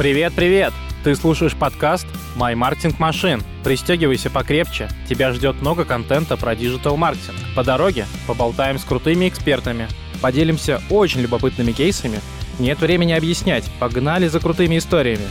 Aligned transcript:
Привет, 0.00 0.32
привет! 0.34 0.72
Ты 1.04 1.14
слушаешь 1.14 1.54
подкаст 1.54 2.06
«My 2.34 2.54
Marketing 2.54 2.96
Machine». 2.96 3.42
Пристегивайся 3.62 4.30
покрепче, 4.30 4.88
тебя 5.06 5.30
ждет 5.34 5.60
много 5.60 5.84
контента 5.84 6.38
про 6.38 6.56
digital-маркетинг. 6.56 7.36
По 7.54 7.62
дороге 7.62 8.06
поболтаем 8.26 8.78
с 8.78 8.84
крутыми 8.84 9.28
экспертами, 9.28 9.88
поделимся 10.22 10.80
очень 10.88 11.20
любопытными 11.20 11.72
кейсами. 11.72 12.20
Нет 12.58 12.80
времени 12.80 13.12
объяснять, 13.12 13.70
погнали 13.78 14.26
за 14.26 14.40
крутыми 14.40 14.78
историями. 14.78 15.26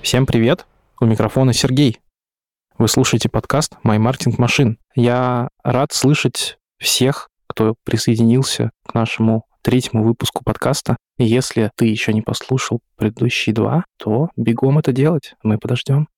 Всем 0.00 0.24
привет, 0.24 0.64
у 1.02 1.04
микрофона 1.04 1.52
Сергей. 1.52 2.00
Вы 2.78 2.88
слушаете 2.88 3.28
подкаст 3.28 3.74
«My 3.84 3.98
Marketing 3.98 4.38
Machine». 4.38 4.76
Я 4.94 5.50
рад 5.62 5.92
слышать 5.92 6.58
всех, 6.78 7.28
кто 7.46 7.74
присоединился 7.84 8.70
к 8.86 8.94
нашему 8.94 9.44
третьему 9.68 10.02
выпуску 10.02 10.42
подкаста. 10.42 10.96
Если 11.18 11.70
ты 11.76 11.84
еще 11.84 12.14
не 12.14 12.22
послушал 12.22 12.80
предыдущие 12.96 13.54
два, 13.54 13.84
то 13.98 14.30
бегом 14.34 14.78
это 14.78 14.92
делать. 14.92 15.34
Мы 15.42 15.58
подождем. 15.58 16.08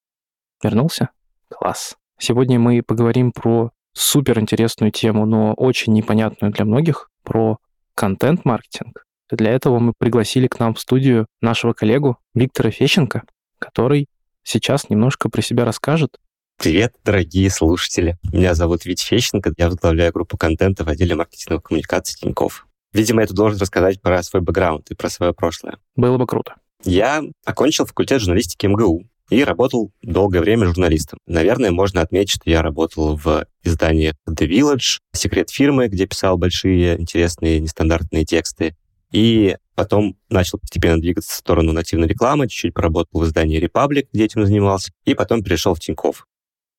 Вернулся? 0.63 1.09
Класс. 1.49 1.97
Сегодня 2.17 2.61
мы 2.61 2.81
поговорим 2.81 3.33
про 3.33 3.73
супер 3.93 4.39
интересную 4.39 4.93
тему, 4.93 5.27
но 5.27 5.53
очень 5.55 5.93
непонятную 5.95 6.53
для 6.53 6.65
многих, 6.65 7.11
про 7.25 7.59
контент-маркетинг. 7.97 9.05
Для 9.33 9.51
этого 9.51 9.81
мы 9.81 9.95
пригласили 9.99 10.47
к 10.47 10.61
нам 10.61 10.75
в 10.75 10.81
студию 10.81 11.27
нашего 11.41 11.73
коллегу 11.73 12.19
Виктора 12.35 12.71
Фещенко, 12.71 13.25
который 13.59 14.07
сейчас 14.45 14.89
немножко 14.91 15.29
про 15.29 15.43
себя 15.43 15.65
расскажет. 15.65 16.19
Привет, 16.57 16.95
дорогие 17.05 17.51
слушатели. 17.51 18.17
Меня 18.33 18.55
зовут 18.55 18.85
Вить 18.85 19.03
Фещенко, 19.03 19.55
я 19.57 19.67
возглавляю 19.67 20.13
группу 20.13 20.37
контента 20.37 20.85
в 20.85 20.89
отделе 20.89 21.17
маркетинговых 21.17 21.65
коммуникаций 21.65 22.17
Тинькофф. 22.17 22.65
Видимо, 22.93 23.21
я 23.23 23.27
тут 23.27 23.37
должен 23.37 23.61
рассказать 23.61 24.01
про 24.01 24.23
свой 24.23 24.43
бэкграунд 24.43 24.91
и 24.91 24.95
про 24.95 25.09
свое 25.09 25.33
прошлое. 25.33 25.79
Было 25.97 26.19
бы 26.19 26.27
круто. 26.27 26.57
Я 26.85 27.23
окончил 27.45 27.87
факультет 27.87 28.21
журналистики 28.21 28.67
МГУ 28.67 29.05
и 29.31 29.45
работал 29.45 29.93
долгое 30.03 30.41
время 30.41 30.67
журналистом. 30.67 31.21
Наверное, 31.27 31.71
можно 31.71 32.01
отметить, 32.01 32.33
что 32.33 32.51
я 32.51 32.63
работал 32.63 33.17
в 33.17 33.47
издании 33.63 34.15
The 34.29 34.49
Village, 34.49 34.99
секрет 35.13 35.51
фирмы, 35.51 35.89
где 35.89 36.07
писал 36.07 36.37
большие, 36.37 37.01
интересные, 37.01 37.61
нестандартные 37.61 38.25
тексты. 38.25 38.77
И 39.13 39.57
потом 39.75 40.17
начал 40.29 40.59
постепенно 40.59 41.01
двигаться 41.01 41.33
в 41.33 41.37
сторону 41.37 41.73
нативной 41.73 42.09
рекламы, 42.09 42.49
чуть-чуть 42.49 42.75
поработал 42.75 43.21
в 43.21 43.25
издании 43.25 43.63
Republic, 43.63 44.09
где 44.13 44.25
этим 44.25 44.45
занимался, 44.45 44.93
и 45.05 45.15
потом 45.15 45.43
перешел 45.43 45.75
в 45.75 45.81
Тиньков. 45.81 46.27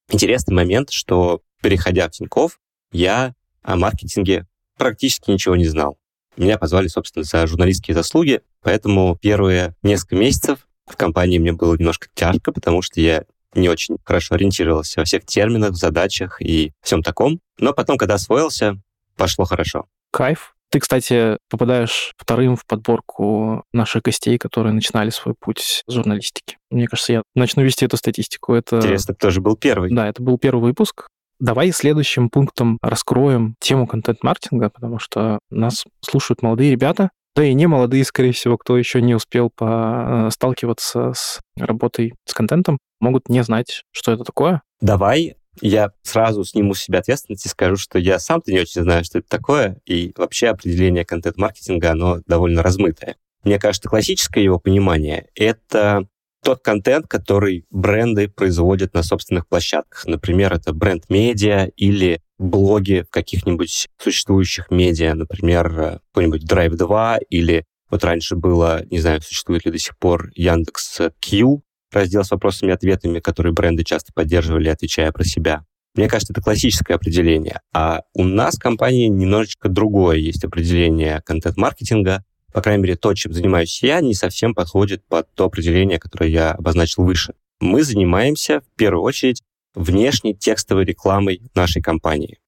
Интересный 0.09 0.53
момент, 0.53 0.91
что 0.91 1.41
переходя 1.61 2.07
в 2.07 2.11
Тиньков, 2.11 2.59
я 2.91 3.33
о 3.61 3.75
маркетинге 3.77 4.45
практически 4.77 5.29
ничего 5.31 5.55
не 5.55 5.65
знал. 5.65 5.97
Меня 6.37 6.57
позвали, 6.57 6.87
собственно, 6.87 7.23
за 7.23 7.45
журналистские 7.47 7.95
заслуги, 7.95 8.41
поэтому 8.61 9.17
первые 9.21 9.75
несколько 9.83 10.15
месяцев 10.15 10.67
в 10.87 10.95
компании 10.95 11.39
мне 11.39 11.53
было 11.53 11.75
немножко 11.75 12.07
тяжко, 12.13 12.51
потому 12.51 12.81
что 12.81 13.01
я 13.01 13.25
не 13.53 13.69
очень 13.69 13.97
хорошо 14.03 14.35
ориентировался 14.35 15.01
во 15.01 15.05
всех 15.05 15.25
терминах, 15.25 15.75
задачах 15.75 16.41
и 16.41 16.73
всем 16.81 17.03
таком. 17.03 17.39
Но 17.59 17.73
потом, 17.73 17.97
когда 17.97 18.15
освоился, 18.15 18.77
пошло 19.17 19.45
хорошо. 19.45 19.85
Кайф. 20.11 20.55
Ты, 20.71 20.79
кстати, 20.79 21.37
попадаешь 21.49 22.13
вторым 22.17 22.55
в 22.55 22.65
подборку 22.65 23.65
наших 23.73 24.03
гостей, 24.03 24.37
которые 24.37 24.71
начинали 24.71 25.09
свой 25.09 25.35
путь 25.37 25.59
с 25.59 25.83
журналистики. 25.91 26.57
Мне 26.69 26.87
кажется, 26.87 27.11
я 27.11 27.23
начну 27.35 27.61
вести 27.61 27.83
эту 27.85 27.97
статистику. 27.97 28.53
Это... 28.53 28.77
Интересно, 28.77 29.13
кто 29.13 29.31
же 29.31 29.41
был 29.41 29.57
первый? 29.57 29.93
Да, 29.93 30.07
это 30.07 30.23
был 30.23 30.37
первый 30.37 30.61
выпуск. 30.61 31.09
Давай 31.41 31.71
следующим 31.71 32.29
пунктом 32.29 32.77
раскроем 32.83 33.55
тему 33.59 33.87
контент-маркетинга, 33.87 34.69
потому 34.69 34.99
что 34.99 35.39
нас 35.49 35.85
слушают 35.99 36.43
молодые 36.43 36.69
ребята, 36.69 37.09
да 37.35 37.43
и 37.43 37.55
не 37.55 37.65
молодые, 37.65 38.05
скорее 38.05 38.31
всего, 38.31 38.59
кто 38.59 38.77
еще 38.77 39.01
не 39.01 39.15
успел 39.15 39.51
э, 39.59 40.29
сталкиваться 40.31 41.13
с 41.15 41.39
работой 41.57 42.13
с 42.25 42.35
контентом, 42.35 42.77
могут 42.99 43.27
не 43.27 43.43
знать, 43.43 43.81
что 43.91 44.11
это 44.11 44.23
такое. 44.23 44.61
Давай 44.81 45.35
я 45.61 45.89
сразу 46.03 46.43
сниму 46.43 46.75
с 46.75 46.81
себя 46.81 46.99
ответственность 46.99 47.47
и 47.47 47.49
скажу, 47.49 47.75
что 47.75 47.97
я 47.97 48.19
сам-то 48.19 48.51
не 48.51 48.59
очень 48.59 48.83
знаю, 48.83 49.03
что 49.03 49.17
это 49.17 49.27
такое, 49.27 49.81
и 49.87 50.13
вообще 50.17 50.49
определение 50.49 51.05
контент-маркетинга, 51.05 51.93
оно 51.93 52.19
довольно 52.27 52.61
размытое. 52.61 53.15
Мне 53.43 53.57
кажется, 53.57 53.89
классическое 53.89 54.43
его 54.43 54.59
понимание— 54.59 55.27
это 55.35 56.05
тот 56.43 56.61
контент, 56.63 57.07
который 57.07 57.65
бренды 57.69 58.27
производят 58.27 58.93
на 58.93 59.03
собственных 59.03 59.47
площадках. 59.47 60.05
Например, 60.05 60.53
это 60.53 60.73
бренд-медиа 60.73 61.69
или 61.75 62.21
блоги 62.39 63.05
в 63.07 63.11
каких-нибудь 63.11 63.87
существующих 63.97 64.71
медиа, 64.71 65.13
например, 65.13 65.99
какой-нибудь 66.13 66.43
Drive 66.43 66.75
2 66.75 67.19
или 67.29 67.65
вот 67.91 68.03
раньше 68.05 68.35
было, 68.35 68.83
не 68.89 68.99
знаю, 68.99 69.21
существует 69.21 69.65
ли 69.65 69.71
до 69.71 69.77
сих 69.77 69.97
пор 69.97 70.31
Яндекс 70.33 71.01
Q, 71.19 71.61
раздел 71.91 72.23
с 72.23 72.31
вопросами 72.31 72.69
и 72.71 72.73
ответами, 72.73 73.19
которые 73.19 73.53
бренды 73.53 73.83
часто 73.83 74.13
поддерживали, 74.13 74.69
отвечая 74.69 75.11
про 75.11 75.25
себя. 75.25 75.65
Мне 75.93 76.07
кажется, 76.07 76.31
это 76.31 76.41
классическое 76.41 76.95
определение. 76.95 77.59
А 77.73 78.03
у 78.13 78.23
нас 78.23 78.55
в 78.55 78.59
компании 78.59 79.07
немножечко 79.07 79.67
другое 79.67 80.17
есть 80.17 80.43
определение 80.45 81.21
контент-маркетинга 81.25 82.23
по 82.53 82.61
крайней 82.61 82.83
мере, 82.83 82.95
то, 82.95 83.13
чем 83.13 83.33
занимаюсь 83.33 83.81
я, 83.83 84.01
не 84.01 84.13
совсем 84.13 84.53
подходит 84.53 85.03
под 85.05 85.33
то 85.33 85.45
определение, 85.45 85.99
которое 85.99 86.29
я 86.29 86.51
обозначил 86.51 87.03
выше. 87.03 87.33
Мы 87.59 87.83
занимаемся, 87.83 88.61
в 88.61 88.75
первую 88.75 89.03
очередь, 89.03 89.41
внешней 89.73 90.35
текстовой 90.35 90.85
рекламой 90.85 91.41
нашей 91.55 91.81
компании. 91.81 92.39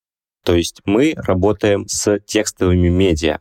То 0.44 0.56
есть 0.56 0.82
мы 0.86 1.14
работаем 1.16 1.88
с 1.88 2.20
текстовыми 2.20 2.90
медиа. 2.90 3.40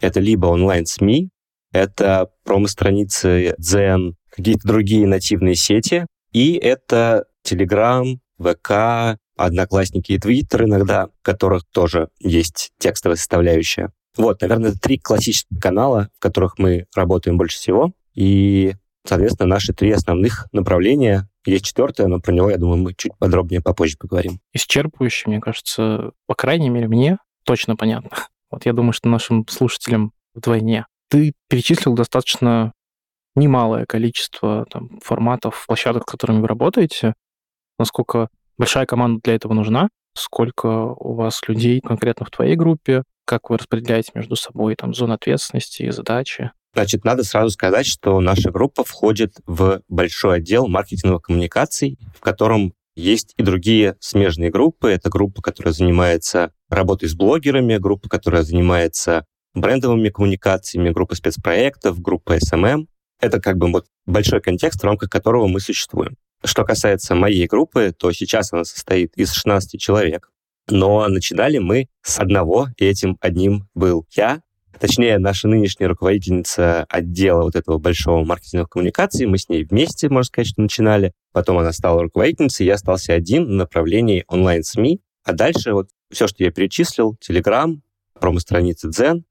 Это 0.00 0.20
либо 0.20 0.46
онлайн-СМИ, 0.46 1.30
это 1.72 2.30
промо-страницы 2.44 3.56
Zen, 3.60 4.12
какие-то 4.30 4.68
другие 4.68 5.06
нативные 5.06 5.56
сети, 5.56 6.06
и 6.32 6.54
это 6.54 7.26
Telegram, 7.44 8.18
ВК, 8.38 9.18
Одноклассники 9.36 10.12
и 10.12 10.18
Твиттер 10.18 10.64
иногда, 10.64 11.08
в 11.08 11.22
которых 11.22 11.64
тоже 11.72 12.08
есть 12.20 12.70
текстовая 12.78 13.16
составляющая. 13.16 13.92
Вот, 14.16 14.40
наверное, 14.42 14.70
это 14.70 14.80
три 14.80 14.98
классических 14.98 15.58
канала, 15.60 16.08
в 16.16 16.20
которых 16.20 16.58
мы 16.58 16.86
работаем 16.94 17.36
больше 17.36 17.56
всего. 17.56 17.92
И, 18.14 18.74
соответственно, 19.06 19.48
наши 19.48 19.72
три 19.72 19.90
основных 19.90 20.46
направления. 20.52 21.28
Есть 21.46 21.66
четвертое, 21.66 22.06
но 22.06 22.20
про 22.20 22.32
него, 22.32 22.48
я 22.48 22.56
думаю, 22.56 22.78
мы 22.78 22.94
чуть 22.94 23.12
подробнее 23.18 23.60
попозже 23.60 23.96
поговорим. 23.98 24.40
Исчерпывающе, 24.54 25.28
мне 25.28 25.40
кажется, 25.40 26.12
по 26.26 26.34
крайней 26.34 26.70
мере, 26.70 26.88
мне 26.88 27.18
точно 27.44 27.76
понятно. 27.76 28.10
Вот 28.50 28.66
я 28.66 28.72
думаю, 28.72 28.92
что 28.92 29.08
нашим 29.08 29.48
слушателям 29.48 30.12
вдвойне. 30.32 30.86
Ты 31.08 31.32
перечислил 31.48 31.94
достаточно 31.94 32.72
немалое 33.34 33.84
количество 33.84 34.66
там, 34.70 35.00
форматов, 35.02 35.64
площадок, 35.66 36.04
с 36.04 36.10
которыми 36.10 36.40
вы 36.40 36.46
работаете. 36.46 37.14
Насколько 37.80 38.28
большая 38.56 38.86
команда 38.86 39.20
для 39.24 39.34
этого 39.34 39.54
нужна? 39.54 39.88
Сколько 40.16 40.68
у 40.68 41.14
вас 41.14 41.42
людей 41.48 41.80
конкретно 41.80 42.26
в 42.26 42.30
твоей 42.30 42.54
группе? 42.54 43.02
Как 43.24 43.50
вы 43.50 43.56
распределяете 43.56 44.12
между 44.14 44.36
собой 44.36 44.74
там 44.76 44.94
зоны 44.94 45.14
ответственности 45.14 45.82
и 45.82 45.90
задачи? 45.90 46.50
Значит, 46.74 47.04
надо 47.04 47.22
сразу 47.22 47.50
сказать, 47.50 47.86
что 47.86 48.20
наша 48.20 48.50
группа 48.50 48.84
входит 48.84 49.36
в 49.46 49.80
большой 49.88 50.38
отдел 50.38 50.66
маркетинговых 50.66 51.22
коммуникаций, 51.22 51.98
в 52.16 52.20
котором 52.20 52.74
есть 52.96 53.34
и 53.36 53.42
другие 53.42 53.96
смежные 54.00 54.50
группы. 54.50 54.90
Это 54.90 55.08
группа, 55.08 55.40
которая 55.40 55.72
занимается 55.72 56.52
работой 56.68 57.08
с 57.08 57.14
блогерами, 57.14 57.76
группа, 57.76 58.08
которая 58.08 58.42
занимается 58.42 59.24
брендовыми 59.54 60.08
коммуникациями, 60.08 60.90
группа 60.90 61.14
спецпроектов, 61.14 62.00
группа 62.00 62.36
SMM. 62.38 62.86
Это 63.20 63.40
как 63.40 63.56
бы 63.56 63.70
вот 63.70 63.86
большой 64.04 64.40
контекст, 64.40 64.80
в 64.80 64.84
рамках 64.84 65.10
которого 65.10 65.46
мы 65.46 65.60
существуем. 65.60 66.16
Что 66.44 66.64
касается 66.64 67.14
моей 67.14 67.46
группы, 67.46 67.94
то 67.96 68.12
сейчас 68.12 68.52
она 68.52 68.64
состоит 68.64 69.16
из 69.16 69.32
16 69.32 69.80
человек. 69.80 70.30
Но 70.68 71.06
начинали 71.08 71.58
мы 71.58 71.88
с 72.02 72.18
одного, 72.18 72.68
и 72.76 72.84
этим 72.84 73.18
одним 73.20 73.68
был 73.74 74.06
я. 74.12 74.40
Точнее, 74.80 75.18
наша 75.18 75.46
нынешняя 75.46 75.88
руководительница 75.88 76.84
отдела 76.88 77.42
вот 77.42 77.54
этого 77.54 77.78
большого 77.78 78.24
маркетинговых 78.24 78.70
коммуникаций. 78.70 79.26
Мы 79.26 79.38
с 79.38 79.48
ней 79.48 79.64
вместе, 79.64 80.08
можно 80.08 80.24
сказать, 80.24 80.48
что 80.48 80.62
начинали. 80.62 81.12
Потом 81.32 81.58
она 81.58 81.72
стала 81.72 82.02
руководительницей, 82.02 82.66
я 82.66 82.74
остался 82.74 83.12
один 83.12 83.46
в 83.46 83.50
направлении 83.50 84.24
онлайн-СМИ. 84.26 85.00
А 85.24 85.32
дальше 85.32 85.72
вот 85.72 85.88
все, 86.10 86.26
что 86.26 86.44
я 86.44 86.50
перечислил, 86.50 87.16
Telegram, 87.26 87.76
промо-страницы 88.18 88.88
Zen, 88.88 89.22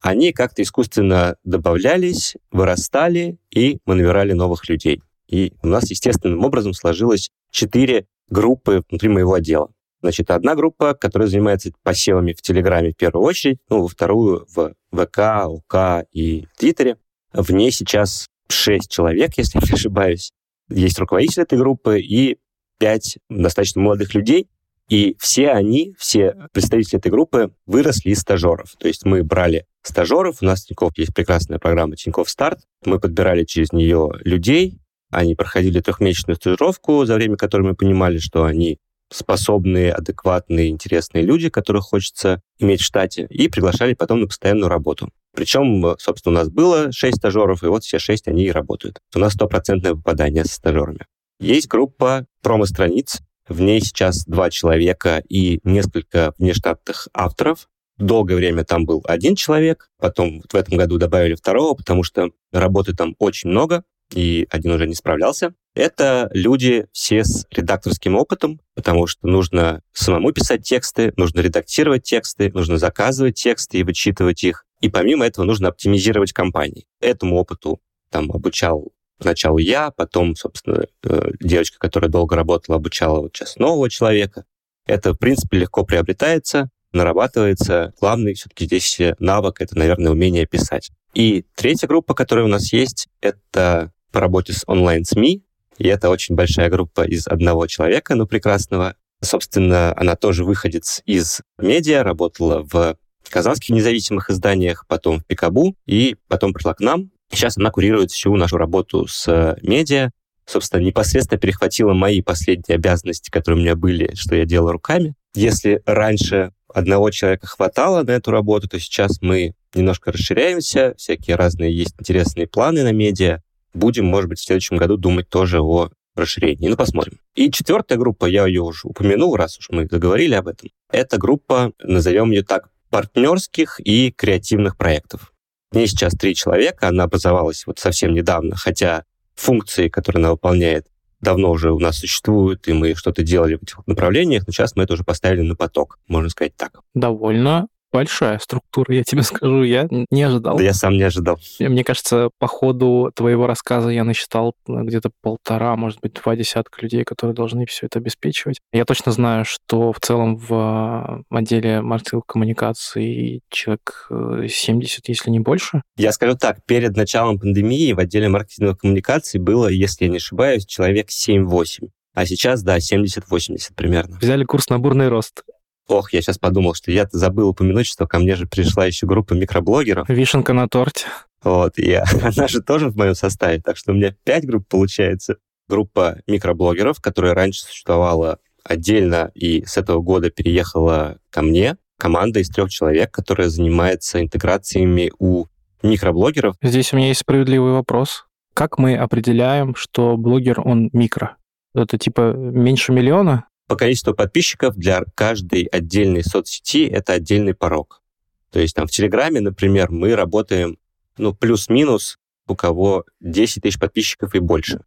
они 0.00 0.32
как-то 0.32 0.62
искусственно 0.62 1.36
добавлялись, 1.44 2.36
вырастали, 2.50 3.38
и 3.50 3.78
мы 3.86 3.94
набирали 3.94 4.32
новых 4.32 4.68
людей. 4.68 5.02
И 5.28 5.52
у 5.62 5.68
нас 5.68 5.90
естественным 5.90 6.44
образом 6.44 6.72
сложилось 6.72 7.30
четыре 7.50 8.06
группы 8.28 8.82
внутри 8.88 9.08
моего 9.08 9.34
отдела. 9.34 9.70
Значит, 10.06 10.30
одна 10.30 10.54
группа, 10.54 10.94
которая 10.94 11.26
занимается 11.26 11.72
посевами 11.82 12.32
в 12.32 12.40
Телеграме 12.40 12.92
в 12.92 12.96
первую 12.96 13.24
очередь, 13.26 13.58
ну, 13.68 13.82
во 13.82 13.88
вторую 13.88 14.46
в 14.54 14.72
ВК, 14.92 15.48
УК 15.48 16.06
и 16.12 16.46
Твиттере. 16.56 16.98
В 17.32 17.50
ней 17.50 17.72
сейчас 17.72 18.28
шесть 18.48 18.88
человек, 18.88 19.32
если 19.36 19.58
не 19.66 19.72
ошибаюсь. 19.72 20.30
Есть 20.68 21.00
руководитель 21.00 21.42
этой 21.42 21.58
группы 21.58 21.98
и 21.98 22.38
пять 22.78 23.18
достаточно 23.28 23.80
молодых 23.80 24.14
людей. 24.14 24.48
И 24.88 25.16
все 25.18 25.50
они, 25.50 25.96
все 25.98 26.36
представители 26.52 27.00
этой 27.00 27.10
группы 27.10 27.50
выросли 27.66 28.10
из 28.10 28.20
стажеров. 28.20 28.76
То 28.78 28.86
есть 28.86 29.04
мы 29.04 29.24
брали 29.24 29.66
стажеров, 29.82 30.36
у 30.40 30.44
нас 30.44 30.62
в 30.62 30.68
Тинькофф 30.68 30.96
есть 30.98 31.16
прекрасная 31.16 31.58
программа 31.58 31.96
Тинькофф 31.96 32.30
Старт, 32.30 32.60
мы 32.84 33.00
подбирали 33.00 33.42
через 33.42 33.72
нее 33.72 34.12
людей, 34.22 34.78
они 35.10 35.34
проходили 35.34 35.80
трехмесячную 35.80 36.36
стажировку, 36.36 37.04
за 37.04 37.16
время 37.16 37.36
которой 37.36 37.62
мы 37.62 37.74
понимали, 37.74 38.18
что 38.18 38.44
они 38.44 38.78
способные, 39.10 39.92
адекватные, 39.92 40.68
интересные 40.68 41.24
люди, 41.24 41.48
которых 41.48 41.84
хочется 41.84 42.40
иметь 42.58 42.80
в 42.80 42.84
штате, 42.84 43.26
и 43.30 43.48
приглашали 43.48 43.94
потом 43.94 44.20
на 44.20 44.26
постоянную 44.26 44.68
работу. 44.68 45.10
Причем, 45.34 45.96
собственно, 45.98 46.34
у 46.34 46.38
нас 46.38 46.48
было 46.48 46.90
6 46.92 47.18
стажеров, 47.18 47.62
и 47.62 47.66
вот 47.66 47.84
все 47.84 47.98
6 47.98 48.28
они 48.28 48.44
и 48.44 48.50
работают. 48.50 49.00
У 49.14 49.18
нас 49.18 49.34
стопроцентное 49.34 49.94
попадание 49.94 50.44
со 50.44 50.54
стажерами. 50.54 51.06
Есть 51.38 51.68
группа 51.68 52.26
промо-страниц, 52.42 53.20
в 53.48 53.60
ней 53.60 53.80
сейчас 53.80 54.24
два 54.24 54.50
человека 54.50 55.22
и 55.28 55.60
несколько 55.62 56.32
внештатных 56.38 57.08
авторов. 57.12 57.68
Долгое 57.96 58.34
время 58.36 58.64
там 58.64 58.84
был 58.84 59.02
один 59.06 59.36
человек, 59.36 59.88
потом 59.98 60.42
в 60.50 60.54
этом 60.54 60.76
году 60.76 60.98
добавили 60.98 61.34
второго, 61.34 61.74
потому 61.74 62.02
что 62.02 62.30
работы 62.52 62.94
там 62.94 63.14
очень 63.18 63.50
много, 63.50 63.84
и 64.12 64.46
один 64.50 64.72
уже 64.72 64.86
не 64.86 64.94
справлялся. 64.94 65.54
Это 65.74 66.30
люди 66.32 66.86
все 66.92 67.24
с 67.24 67.46
редакторским 67.50 68.16
опытом, 68.16 68.60
потому 68.74 69.06
что 69.06 69.26
нужно 69.26 69.82
самому 69.92 70.32
писать 70.32 70.62
тексты, 70.62 71.12
нужно 71.16 71.40
редактировать 71.40 72.02
тексты, 72.04 72.50
нужно 72.52 72.78
заказывать 72.78 73.34
тексты 73.34 73.78
и 73.78 73.82
вычитывать 73.82 74.42
их. 74.44 74.64
И 74.80 74.88
помимо 74.88 75.26
этого 75.26 75.44
нужно 75.44 75.68
оптимизировать 75.68 76.32
компании. 76.32 76.86
Этому 77.00 77.36
опыту 77.36 77.80
там 78.10 78.30
обучал 78.32 78.92
Сначала 79.18 79.58
я, 79.58 79.90
потом, 79.90 80.36
собственно, 80.36 80.84
э, 81.04 81.30
девочка, 81.40 81.78
которая 81.78 82.10
долго 82.10 82.36
работала, 82.36 82.76
обучала 82.76 83.20
вот 83.20 83.34
сейчас 83.34 83.56
нового 83.56 83.88
человека. 83.88 84.44
Это, 84.86 85.14
в 85.14 85.16
принципе, 85.16 85.58
легко 85.58 85.84
приобретается, 85.84 86.68
нарабатывается. 86.92 87.94
Главный 87.98 88.34
все-таки 88.34 88.66
здесь 88.66 89.00
навык— 89.18 89.56
это, 89.60 89.76
наверное, 89.78 90.12
умение 90.12 90.46
писать. 90.46 90.90
И 91.14 91.46
третья 91.54 91.86
группа, 91.86 92.14
которая 92.14 92.44
у 92.44 92.48
нас 92.48 92.72
есть, 92.74 93.08
это 93.22 93.90
по 94.16 94.20
работе 94.20 94.54
с 94.54 94.62
онлайн-СМИ. 94.66 95.42
И 95.76 95.86
это 95.86 96.08
очень 96.08 96.36
большая 96.36 96.70
группа 96.70 97.02
из 97.06 97.26
одного 97.28 97.66
человека, 97.66 98.14
но 98.14 98.26
прекрасного. 98.26 98.94
Собственно, 99.20 99.92
она 99.94 100.16
тоже 100.16 100.42
выходец 100.42 101.02
из 101.04 101.42
медиа, 101.58 102.02
работала 102.02 102.62
в 102.62 102.96
казанских 103.28 103.74
независимых 103.74 104.30
изданиях, 104.30 104.86
потом 104.88 105.18
в 105.18 105.26
Пикабу, 105.26 105.74
и 105.84 106.16
потом 106.28 106.54
пришла 106.54 106.72
к 106.72 106.80
нам, 106.80 107.10
Сейчас 107.30 107.58
она 107.58 107.70
курирует 107.70 108.10
всю 108.10 108.34
нашу 108.36 108.56
работу 108.56 109.06
с 109.06 109.28
э, 109.28 109.58
медиа, 109.60 110.12
собственно, 110.46 110.80
непосредственно 110.80 111.38
перехватила 111.38 111.92
мои 111.92 112.22
последние 112.22 112.76
обязанности, 112.76 113.30
которые 113.30 113.58
у 113.58 113.62
меня 113.62 113.76
были, 113.76 114.14
что 114.14 114.34
я 114.34 114.46
делал 114.46 114.70
руками. 114.70 115.14
Если 115.34 115.82
раньше 115.84 116.52
одного 116.72 117.10
человека 117.10 117.48
хватало 117.48 118.02
на 118.02 118.12
эту 118.12 118.30
работу, 118.30 118.66
то 118.68 118.80
сейчас 118.80 119.20
мы 119.20 119.52
немножко 119.74 120.12
расширяемся, 120.12 120.94
всякие 120.96 121.36
разные 121.36 121.76
есть 121.76 121.94
интересные 121.98 122.46
планы 122.46 122.82
на 122.82 122.92
медиа. 122.92 123.42
Будем, 123.76 124.06
может 124.06 124.30
быть, 124.30 124.38
в 124.38 124.44
следующем 124.44 124.78
году 124.78 124.96
думать 124.96 125.28
тоже 125.28 125.60
о 125.60 125.90
расширении. 126.14 126.68
Ну, 126.68 126.76
посмотрим. 126.76 127.18
И 127.34 127.50
четвертая 127.50 127.98
группа, 127.98 128.24
я 128.24 128.46
ее 128.46 128.62
уже 128.62 128.88
упомянул, 128.88 129.36
раз 129.36 129.58
уж 129.58 129.68
мы 129.70 129.86
заговорили 129.86 130.34
об 130.34 130.48
этом, 130.48 130.70
это 130.90 131.18
группа, 131.18 131.72
назовем 131.82 132.30
ее 132.30 132.42
так, 132.42 132.70
партнерских 132.88 133.80
и 133.80 134.10
креативных 134.10 134.78
проектов. 134.78 135.32
В 135.70 135.76
ней 135.76 135.86
сейчас 135.86 136.14
три 136.14 136.34
человека, 136.34 136.88
она 136.88 137.04
образовалась 137.04 137.66
вот 137.66 137.78
совсем 137.78 138.14
недавно, 138.14 138.56
хотя 138.56 139.04
функции, 139.34 139.88
которые 139.88 140.20
она 140.20 140.30
выполняет, 140.30 140.86
давно 141.20 141.50
уже 141.50 141.72
у 141.72 141.78
нас 141.78 141.98
существуют, 141.98 142.68
и 142.68 142.72
мы 142.72 142.94
что-то 142.94 143.22
делали 143.22 143.56
в 143.56 143.62
этих 143.62 143.86
направлениях, 143.86 144.44
но 144.46 144.52
сейчас 144.52 144.74
мы 144.76 144.84
это 144.84 144.94
уже 144.94 145.04
поставили 145.04 145.42
на 145.42 145.54
поток, 145.54 145.98
можно 146.08 146.30
сказать 146.30 146.56
так. 146.56 146.80
Довольно 146.94 147.68
большая 147.92 148.38
структура, 148.38 148.94
я 148.94 149.04
тебе 149.04 149.22
скажу, 149.22 149.62
я 149.62 149.88
не 149.90 150.22
ожидал. 150.22 150.56
Да 150.56 150.62
я 150.62 150.74
сам 150.74 150.94
не 150.94 151.02
ожидал. 151.02 151.38
Мне 151.60 151.84
кажется, 151.84 152.30
по 152.38 152.46
ходу 152.46 153.10
твоего 153.14 153.46
рассказа 153.46 153.90
я 153.90 154.04
насчитал 154.04 154.54
э, 154.68 154.72
где-то 154.82 155.10
полтора, 155.22 155.76
может 155.76 156.00
быть, 156.00 156.14
два 156.14 156.36
десятка 156.36 156.82
людей, 156.82 157.04
которые 157.04 157.34
должны 157.34 157.66
все 157.66 157.86
это 157.86 157.98
обеспечивать. 157.98 158.60
Я 158.72 158.84
точно 158.84 159.12
знаю, 159.12 159.44
что 159.44 159.92
в 159.92 160.00
целом 160.00 160.36
в 160.36 161.22
э, 161.30 161.36
отделе 161.36 161.82
маркетинговых 161.82 162.26
коммуникаций 162.26 163.40
человек 163.50 164.08
70, 164.10 164.98
э, 164.98 165.02
если 165.06 165.30
не 165.30 165.40
больше. 165.40 165.82
Я 165.96 166.12
скажу 166.12 166.36
так, 166.36 166.64
перед 166.66 166.96
началом 166.96 167.38
пандемии 167.38 167.92
в 167.92 167.98
отделе 167.98 168.28
маркетинговых 168.28 168.78
коммуникаций 168.78 169.40
было, 169.40 169.68
если 169.68 170.04
я 170.04 170.10
не 170.10 170.18
ошибаюсь, 170.18 170.66
человек 170.66 171.08
7-8. 171.10 171.88
А 172.16 172.24
сейчас, 172.24 172.62
да, 172.62 172.78
70-80 172.78 173.74
примерно. 173.76 174.16
Взяли 174.18 174.44
курс 174.44 174.70
на 174.70 174.78
бурный 174.78 175.08
рост. 175.08 175.42
Ох, 175.88 176.12
я 176.12 176.20
сейчас 176.20 176.38
подумал, 176.38 176.74
что 176.74 176.90
я 176.90 177.06
забыл 177.10 177.48
упомянуть, 177.50 177.86
что 177.86 178.06
ко 178.06 178.18
мне 178.18 178.34
же 178.34 178.46
пришла 178.46 178.86
еще 178.86 179.06
группа 179.06 179.34
микроблогеров. 179.34 180.08
Вишенка 180.08 180.52
на 180.52 180.68
торте. 180.68 181.06
Вот, 181.42 181.78
и 181.78 181.92
она 182.22 182.48
же 182.48 182.60
тоже 182.60 182.88
в 182.88 182.96
моем 182.96 183.14
составе, 183.14 183.60
так 183.60 183.76
что 183.76 183.92
у 183.92 183.94
меня 183.94 184.14
пять 184.24 184.44
групп 184.44 184.66
получается. 184.68 185.36
Группа 185.68 186.18
микроблогеров, 186.26 187.00
которая 187.00 187.34
раньше 187.34 187.62
существовала 187.62 188.38
отдельно 188.64 189.30
и 189.34 189.64
с 189.64 189.76
этого 189.76 190.00
года 190.00 190.30
переехала 190.30 191.18
ко 191.30 191.42
мне. 191.42 191.76
Команда 191.98 192.40
из 192.40 192.48
трех 192.48 192.70
человек, 192.70 193.10
которая 193.10 193.48
занимается 193.48 194.20
интеграциями 194.20 195.12
у 195.18 195.46
микроблогеров. 195.82 196.56
Здесь 196.62 196.92
у 196.92 196.96
меня 196.96 197.08
есть 197.08 197.20
справедливый 197.20 197.72
вопрос. 197.72 198.26
Как 198.54 198.78
мы 198.78 198.96
определяем, 198.96 199.74
что 199.74 200.16
блогер, 200.16 200.60
он 200.60 200.90
микро? 200.92 201.36
Это 201.74 201.98
типа 201.98 202.32
меньше 202.32 202.92
миллиона? 202.92 203.46
По 203.66 203.76
количеству 203.76 204.14
подписчиков 204.14 204.76
для 204.76 205.02
каждой 205.14 205.64
отдельной 205.64 206.22
соцсети 206.22 206.86
это 206.86 207.14
отдельный 207.14 207.54
порог. 207.54 208.02
То 208.50 208.60
есть 208.60 208.74
там 208.74 208.86
в 208.86 208.90
Телеграме, 208.90 209.40
например, 209.40 209.90
мы 209.90 210.14
работаем, 210.14 210.78
ну, 211.18 211.34
плюс-минус, 211.34 212.18
у 212.46 212.54
кого 212.54 213.04
10 213.20 213.62
тысяч 213.62 213.78
подписчиков 213.78 214.34
и 214.34 214.38
больше. 214.38 214.80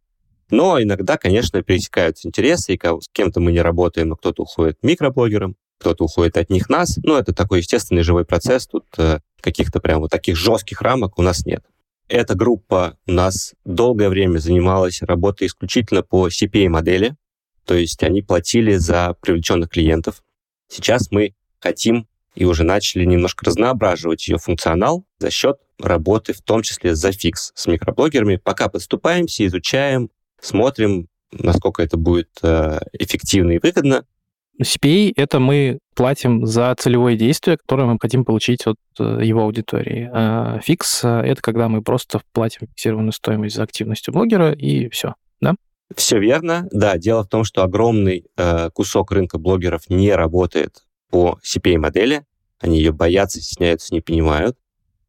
Но 0.50 0.82
иногда, 0.82 1.16
конечно, 1.16 1.62
пересекаются 1.62 2.26
интересы, 2.26 2.74
и 2.74 2.78
с 2.78 3.08
кем-то 3.12 3.40
мы 3.40 3.52
не 3.52 3.60
работаем, 3.60 4.08
но 4.08 4.16
кто-то 4.16 4.42
уходит 4.42 4.78
микроблогером, 4.82 5.56
кто-то 5.78 6.04
уходит 6.04 6.36
от 6.36 6.50
них 6.50 6.68
нас. 6.68 6.98
Ну, 7.02 7.16
это 7.16 7.32
такой 7.32 7.58
естественный 7.58 8.02
живой 8.02 8.24
процесс, 8.24 8.66
тут 8.66 8.86
э, 8.98 9.20
каких-то 9.40 9.80
прям 9.80 10.00
вот 10.00 10.10
таких 10.10 10.36
жестких 10.36 10.82
рамок 10.82 11.18
у 11.18 11.22
нас 11.22 11.46
нет. 11.46 11.64
Эта 12.08 12.34
группа 12.34 12.98
у 13.06 13.12
нас 13.12 13.54
долгое 13.64 14.08
время 14.08 14.38
занималась 14.38 15.00
работой 15.02 15.46
исключительно 15.46 16.02
по 16.02 16.26
CPA-модели, 16.26 17.14
то 17.70 17.76
есть 17.76 18.02
они 18.02 18.20
платили 18.20 18.74
за 18.74 19.14
привлеченных 19.20 19.70
клиентов. 19.70 20.24
Сейчас 20.66 21.12
мы 21.12 21.36
хотим 21.60 22.08
и 22.34 22.44
уже 22.44 22.64
начали 22.64 23.04
немножко 23.04 23.46
разноображивать 23.46 24.26
ее 24.26 24.38
функционал 24.38 25.04
за 25.20 25.30
счет 25.30 25.60
работы, 25.78 26.32
в 26.32 26.42
том 26.42 26.62
числе 26.62 26.96
за 26.96 27.12
фикс 27.12 27.52
с 27.54 27.68
микроблогерами. 27.68 28.40
Пока 28.42 28.68
подступаемся, 28.68 29.46
изучаем, 29.46 30.10
смотрим, 30.40 31.06
насколько 31.30 31.80
это 31.80 31.96
будет 31.96 32.30
э, 32.42 32.80
эффективно 32.92 33.52
и 33.52 33.60
выгодно. 33.60 34.04
CPA— 34.60 35.12
это 35.16 35.38
мы 35.38 35.78
платим 35.94 36.46
за 36.46 36.74
целевое 36.76 37.16
действие, 37.16 37.56
которое 37.56 37.84
мы 37.84 37.98
хотим 38.00 38.24
получить 38.24 38.66
от 38.66 38.78
э, 38.98 39.20
его 39.22 39.42
аудитории. 39.42 40.10
А 40.12 40.58
фикс— 40.58 41.04
это 41.04 41.40
когда 41.40 41.68
мы 41.68 41.82
просто 41.82 42.20
платим 42.32 42.66
фиксированную 42.66 43.12
стоимость 43.12 43.54
за 43.54 43.62
активностью 43.62 44.12
блогера, 44.12 44.50
и 44.50 44.88
все? 44.88 45.14
Все 45.96 46.18
верно. 46.18 46.68
Да, 46.70 46.96
дело 46.98 47.24
в 47.24 47.28
том, 47.28 47.44
что 47.44 47.62
огромный 47.62 48.26
э, 48.36 48.70
кусок 48.72 49.10
рынка 49.12 49.38
блогеров 49.38 49.88
не 49.88 50.12
работает 50.12 50.84
по 51.10 51.38
CPA-модели. 51.44 52.24
Они 52.60 52.78
ее 52.78 52.92
боятся, 52.92 53.40
стесняются, 53.40 53.92
не 53.94 54.00
понимают. 54.00 54.56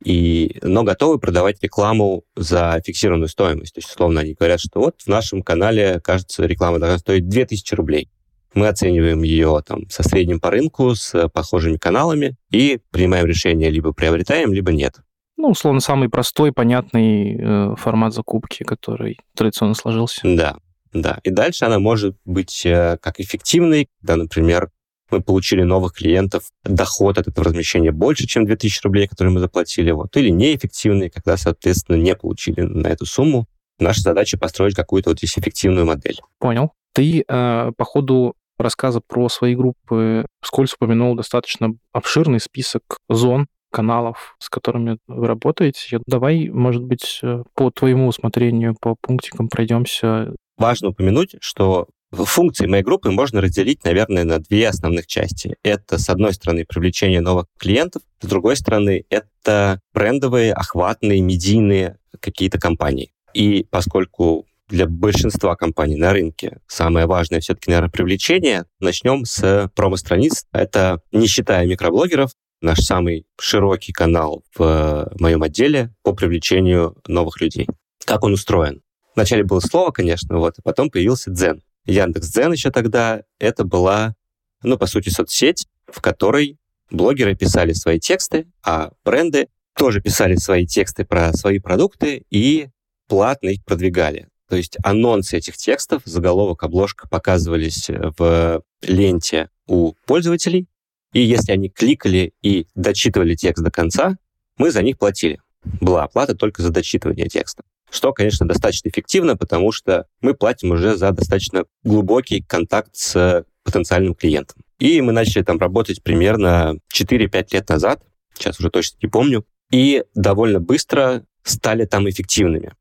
И, 0.03 0.57
но 0.63 0.83
готовы 0.83 1.19
продавать 1.19 1.61
рекламу 1.61 2.23
за 2.35 2.81
фиксированную 2.83 3.27
стоимость. 3.27 3.75
То 3.75 3.79
есть, 3.79 3.89
условно, 3.89 4.21
они 4.21 4.33
говорят, 4.33 4.59
что 4.59 4.79
вот 4.79 5.01
в 5.01 5.07
нашем 5.07 5.43
канале, 5.43 5.99
кажется, 5.99 6.45
реклама 6.45 6.79
должна 6.79 6.97
стоить 6.97 7.27
2000 7.29 7.75
рублей. 7.75 8.09
Мы 8.53 8.67
оцениваем 8.67 9.21
ее 9.21 9.61
там 9.65 9.89
со 9.89 10.03
средним 10.03 10.39
по 10.39 10.49
рынку, 10.49 10.95
с 10.95 11.29
похожими 11.29 11.77
каналами 11.77 12.35
и 12.51 12.79
принимаем 12.89 13.25
решение, 13.25 13.69
либо 13.69 13.93
приобретаем, 13.93 14.51
либо 14.51 14.71
нет. 14.71 14.95
Ну, 15.37 15.49
условно, 15.49 15.79
самый 15.79 16.09
простой, 16.09 16.51
понятный 16.51 17.37
э, 17.39 17.75
формат 17.77 18.13
закупки, 18.13 18.63
который 18.63 19.19
традиционно 19.35 19.73
сложился. 19.73 20.21
Да. 20.23 20.57
Да, 20.93 21.19
и 21.23 21.29
дальше 21.29 21.65
она 21.65 21.79
может 21.79 22.17
быть 22.25 22.65
э, 22.65 22.97
как 23.01 23.19
эффективной, 23.19 23.87
когда, 24.01 24.17
например, 24.17 24.69
мы 25.09 25.21
получили 25.21 25.63
новых 25.63 25.93
клиентов, 25.93 26.43
доход 26.63 27.17
от 27.17 27.27
этого 27.27 27.45
размещения 27.45 27.91
больше, 27.91 28.27
чем 28.27 28.45
2000 28.45 28.81
рублей, 28.83 29.07
которые 29.07 29.33
мы 29.33 29.39
заплатили, 29.39 29.91
вот, 29.91 30.15
или 30.17 30.29
неэффективные, 30.29 31.09
когда, 31.09 31.37
соответственно, 31.37 31.97
не 31.97 32.15
получили 32.15 32.61
на 32.61 32.87
эту 32.87 33.05
сумму. 33.05 33.47
Наша 33.79 34.01
задача 34.01 34.37
построить 34.37 34.75
какую-то 34.75 35.09
вот 35.09 35.17
здесь 35.17 35.37
эффективную 35.37 35.85
модель. 35.85 36.19
Понял. 36.39 36.71
Ты 36.93 37.23
э, 37.27 37.71
по 37.75 37.85
ходу 37.85 38.35
рассказа 38.57 39.01
про 39.05 39.27
свои 39.29 39.55
группы 39.55 40.25
вскользь 40.41 40.73
упомянул 40.73 41.15
достаточно 41.15 41.73
обширный 41.93 42.39
список 42.39 42.83
зон, 43.09 43.47
каналов, 43.71 44.35
с 44.39 44.49
которыми 44.49 44.97
вы 45.07 45.27
работаете. 45.27 45.99
Давай, 46.05 46.49
может 46.49 46.83
быть, 46.83 47.19
э, 47.23 47.43
по 47.55 47.71
твоему 47.71 48.07
усмотрению, 48.07 48.75
по 48.79 48.95
пунктикам 49.01 49.47
пройдемся 49.47 50.33
Важно 50.61 50.89
упомянуть, 50.89 51.35
что 51.41 51.87
Функции 52.11 52.67
моей 52.67 52.83
группы 52.83 53.09
можно 53.09 53.39
разделить, 53.39 53.85
наверное, 53.85 54.25
на 54.25 54.39
две 54.39 54.67
основных 54.67 55.07
части. 55.07 55.55
Это, 55.63 55.97
с 55.97 56.09
одной 56.09 56.33
стороны, 56.33 56.65
привлечение 56.65 57.21
новых 57.21 57.45
клиентов, 57.57 58.01
с 58.19 58.27
другой 58.27 58.57
стороны, 58.57 59.05
это 59.09 59.79
брендовые, 59.93 60.53
охватные, 60.53 61.21
медийные 61.21 61.97
какие-то 62.19 62.59
компании. 62.59 63.13
И 63.33 63.65
поскольку 63.71 64.45
для 64.67 64.87
большинства 64.87 65.55
компаний 65.55 65.95
на 65.95 66.11
рынке 66.11 66.59
самое 66.67 67.05
важное 67.05 67.39
все-таки, 67.39 67.71
наверное, 67.71 67.89
привлечение, 67.89 68.65
начнем 68.79 69.25
с 69.25 69.71
промо-страниц. 69.73 70.45
Это, 70.51 71.01
не 71.13 71.27
считая 71.27 71.65
микроблогеров, 71.65 72.31
наш 72.61 72.79
самый 72.79 73.25
широкий 73.39 73.93
канал 73.93 74.43
в 74.55 75.11
моем 75.17 75.43
отделе 75.43 75.93
по 76.03 76.13
привлечению 76.13 76.97
новых 77.07 77.39
людей. 77.41 77.67
Как 78.05 78.23
он 78.23 78.33
устроен? 78.33 78.81
Вначале 79.15 79.43
было 79.43 79.59
слово, 79.59 79.91
конечно, 79.91 80.37
вот, 80.37 80.55
а 80.57 80.61
потом 80.61 80.89
появился 80.89 81.31
Дзен. 81.31 81.61
Яндекс.Дзен 81.85 82.53
еще 82.53 82.71
тогда 82.71 83.23
это 83.39 83.63
была, 83.63 84.15
ну, 84.63 84.77
по 84.77 84.85
сути, 84.85 85.09
соцсеть, 85.09 85.67
в 85.87 86.01
которой 86.01 86.57
блогеры 86.89 87.35
писали 87.35 87.73
свои 87.73 87.99
тексты, 87.99 88.47
а 88.63 88.91
бренды 89.03 89.47
тоже 89.75 90.01
писали 90.01 90.35
свои 90.35 90.65
тексты 90.65 91.05
про 91.05 91.33
свои 91.33 91.59
продукты 91.59 92.25
и 92.29 92.69
платно 93.07 93.49
их 93.49 93.63
продвигали. 93.65 94.27
То 94.47 94.55
есть 94.57 94.77
анонсы 94.83 95.37
этих 95.37 95.57
текстов, 95.57 96.03
заголовок, 96.05 96.63
обложка 96.63 97.07
показывались 97.07 97.89
в 97.89 98.63
ленте 98.81 99.49
у 99.67 99.93
пользователей, 100.05 100.67
и 101.13 101.21
если 101.21 101.51
они 101.51 101.69
кликали 101.69 102.33
и 102.41 102.67
дочитывали 102.75 103.35
текст 103.35 103.63
до 103.63 103.71
конца, 103.71 104.17
мы 104.57 104.71
за 104.71 104.81
них 104.81 104.97
платили. 104.97 105.41
Была 105.79 106.03
оплата 106.03 106.35
только 106.35 106.61
за 106.61 106.69
дочитывание 106.69 107.27
текста 107.27 107.63
что, 107.91 108.13
конечно, 108.13 108.47
достаточно 108.47 108.89
эффективно, 108.89 109.35
потому 109.37 109.71
что 109.71 110.07
мы 110.21 110.33
платим 110.33 110.71
уже 110.71 110.95
за 110.95 111.11
достаточно 111.11 111.65
глубокий 111.83 112.41
контакт 112.41 112.95
с 112.95 113.45
потенциальным 113.63 114.15
клиентом. 114.15 114.63
И 114.79 115.01
мы 115.01 115.11
начали 115.11 115.43
там 115.43 115.59
работать 115.59 116.01
примерно 116.01 116.77
4-5 116.93 117.47
лет 117.51 117.69
назад, 117.69 118.01
сейчас 118.33 118.59
уже 118.59 118.71
точно 118.71 118.97
не 119.03 119.09
помню, 119.09 119.45
и 119.71 120.03
довольно 120.15 120.59
быстро 120.59 121.23
стали 121.43 121.85
там 121.85 122.09
эффективными. 122.09 122.73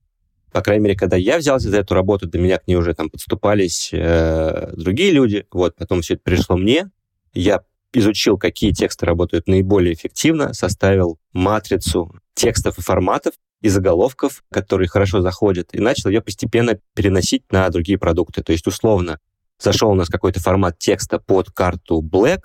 По 0.52 0.62
крайней 0.62 0.84
мере, 0.84 0.96
когда 0.96 1.16
я 1.16 1.38
взялся 1.38 1.70
за 1.70 1.78
эту 1.78 1.94
работу, 1.94 2.26
до 2.26 2.38
меня 2.38 2.58
к 2.58 2.66
ней 2.66 2.74
уже 2.74 2.94
там 2.94 3.08
подступались 3.08 3.90
э, 3.92 4.72
другие 4.74 5.12
люди. 5.12 5.46
Вот, 5.52 5.76
потом 5.76 6.02
все 6.02 6.14
это 6.14 6.22
пришло 6.24 6.56
мне. 6.56 6.90
Я 7.32 7.60
изучил, 7.92 8.36
какие 8.36 8.72
тексты 8.72 9.06
работают 9.06 9.46
наиболее 9.46 9.94
эффективно, 9.94 10.52
составил 10.52 11.18
матрицу 11.32 12.12
текстов 12.34 12.78
и 12.78 12.82
форматов, 12.82 13.34
и 13.60 13.68
заголовков, 13.68 14.42
которые 14.50 14.88
хорошо 14.88 15.20
заходят, 15.20 15.68
и 15.72 15.80
начал 15.80 16.10
ее 16.10 16.20
постепенно 16.20 16.78
переносить 16.94 17.42
на 17.50 17.68
другие 17.68 17.98
продукты. 17.98 18.42
То 18.42 18.52
есть, 18.52 18.66
условно, 18.66 19.18
зашел 19.58 19.90
у 19.90 19.94
нас 19.94 20.08
какой-то 20.08 20.40
формат 20.40 20.78
текста 20.78 21.18
под 21.18 21.50
карту 21.50 22.02
Black, 22.02 22.40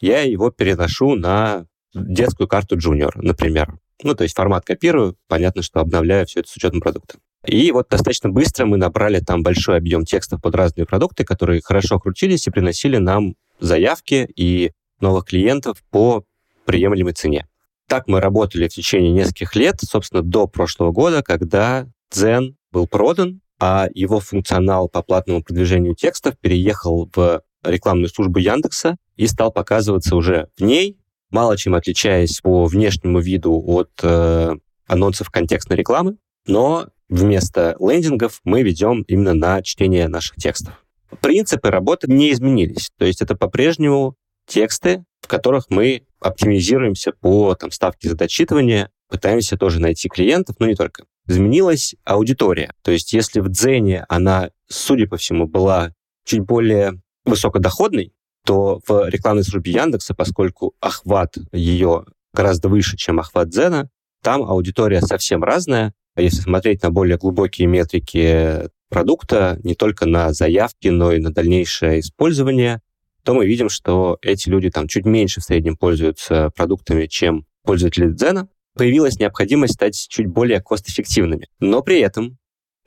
я 0.00 0.22
его 0.22 0.50
переношу 0.50 1.14
на 1.14 1.66
детскую 1.94 2.48
карту 2.48 2.76
Junior, 2.76 3.12
например. 3.14 3.78
Ну, 4.02 4.14
то 4.14 4.24
есть 4.24 4.34
формат 4.34 4.64
копирую, 4.64 5.16
понятно, 5.28 5.62
что 5.62 5.80
обновляю 5.80 6.26
все 6.26 6.40
это 6.40 6.48
с 6.48 6.56
учетом 6.56 6.80
продукта. 6.80 7.18
И 7.46 7.70
вот 7.72 7.88
достаточно 7.88 8.28
быстро 8.28 8.66
мы 8.66 8.76
набрали 8.76 9.20
там 9.20 9.42
большой 9.42 9.76
объем 9.76 10.04
текстов 10.04 10.40
под 10.40 10.54
разные 10.54 10.86
продукты, 10.86 11.24
которые 11.24 11.60
хорошо 11.62 11.98
крутились 11.98 12.46
и 12.46 12.50
приносили 12.50 12.98
нам 12.98 13.34
заявки 13.60 14.28
и 14.36 14.72
новых 15.00 15.26
клиентов 15.26 15.82
по 15.90 16.24
приемлемой 16.64 17.12
цене. 17.12 17.46
Так 17.92 18.08
мы 18.08 18.20
работали 18.20 18.68
в 18.68 18.72
течение 18.72 19.12
нескольких 19.12 19.54
лет, 19.54 19.78
собственно, 19.82 20.22
до 20.22 20.46
прошлого 20.46 20.92
года, 20.92 21.22
когда 21.22 21.86
Zen 22.10 22.54
был 22.70 22.86
продан, 22.86 23.42
а 23.60 23.86
его 23.92 24.18
функционал 24.18 24.88
по 24.88 25.02
платному 25.02 25.42
продвижению 25.42 25.94
текстов 25.94 26.38
переехал 26.38 27.10
в 27.14 27.42
рекламную 27.62 28.08
службу 28.08 28.38
Яндекса 28.38 28.96
и 29.16 29.26
стал 29.26 29.52
показываться 29.52 30.16
уже 30.16 30.48
в 30.56 30.62
ней, 30.62 30.96
мало 31.30 31.58
чем 31.58 31.74
отличаясь 31.74 32.40
по 32.40 32.64
внешнему 32.64 33.20
виду 33.20 33.62
от 33.62 33.90
э, 34.02 34.54
анонсов 34.86 35.28
контекстной 35.28 35.76
рекламы, 35.76 36.16
но 36.46 36.86
вместо 37.10 37.76
лендингов 37.78 38.40
мы 38.42 38.62
ведем 38.62 39.02
именно 39.02 39.34
на 39.34 39.62
чтение 39.62 40.08
наших 40.08 40.36
текстов. 40.36 40.82
Принципы 41.20 41.68
работы 41.68 42.10
не 42.10 42.32
изменились, 42.32 42.90
то 42.96 43.04
есть 43.04 43.20
это 43.20 43.36
по-прежнему 43.36 44.16
тексты, 44.46 45.04
в 45.20 45.28
которых 45.28 45.66
мы 45.68 46.06
оптимизируемся 46.22 47.12
по 47.12 47.54
там, 47.54 47.70
ставке 47.70 48.08
за 48.08 48.16
дочитывание, 48.16 48.90
пытаемся 49.08 49.56
тоже 49.56 49.80
найти 49.80 50.08
клиентов, 50.08 50.56
но 50.58 50.66
не 50.66 50.74
только. 50.74 51.04
Изменилась 51.26 51.94
аудитория. 52.04 52.72
То 52.82 52.90
есть 52.90 53.12
если 53.12 53.40
в 53.40 53.48
Дзене 53.48 54.04
она, 54.08 54.50
судя 54.68 55.06
по 55.06 55.16
всему, 55.16 55.46
была 55.46 55.92
чуть 56.24 56.40
более 56.40 57.00
высокодоходной, 57.24 58.12
то 58.44 58.80
в 58.86 59.08
рекламной 59.08 59.44
службе 59.44 59.72
Яндекса, 59.72 60.14
поскольку 60.14 60.74
охват 60.80 61.36
ее 61.52 62.04
гораздо 62.32 62.68
выше, 62.68 62.96
чем 62.96 63.20
охват 63.20 63.50
Дзена, 63.50 63.88
там 64.22 64.42
аудитория 64.42 65.00
совсем 65.00 65.44
разная. 65.44 65.94
Если 66.16 66.40
смотреть 66.40 66.82
на 66.82 66.90
более 66.90 67.18
глубокие 67.18 67.66
метрики 67.66 68.68
продукта, 68.88 69.58
не 69.62 69.74
только 69.74 70.06
на 70.06 70.32
заявки, 70.32 70.88
но 70.88 71.12
и 71.12 71.20
на 71.20 71.32
дальнейшее 71.32 72.00
использование, 72.00 72.80
то 73.24 73.34
мы 73.34 73.46
видим, 73.46 73.68
что 73.68 74.18
эти 74.22 74.48
люди 74.48 74.70
там 74.70 74.88
чуть 74.88 75.04
меньше 75.04 75.40
в 75.40 75.44
среднем 75.44 75.76
пользуются 75.76 76.50
продуктами, 76.56 77.06
чем 77.06 77.46
пользователи 77.64 78.08
Дзена. 78.08 78.48
Появилась 78.74 79.18
необходимость 79.18 79.74
стать 79.74 80.06
чуть 80.08 80.26
более 80.26 80.60
кост-эффективными. 80.60 81.48
Но 81.60 81.82
при 81.82 82.00
этом 82.00 82.38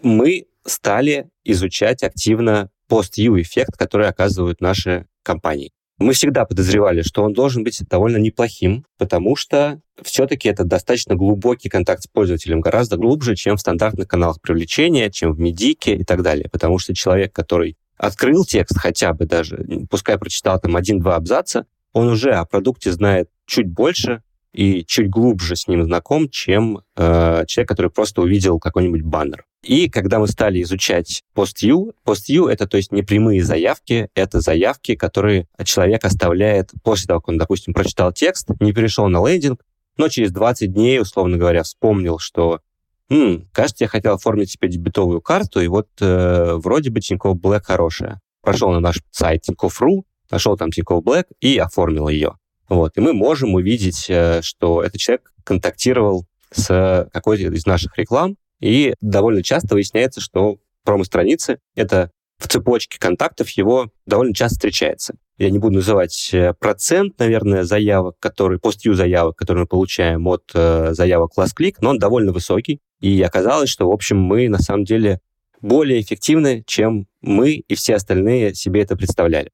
мы 0.01 0.45
стали 0.65 1.29
изучать 1.43 2.03
активно 2.03 2.69
пост-ю-эффект, 2.87 3.77
который 3.77 4.07
оказывают 4.07 4.61
наши 4.61 5.05
компании. 5.23 5.71
Мы 5.97 6.11
всегда 6.11 6.43
подозревали, 6.43 7.03
что 7.03 7.23
он 7.23 7.31
должен 7.31 7.63
быть 7.63 7.81
довольно 7.89 8.17
неплохим, 8.17 8.85
потому 8.97 9.37
что 9.37 9.79
все-таки 10.03 10.49
это 10.49 10.65
достаточно 10.65 11.15
глубокий 11.15 11.69
контакт 11.69 12.03
с 12.03 12.07
пользователем, 12.07 12.59
гораздо 12.59 12.97
глубже, 12.97 13.35
чем 13.35 13.55
в 13.55 13.61
стандартных 13.61 14.07
каналах 14.07 14.41
привлечения, 14.41 15.09
чем 15.09 15.31
в 15.31 15.39
медике 15.39 15.95
и 15.95 16.03
так 16.03 16.21
далее. 16.21 16.49
Потому 16.51 16.79
что 16.79 16.93
человек, 16.93 17.31
который 17.31 17.77
открыл 17.97 18.45
текст 18.45 18.77
хотя 18.77 19.13
бы 19.13 19.25
даже, 19.25 19.65
пускай 19.89 20.17
прочитал 20.17 20.59
там 20.59 20.75
один-два 20.75 21.15
абзаца, 21.15 21.65
он 21.93 22.07
уже 22.07 22.33
о 22.33 22.45
продукте 22.45 22.91
знает 22.91 23.29
чуть 23.45 23.67
больше 23.67 24.21
и 24.55 24.85
чуть 24.85 25.09
глубже 25.09 25.55
с 25.55 25.67
ним 25.67 25.83
знаком, 25.83 26.29
чем 26.29 26.81
э, 26.95 27.43
человек, 27.47 27.69
который 27.69 27.91
просто 27.91 28.21
увидел 28.21 28.59
какой-нибудь 28.59 29.01
баннер. 29.01 29.45
И 29.63 29.89
когда 29.89 30.19
мы 30.19 30.27
стали 30.27 30.61
изучать 30.61 31.23
PostU, 31.35 31.91
PostU— 32.05 32.49
это, 32.49 32.67
то 32.67 32.77
есть, 32.77 32.91
не 32.91 33.01
прямые 33.01 33.43
заявки, 33.43 34.09
это 34.13 34.39
заявки, 34.39 34.95
которые 34.95 35.47
человек 35.63 36.05
оставляет 36.05 36.71
после 36.83 37.07
того, 37.07 37.19
как 37.19 37.29
он, 37.29 37.37
допустим, 37.37 37.73
прочитал 37.73 38.13
текст, 38.13 38.49
не 38.59 38.73
перешел 38.73 39.07
на 39.07 39.27
лендинг, 39.27 39.61
но 39.97 40.07
через 40.07 40.31
20 40.31 40.71
дней, 40.71 41.01
условно 41.01 41.37
говоря, 41.37 41.63
вспомнил, 41.63 42.19
что 42.19 42.59
М, 43.09 43.47
кажется, 43.51 43.83
я 43.83 43.87
хотел 43.87 44.13
оформить 44.15 44.51
себе 44.51 44.67
дебетовую 44.67 45.21
карту, 45.21 45.61
и 45.61 45.67
вот 45.67 45.87
э, 46.01 46.53
вроде 46.55 46.89
бы 46.89 47.01
Тинькофф 47.01 47.37
Блэк 47.37 47.63
хорошая. 47.63 48.19
Прошел 48.41 48.71
на 48.71 48.79
наш 48.79 49.01
сайт 49.11 49.43
Тинькофф.ру, 49.43 50.05
нашел 50.31 50.57
там 50.57 50.71
Тинькофф 50.71 51.03
Блэк 51.03 51.25
и 51.39 51.57
оформил 51.57 52.07
ее. 52.07 52.37
Вот, 52.67 52.97
и 52.97 53.01
мы 53.01 53.13
можем 53.13 53.53
увидеть, 53.53 54.05
э, 54.09 54.41
что 54.41 54.81
этот 54.81 54.97
человек 54.97 55.33
контактировал 55.43 56.25
с 56.51 57.09
какой-то 57.13 57.43
из 57.43 57.65
наших 57.65 57.97
реклам, 57.97 58.37
и 58.59 58.95
довольно 59.01 59.43
часто 59.43 59.75
выясняется, 59.75 60.21
что 60.21 60.57
промо-страницы— 60.83 61.59
это 61.75 62.11
в 62.37 62.47
цепочке 62.47 62.99
контактов 62.99 63.49
его 63.51 63.89
довольно 64.05 64.33
часто 64.33 64.55
встречается. 64.55 65.15
Я 65.37 65.49
не 65.49 65.59
буду 65.59 65.75
называть 65.75 66.29
э, 66.33 66.53
процент, 66.53 67.17
наверное, 67.19 67.63
заявок, 67.63 68.17
которые, 68.19 68.59
постью 68.59 68.93
заявок, 68.93 69.37
которые 69.37 69.63
мы 69.63 69.67
получаем 69.67 70.27
от 70.27 70.51
э, 70.53 70.93
заявок 70.93 71.31
Class 71.37 71.49
Click, 71.57 71.75
но 71.81 71.91
он 71.91 71.99
довольно 71.99 72.31
высокий. 72.31 72.81
И 72.99 73.21
оказалось, 73.21 73.69
что, 73.69 73.89
в 73.89 73.91
общем, 73.91 74.19
мы 74.19 74.49
на 74.49 74.59
самом 74.59 74.85
деле 74.85 75.19
более 75.61 76.01
эффективны, 76.01 76.63
чем 76.67 77.07
мы 77.21 77.53
и 77.53 77.75
все 77.75 77.95
остальные 77.95 78.53
себе 78.55 78.81
это 78.81 78.95
представляли. 78.95 79.51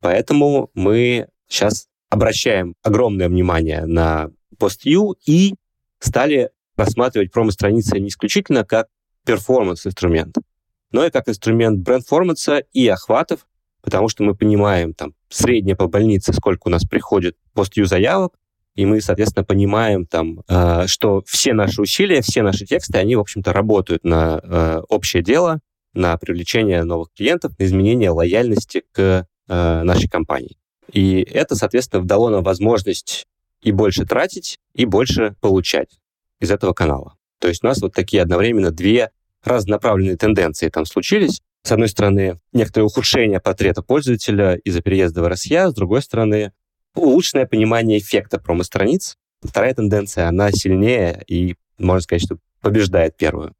Поэтому 0.00 0.70
мы 0.74 1.28
сейчас 1.48 1.86
обращаем 2.10 2.74
огромное 2.82 3.28
внимание 3.28 3.86
на 3.86 4.30
PostU 4.58 5.14
и 5.26 5.54
стали 5.98 6.50
рассматривать 6.76 7.32
промо-страницы 7.32 7.98
не 7.98 8.08
исключительно 8.08 8.64
как 8.64 8.88
перформанс-инструмент, 9.24 10.36
но 10.94 11.04
и 11.04 11.10
как 11.10 11.28
инструмент 11.28 11.80
бренд-форманса 11.80 12.58
и 12.72 12.86
охватов, 12.86 13.48
потому 13.82 14.08
что 14.08 14.22
мы 14.22 14.36
понимаем 14.36 14.94
там 14.94 15.12
среднее 15.28 15.74
по 15.74 15.88
больнице, 15.88 16.32
сколько 16.32 16.68
у 16.68 16.70
нас 16.70 16.84
приходит 16.84 17.36
постью 17.52 17.86
заявок, 17.86 18.34
и 18.76 18.86
мы, 18.86 19.00
соответственно, 19.00 19.44
понимаем 19.44 20.06
там, 20.06 20.44
э, 20.46 20.86
что 20.86 21.24
все 21.26 21.52
наши 21.52 21.82
усилия, 21.82 22.22
все 22.22 22.42
наши 22.42 22.64
тексты, 22.64 22.96
они, 22.96 23.16
в 23.16 23.20
общем-то, 23.20 23.52
работают 23.52 24.04
на 24.04 24.40
э, 24.40 24.82
общее 24.88 25.24
дело, 25.24 25.58
на 25.94 26.16
привлечение 26.16 26.84
новых 26.84 27.08
клиентов, 27.12 27.58
на 27.58 27.64
изменение 27.64 28.10
лояльности 28.10 28.84
к 28.92 29.26
э, 29.48 29.82
нашей 29.82 30.08
компании. 30.08 30.56
И 30.92 31.22
это, 31.22 31.56
соответственно, 31.56 32.04
дало 32.04 32.30
нам 32.30 32.44
возможность 32.44 33.26
и 33.62 33.72
больше 33.72 34.06
тратить, 34.06 34.58
и 34.76 34.84
больше 34.84 35.34
получать 35.40 35.98
из 36.38 36.52
этого 36.52 36.72
канала. 36.72 37.16
То 37.40 37.48
есть 37.48 37.64
у 37.64 37.66
нас 37.66 37.82
вот 37.82 37.94
такие 37.94 38.22
одновременно 38.22 38.70
две 38.70 39.10
разнонаправленные 39.44 40.16
тенденции 40.16 40.68
там 40.68 40.86
случились. 40.86 41.40
с 41.62 41.72
одной 41.72 41.88
стороны, 41.88 42.38
некоторое 42.52 42.84
ухудшение 42.84 43.40
портрета 43.40 43.82
пользователя 43.82 44.56
из-за 44.56 44.82
переезда 44.82 45.22
в 45.22 45.28
РСЯ, 45.28 45.70
с 45.70 45.74
другой 45.74 46.02
стороны, 46.02 46.52
улучшенное 46.94 47.46
понимание 47.46 47.98
эффекта 47.98 48.38
промо-страниц. 48.38 49.16
Вторая 49.42 49.74
тенденция, 49.74 50.28
она 50.28 50.50
сильнее 50.52 51.22
и, 51.26 51.56
можно 51.78 52.00
сказать, 52.00 52.22
что 52.22 52.38
побеждает 52.60 53.16
первую. 53.16 53.54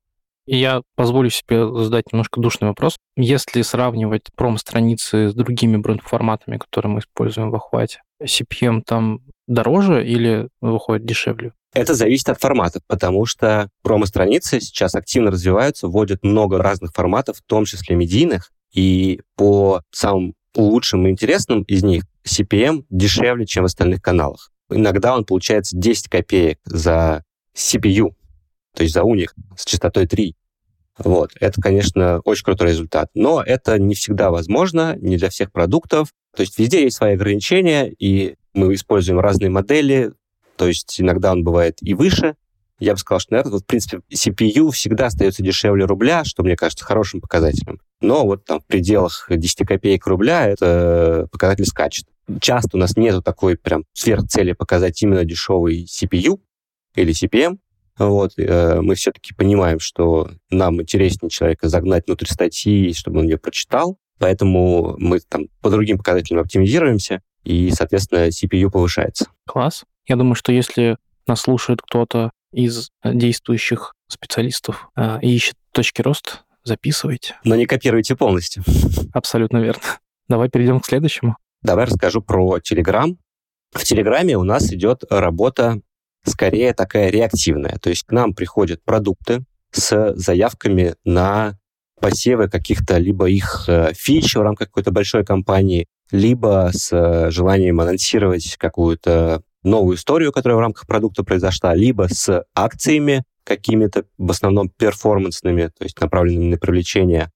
Я 0.47 0.83
позволю 0.95 1.31
себе 1.31 1.67
задать 1.85 2.13
немножко 2.13 2.41
душный 2.41 2.69
вопрос. 2.69 2.99
Если 3.17 3.63
сравнивать 3.63 4.25
промо-страницы 4.37 5.31
с 5.31 5.35
другими 5.35 5.79
бренд-форматами, 5.79 6.59
которые 6.59 6.93
мы 6.93 6.99
используем 7.01 7.51
в 7.51 7.55
охвате, 7.55 8.03
CPM 8.23 8.83
там 8.85 9.21
дороже 9.47 10.07
или 10.07 10.49
выходит 10.61 11.07
дешевле? 11.07 11.53
Это 11.75 11.95
зависит 11.95 12.29
от 12.29 12.41
формата, 12.41 12.81
потому 12.87 13.27
что 13.27 13.69
промо-страницы 13.83 14.61
сейчас 14.61 14.95
активно 14.95 15.33
развиваются, 15.33 15.89
вводят 15.89 16.23
много 16.23 16.59
разных 16.59 16.93
форматов, 16.93 17.39
в 17.39 17.43
том 17.43 17.65
числе 17.65 17.97
медийных, 17.97 18.53
и 18.73 19.21
по 19.37 19.83
самым 19.91 20.35
лучшим 20.55 21.07
и 21.07 21.11
интересным 21.11 21.63
из 21.63 21.83
них 21.83 22.05
CPM 22.27 22.85
дешевле, 22.91 23.45
чем 23.45 23.65
в 23.65 23.67
остальных 23.67 24.03
каналах. 24.03 24.51
Иногда 24.71 25.15
он 25.15 25.25
получается 25.25 25.77
10 25.77 26.09
копеек 26.09 26.59
за 26.65 27.25
CPU, 27.57 28.15
то 28.75 28.83
есть 28.83 28.95
за 28.95 29.03
уник 29.03 29.35
с 29.57 29.65
частотой 29.65 30.07
3. 30.07 30.35
Вот. 30.99 31.33
Это, 31.41 31.61
конечно, 31.61 32.21
очень 32.21 32.45
крутой 32.45 32.69
результат. 32.69 33.11
Но 33.15 33.43
это 33.43 33.79
не 33.79 33.95
всегда 33.95 34.31
возможно, 34.31 34.97
не 35.01 35.17
для 35.17 35.29
всех 35.29 35.51
продуктов. 35.51 36.11
То 36.37 36.43
есть 36.43 36.59
везде 36.59 36.85
есть 36.85 36.97
свои 36.97 37.15
ограничения, 37.15 37.93
и 37.99 38.37
мы 38.55 38.75
используем 38.75 39.19
разные 39.21 39.51
модели, 39.51 40.13
то 40.57 40.67
есть 40.67 41.01
иногда 41.01 41.33
он 41.33 41.45
бывает 41.45 41.79
и 41.81 41.95
выше. 41.95 42.37
Я 42.81 42.93
бы 42.93 42.99
сказал, 42.99 43.21
что, 43.21 43.35
наверное, 43.35 43.53
вот, 43.53 43.63
в 43.63 43.67
принципе, 43.67 44.01
CPU 44.13 44.71
всегда 44.73 45.07
остается 45.07 45.43
дешевле 45.43 45.85
рубля, 45.85 46.25
что, 46.25 46.43
мне 46.43 46.57
кажется, 46.57 46.85
хорошим 46.85 47.21
показателем. 47.21 47.81
Но 48.01 48.25
вот 48.27 48.45
там 48.45 48.61
в 48.61 48.67
пределах 48.67 49.27
10 49.31 49.67
копеек 49.67 50.07
рубля 50.07 50.49
это 50.49 51.29
показатель 51.31 51.67
скачет. 51.67 52.07
Часто 52.41 52.77
у 52.77 52.81
нас 52.81 52.97
нету 52.97 53.23
такой 53.23 53.57
прям 53.57 53.85
сверхцели 53.93 54.53
показать 54.53 55.01
именно 55.03 55.25
дешевый 55.25 55.85
CPU 55.85 56.41
или 56.97 57.13
CPM, 57.13 57.59
вот, 57.99 58.33
э, 58.39 58.81
мы 58.81 58.95
все-таки 58.97 59.35
понимаем, 59.35 59.79
что 59.79 60.31
нам 60.51 60.81
интереснее 60.83 61.31
человека 61.31 61.69
загнать 61.69 62.07
внутрь 62.07 62.27
статьи, 62.27 62.93
чтобы 62.93 63.21
он 63.21 63.27
ее 63.27 63.39
прочитал, 63.39 63.99
поэтому 64.19 64.97
мы 64.99 65.21
там 65.21 65.47
по 65.61 65.71
другим 65.71 65.99
показателям 65.99 66.41
оптимизируемся, 66.41 67.23
и, 67.45 67.71
соответственно, 67.71 68.29
CPU 68.29 68.71
повышается. 68.71 69.27
Класс. 69.47 69.85
Я 70.07 70.17
думаю, 70.17 70.35
что 70.35 70.53
если 70.53 70.97
нас 71.27 71.41
слушает 71.41 71.81
кто-то 71.83 72.31
из 72.53 72.91
действующих 73.05 73.95
специалистов 74.09 74.89
э, 74.97 75.19
и 75.23 75.35
ищет 75.35 75.57
точки 75.73 76.03
роста, 76.03 76.41
записывайте. 76.63 77.37
Но 77.45 77.57
не 77.57 77.67
копируйте 77.67 78.17
полностью. 78.17 78.63
Абсолютно 79.13 79.59
верно. 79.59 79.83
Давай 80.29 80.49
перейдем 80.49 80.81
к 80.81 80.87
следующему. 80.87 81.37
Давай 81.63 81.87
расскажу 81.87 82.23
про 82.23 82.59
Telegram. 82.59 83.17
В 83.73 83.85
Телеграме 83.85 84.37
у 84.37 84.45
нас 84.45 84.73
идет 84.73 85.03
работа 85.11 85.81
скорее 86.25 86.75
такая 86.75 87.11
реактивная. 87.11 87.79
То 87.81 87.91
есть 87.91 88.05
к 88.05 88.13
нам 88.13 88.35
приходят 88.35 88.83
продукты 88.85 89.45
с 89.73 90.15
заявками 90.15 90.95
на 91.05 91.59
посевы 92.01 92.49
каких-то 92.49 92.99
либо 92.99 93.29
их 93.29 93.65
э, 93.69 93.93
фич 93.95 94.35
в 94.37 94.43
рамках 94.43 94.69
какой-то 94.69 94.91
большой 94.91 95.25
компании, 95.25 95.87
либо 96.11 96.71
с 96.73 96.93
э, 96.93 97.31
желанием 97.31 97.81
анонсировать 97.81 98.57
какую-то 98.57 99.43
новую 99.65 99.97
историю, 99.97 100.33
которая 100.33 100.57
в 100.57 100.61
рамках 100.61 100.87
продукта 100.87 101.25
произошла, 101.25 101.75
либо 101.75 102.09
с 102.09 102.45
акциями 102.55 103.25
какими-то, 103.45 104.05
в 104.17 104.31
основном 104.31 104.69
перформансными, 104.69 105.67
то 105.67 105.85
есть 105.85 106.01
направленными 106.01 106.51
на 106.51 106.59
привлечение. 106.59 107.31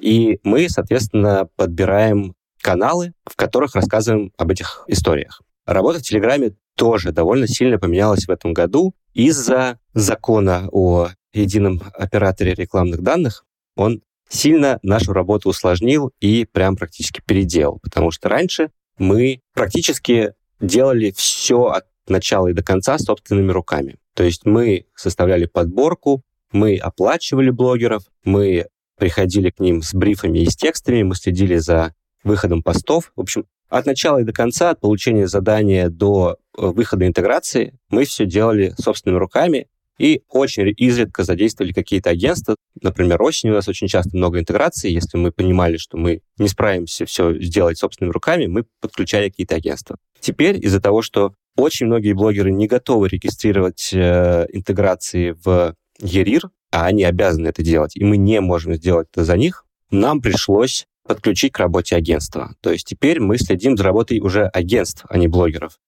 И 0.00 0.38
мы, 0.44 0.68
соответственно, 0.68 1.48
подбираем 1.56 2.34
каналы, 2.62 3.12
в 3.24 3.36
которых 3.36 3.74
рассказываем 3.74 4.32
об 4.36 4.50
этих 4.50 4.84
историях. 4.86 5.42
Работа 5.66 5.98
в 5.98 6.02
Телеграме 6.02 6.56
тоже 6.76 7.12
довольно 7.12 7.46
сильно 7.46 7.78
поменялась 7.78 8.26
в 8.26 8.30
этом 8.30 8.52
году 8.52 8.94
из-за 9.12 9.78
закона 9.92 10.68
о 10.72 11.08
едином 11.32 11.82
операторе 11.94 12.54
рекламных 12.54 13.02
данных. 13.02 13.44
Он 13.76 14.02
сильно 14.28 14.78
нашу 14.82 15.12
работу 15.12 15.50
усложнил 15.50 16.12
и 16.20 16.46
прям 16.50 16.76
практически 16.76 17.20
переделал, 17.24 17.78
потому 17.82 18.10
что 18.10 18.28
раньше 18.28 18.70
мы 18.98 19.40
практически 19.54 20.32
делали 20.60 21.12
все 21.16 21.66
от 21.66 21.86
начала 22.08 22.48
и 22.48 22.52
до 22.52 22.62
конца 22.62 22.98
собственными 22.98 23.52
руками. 23.52 23.96
То 24.14 24.24
есть 24.24 24.44
мы 24.44 24.86
составляли 24.94 25.46
подборку, 25.46 26.22
мы 26.52 26.76
оплачивали 26.76 27.50
блогеров, 27.50 28.04
мы 28.24 28.66
приходили 28.98 29.50
к 29.50 29.60
ним 29.60 29.82
с 29.82 29.94
брифами 29.94 30.40
и 30.40 30.50
с 30.50 30.56
текстами, 30.56 31.02
мы 31.02 31.14
следили 31.14 31.56
за 31.56 31.94
выходом 32.22 32.62
постов. 32.62 33.12
В 33.16 33.20
общем, 33.20 33.46
от 33.68 33.86
начала 33.86 34.18
и 34.18 34.24
до 34.24 34.32
конца, 34.32 34.70
от 34.70 34.80
получения 34.80 35.26
задания 35.26 35.88
до 35.88 36.36
э, 36.58 36.66
выхода 36.66 37.06
интеграции, 37.06 37.78
мы 37.88 38.04
все 38.04 38.26
делали 38.26 38.74
собственными 38.78 39.18
руками 39.18 39.68
и 40.00 40.22
очень 40.30 40.72
изредка 40.78 41.24
задействовали 41.24 41.72
какие-то 41.72 42.08
агентства. 42.08 42.56
Например, 42.80 43.22
осенью 43.22 43.54
у 43.54 43.56
нас 43.56 43.68
очень 43.68 43.86
часто 43.86 44.16
много 44.16 44.40
интеграций. 44.40 44.90
Если 44.90 45.18
мы 45.18 45.30
понимали, 45.30 45.76
что 45.76 45.98
мы 45.98 46.22
не 46.38 46.48
справимся 46.48 47.04
все 47.04 47.38
сделать 47.38 47.76
собственными 47.76 48.14
руками, 48.14 48.46
мы 48.46 48.64
подключали 48.80 49.28
какие-то 49.28 49.56
агентства. 49.56 49.98
Теперь 50.18 50.64
из-за 50.64 50.80
того, 50.80 51.02
что 51.02 51.34
очень 51.54 51.86
многие 51.86 52.14
блогеры 52.14 52.50
не 52.50 52.66
готовы 52.66 53.08
регистрировать 53.08 53.90
э, 53.92 54.46
интеграции 54.50 55.36
в 55.44 55.74
ERIR, 56.00 56.48
а 56.72 56.86
они 56.86 57.04
обязаны 57.04 57.48
это 57.48 57.62
делать, 57.62 57.94
и 57.94 58.02
мы 58.02 58.16
не 58.16 58.40
можем 58.40 58.74
сделать 58.76 59.08
это 59.12 59.24
за 59.24 59.36
них, 59.36 59.66
нам 59.90 60.22
пришлось 60.22 60.86
подключить 61.06 61.52
к 61.52 61.58
работе 61.58 61.96
агентства. 61.96 62.54
То 62.62 62.70
есть 62.70 62.86
теперь 62.86 63.20
мы 63.20 63.36
следим 63.36 63.76
за 63.76 63.84
работой 63.84 64.20
уже 64.20 64.46
агентств, 64.46 65.04
а 65.10 65.18
не 65.18 65.28
блогеров. 65.28 65.78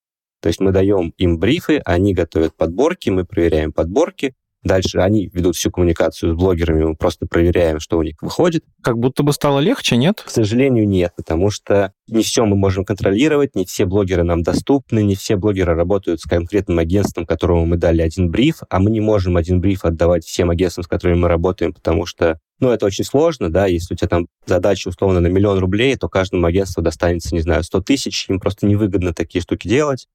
То 0.43 0.49
есть 0.49 0.61
мы 0.61 0.73
даем 0.73 1.15
им 1.17 1.39
брифы, 1.39 1.81
они 1.85 2.13
готовят 2.13 2.55
подборки, 2.57 3.09
мы 3.11 3.25
проверяем 3.25 3.73
подборки, 3.73 4.35
Дальше 4.63 4.99
они 4.99 5.29
ведут 5.33 5.57
всю 5.57 5.73
коммуникацию 5.73 6.33
с 6.33 6.37
блогерами, 6.37 6.85
мы 6.85 6.95
просто 6.95 7.27
проверяем, 7.27 7.81
что 7.81 7.99
у 7.99 8.03
них 8.03 8.15
выходит. 8.23 8.65
Как 8.81 8.97
будто 8.97 9.25
бы 9.25 9.33
стало 9.33 9.59
легче, 9.59 9.97
нет? 9.97 10.23
К 10.25 10.31
сожалению, 10.31 10.87
нет, 10.87 11.13
потому 11.17 11.51
что 11.51 11.93
не 12.07 12.23
все 12.23 12.45
мы 12.45 12.55
можем 12.55 12.85
контролировать, 12.85 13.57
не 13.57 13.65
все 13.65 13.87
блогеры 13.87 14.23
нам 14.23 14.43
доступны, 14.43 15.03
не 15.03 15.17
все 15.17 15.35
блогеры 15.35 15.75
работают 15.75 16.21
с 16.21 16.25
конкретным 16.25 16.79
агентством, 16.79 17.27
которому 17.27 17.67
мы 17.67 17.77
дали 17.77 18.03
один 18.03 18.31
бриф, 18.31 18.63
а 18.71 18.79
мы 18.79 18.93
не 18.93 19.01
можем 19.01 19.37
один 19.37 19.61
бриф 19.61 19.85
отдавать 19.85 20.25
всем 20.25 20.51
агентствам, 20.51 20.85
с 20.85 20.89
которыми 20.89 21.19
мы 21.19 21.29
работаем, 21.29 21.73
потому 21.73 22.07
что 22.07 22.39
ну, 22.61 22.71
это 22.71 22.87
очень 22.87 23.05
сложно, 23.05 23.51
да, 23.51 23.67
если 23.67 23.95
у 23.95 23.97
тебя 23.97 24.09
там 24.09 24.29
задача 24.47 24.87
условно 24.87 25.19
на 25.19 25.27
миллион 25.27 25.59
рублей, 25.59 25.97
то 25.97 26.09
каждому 26.09 26.47
агентству 26.47 26.81
достанется, 26.81 27.35
не 27.35 27.41
знаю, 27.41 27.65
100 27.65 27.81
тысяч, 27.81 28.27
им 28.29 28.39
просто 28.39 28.67
невыгодно 28.67 29.13
такие 29.13 29.43
штуки 29.43 29.67
делать. 29.67 30.07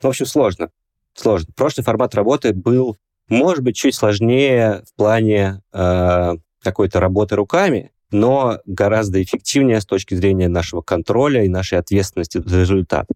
В 0.00 0.06
общем, 0.06 0.26
сложно. 0.26 0.70
Сложно. 1.14 1.52
Прошлый 1.56 1.84
формат 1.84 2.14
работы 2.14 2.52
был 2.52 2.96
может 3.28 3.62
быть, 3.62 3.76
чуть 3.76 3.94
сложнее 3.94 4.82
в 4.86 4.94
плане 4.96 5.60
э, 5.72 6.36
какой-то 6.62 7.00
работы 7.00 7.36
руками, 7.36 7.92
но 8.10 8.58
гораздо 8.64 9.22
эффективнее 9.22 9.80
с 9.80 9.86
точки 9.86 10.14
зрения 10.14 10.48
нашего 10.48 10.80
контроля 10.80 11.44
и 11.44 11.48
нашей 11.48 11.78
ответственности 11.78 12.42
за 12.44 12.60
результат. 12.60 13.06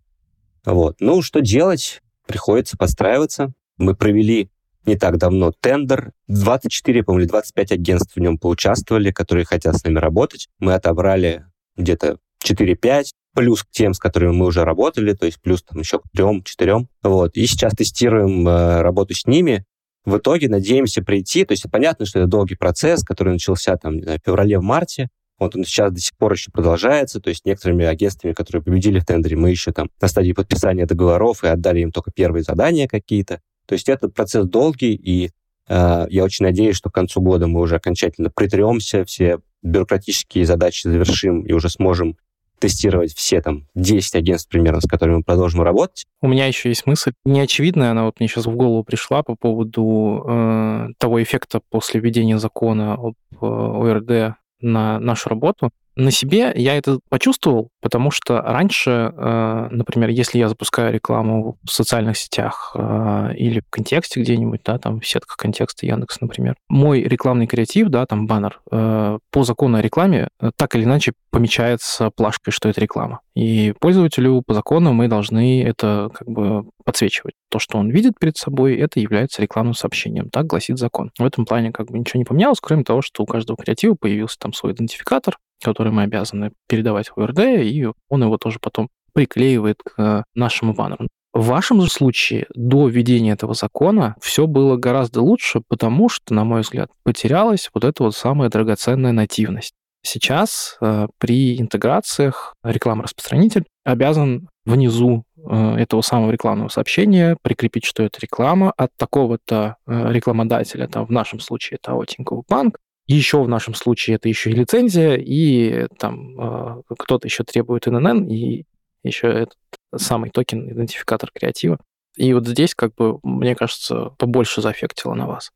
Вот. 0.64 0.96
Ну, 1.00 1.22
что 1.22 1.40
делать? 1.40 2.02
Приходится 2.26 2.76
подстраиваться. 2.76 3.52
Мы 3.78 3.96
провели 3.96 4.50
не 4.84 4.96
так 4.96 5.16
давно 5.16 5.52
тендер. 5.58 6.12
24, 6.28 7.02
по-моему, 7.04 7.28
25 7.28 7.72
агентств 7.72 8.14
в 8.14 8.20
нем 8.20 8.36
поучаствовали, 8.36 9.12
которые 9.12 9.46
хотят 9.46 9.76
с 9.76 9.84
нами 9.84 9.98
работать. 9.98 10.48
Мы 10.58 10.74
отобрали 10.74 11.46
где-то 11.76 12.18
4-5, 12.44 13.04
плюс 13.34 13.62
к 13.62 13.70
тем, 13.70 13.94
с 13.94 13.98
которыми 13.98 14.32
мы 14.32 14.46
уже 14.46 14.64
работали, 14.64 15.14
то 15.14 15.26
есть 15.26 15.40
плюс 15.40 15.62
там 15.62 15.80
еще 15.80 15.98
к 15.98 16.02
трем-четырем. 16.14 16.88
Вот. 17.02 17.36
И 17.36 17.46
сейчас 17.46 17.72
тестируем 17.74 18.46
э, 18.46 18.82
работу 18.82 19.14
с 19.14 19.26
ними 19.26 19.64
в 20.04 20.18
итоге 20.18 20.48
надеемся 20.48 21.02
прийти, 21.02 21.44
то 21.44 21.52
есть 21.52 21.64
понятно, 21.70 22.06
что 22.06 22.18
это 22.18 22.28
долгий 22.28 22.56
процесс, 22.56 23.04
который 23.04 23.34
начался 23.34 23.76
там, 23.76 24.02
знаю, 24.02 24.18
в 24.20 24.26
феврале, 24.26 24.58
в 24.58 24.62
марте, 24.62 25.08
вот 25.38 25.56
он 25.56 25.64
сейчас 25.64 25.92
до 25.92 26.00
сих 26.00 26.16
пор 26.16 26.32
еще 26.32 26.50
продолжается, 26.50 27.20
то 27.20 27.28
есть 27.30 27.44
некоторыми 27.44 27.84
агентствами, 27.84 28.32
которые 28.32 28.62
победили 28.62 29.00
в 29.00 29.04
тендере, 29.04 29.36
мы 29.36 29.50
еще 29.50 29.72
там 29.72 29.90
на 30.00 30.08
стадии 30.08 30.32
подписания 30.32 30.86
договоров 30.86 31.42
и 31.44 31.48
отдали 31.48 31.80
им 31.80 31.90
только 31.90 32.10
первые 32.10 32.42
задания 32.42 32.86
какие-то. 32.86 33.40
То 33.66 33.74
есть 33.74 33.88
этот 33.88 34.14
процесс 34.14 34.46
долгий, 34.46 34.94
и 34.94 35.30
э, 35.68 36.06
я 36.10 36.24
очень 36.24 36.44
надеюсь, 36.44 36.76
что 36.76 36.90
к 36.90 36.94
концу 36.94 37.20
года 37.20 37.46
мы 37.46 37.60
уже 37.60 37.76
окончательно 37.76 38.30
притремся, 38.30 39.04
все 39.04 39.38
бюрократические 39.62 40.46
задачи 40.46 40.86
завершим 40.86 41.42
и 41.42 41.52
уже 41.52 41.68
сможем 41.68 42.16
тестировать 42.62 43.12
все 43.12 43.40
там 43.40 43.66
10 43.74 44.14
агентств 44.14 44.48
примерно, 44.48 44.80
с 44.80 44.86
которыми 44.86 45.16
мы 45.16 45.22
продолжим 45.24 45.62
работать. 45.62 46.06
У 46.20 46.28
меня 46.28 46.46
еще 46.46 46.68
есть 46.68 46.86
мысль 46.86 47.12
неочевидная, 47.24 47.90
она 47.90 48.04
вот 48.04 48.20
мне 48.20 48.28
сейчас 48.28 48.46
в 48.46 48.54
голову 48.54 48.84
пришла 48.84 49.24
по 49.24 49.34
поводу 49.34 50.24
э, 50.28 50.86
того 50.98 51.20
эффекта 51.20 51.60
после 51.70 52.00
введения 52.00 52.38
закона 52.38 52.94
об 52.94 53.14
э, 53.32 53.44
ОРД 53.44 54.36
на 54.60 55.00
нашу 55.00 55.28
работу. 55.28 55.70
На 55.94 56.10
себе 56.10 56.52
я 56.54 56.76
это 56.76 57.00
почувствовал, 57.10 57.68
потому 57.80 58.10
что 58.10 58.40
раньше, 58.40 59.12
э, 59.14 59.68
например, 59.70 60.08
если 60.08 60.38
я 60.38 60.48
запускаю 60.48 60.92
рекламу 60.92 61.58
в 61.64 61.70
социальных 61.70 62.16
сетях 62.16 62.74
э, 62.74 63.34
или 63.36 63.60
в 63.60 63.70
контексте 63.70 64.20
где-нибудь, 64.20 64.60
да, 64.64 64.78
там 64.78 65.00
в 65.00 65.06
сетках 65.06 65.36
контекста 65.36 65.84
Яндекс, 65.84 66.20
например, 66.20 66.54
мой 66.68 67.02
рекламный 67.02 67.46
креатив, 67.46 67.88
да, 67.88 68.06
там 68.06 68.26
баннер, 68.26 68.60
э, 68.70 69.18
по 69.30 69.44
закону 69.44 69.78
о 69.78 69.82
рекламе 69.82 70.28
так 70.56 70.74
или 70.74 70.84
иначе 70.84 71.12
помечается 71.30 72.10
плашкой, 72.10 72.52
что 72.52 72.68
это 72.68 72.80
реклама. 72.80 73.20
И 73.34 73.72
пользователю 73.80 74.42
по 74.46 74.52
закону 74.52 74.92
мы 74.92 75.08
должны 75.08 75.62
это 75.62 76.10
как 76.12 76.28
бы 76.28 76.64
подсвечивать. 76.84 77.34
То, 77.50 77.58
что 77.58 77.78
он 77.78 77.90
видит 77.90 78.18
перед 78.18 78.36
собой, 78.36 78.76
это 78.76 79.00
является 79.00 79.40
рекламным 79.40 79.74
сообщением. 79.74 80.28
Так 80.28 80.46
гласит 80.46 80.78
закон. 80.78 81.10
В 81.18 81.24
этом 81.24 81.46
плане 81.46 81.72
как 81.72 81.90
бы 81.90 81.98
ничего 81.98 82.18
не 82.18 82.24
поменялось, 82.24 82.60
кроме 82.60 82.84
того, 82.84 83.00
что 83.00 83.22
у 83.22 83.26
каждого 83.26 83.56
креатива 83.56 83.94
появился 83.98 84.38
там 84.38 84.52
свой 84.52 84.72
идентификатор, 84.72 85.38
который 85.62 85.92
мы 85.92 86.02
обязаны 86.02 86.52
передавать 86.68 87.08
в 87.08 87.18
ОРД, 87.18 87.40
и 87.40 87.88
он 88.08 88.22
его 88.22 88.36
тоже 88.36 88.58
потом 88.60 88.88
приклеивает 89.14 89.78
к 89.82 90.24
нашему 90.34 90.74
баннеру. 90.74 91.08
В 91.32 91.46
вашем 91.46 91.80
же 91.80 91.90
случае 91.90 92.46
до 92.54 92.88
введения 92.88 93.32
этого 93.32 93.54
закона 93.54 94.16
все 94.20 94.46
было 94.46 94.76
гораздо 94.76 95.22
лучше, 95.22 95.62
потому 95.66 96.10
что, 96.10 96.34
на 96.34 96.44
мой 96.44 96.60
взгляд, 96.60 96.90
потерялась 97.04 97.70
вот 97.72 97.84
эта 97.84 98.02
вот 98.02 98.14
самая 98.14 98.50
драгоценная 98.50 99.12
нативность. 99.12 99.72
Сейчас 100.04 100.78
э, 100.80 101.06
при 101.18 101.60
интеграциях 101.60 102.54
реклама-распространитель 102.64 103.64
обязан 103.84 104.48
внизу 104.64 105.24
э, 105.36 105.76
этого 105.76 106.02
самого 106.02 106.32
рекламного 106.32 106.68
сообщения 106.68 107.36
прикрепить, 107.42 107.84
что 107.84 108.02
это 108.02 108.18
реклама 108.20 108.72
от 108.76 108.90
такого-то 108.96 109.76
э, 109.86 110.12
рекламодателя, 110.12 110.88
там 110.88 111.06
в 111.06 111.10
нашем 111.10 111.38
случае 111.38 111.78
это 111.80 111.92
АО 111.92 112.04
Тинькофф 112.04 112.44
Банк, 112.48 112.78
еще 113.06 113.42
в 113.42 113.48
нашем 113.48 113.74
случае 113.74 114.16
это 114.16 114.28
еще 114.28 114.50
и 114.50 114.54
лицензия, 114.54 115.14
и 115.14 115.86
там 115.98 116.82
кто-то 116.98 117.26
еще 117.26 117.42
требует 117.42 117.86
ННН, 117.86 118.28
и 118.28 118.64
еще 119.02 119.26
этот 119.26 119.56
самый 119.94 120.30
токен, 120.30 120.70
идентификатор 120.70 121.30
креатива. 121.32 121.78
И 122.16 122.32
вот 122.32 122.46
здесь, 122.46 122.74
как 122.74 122.94
бы, 122.94 123.18
мне 123.22 123.54
кажется, 123.56 124.10
побольше 124.18 124.62
заэффектило 124.62 125.14
на 125.14 125.26
вас. 125.26 125.50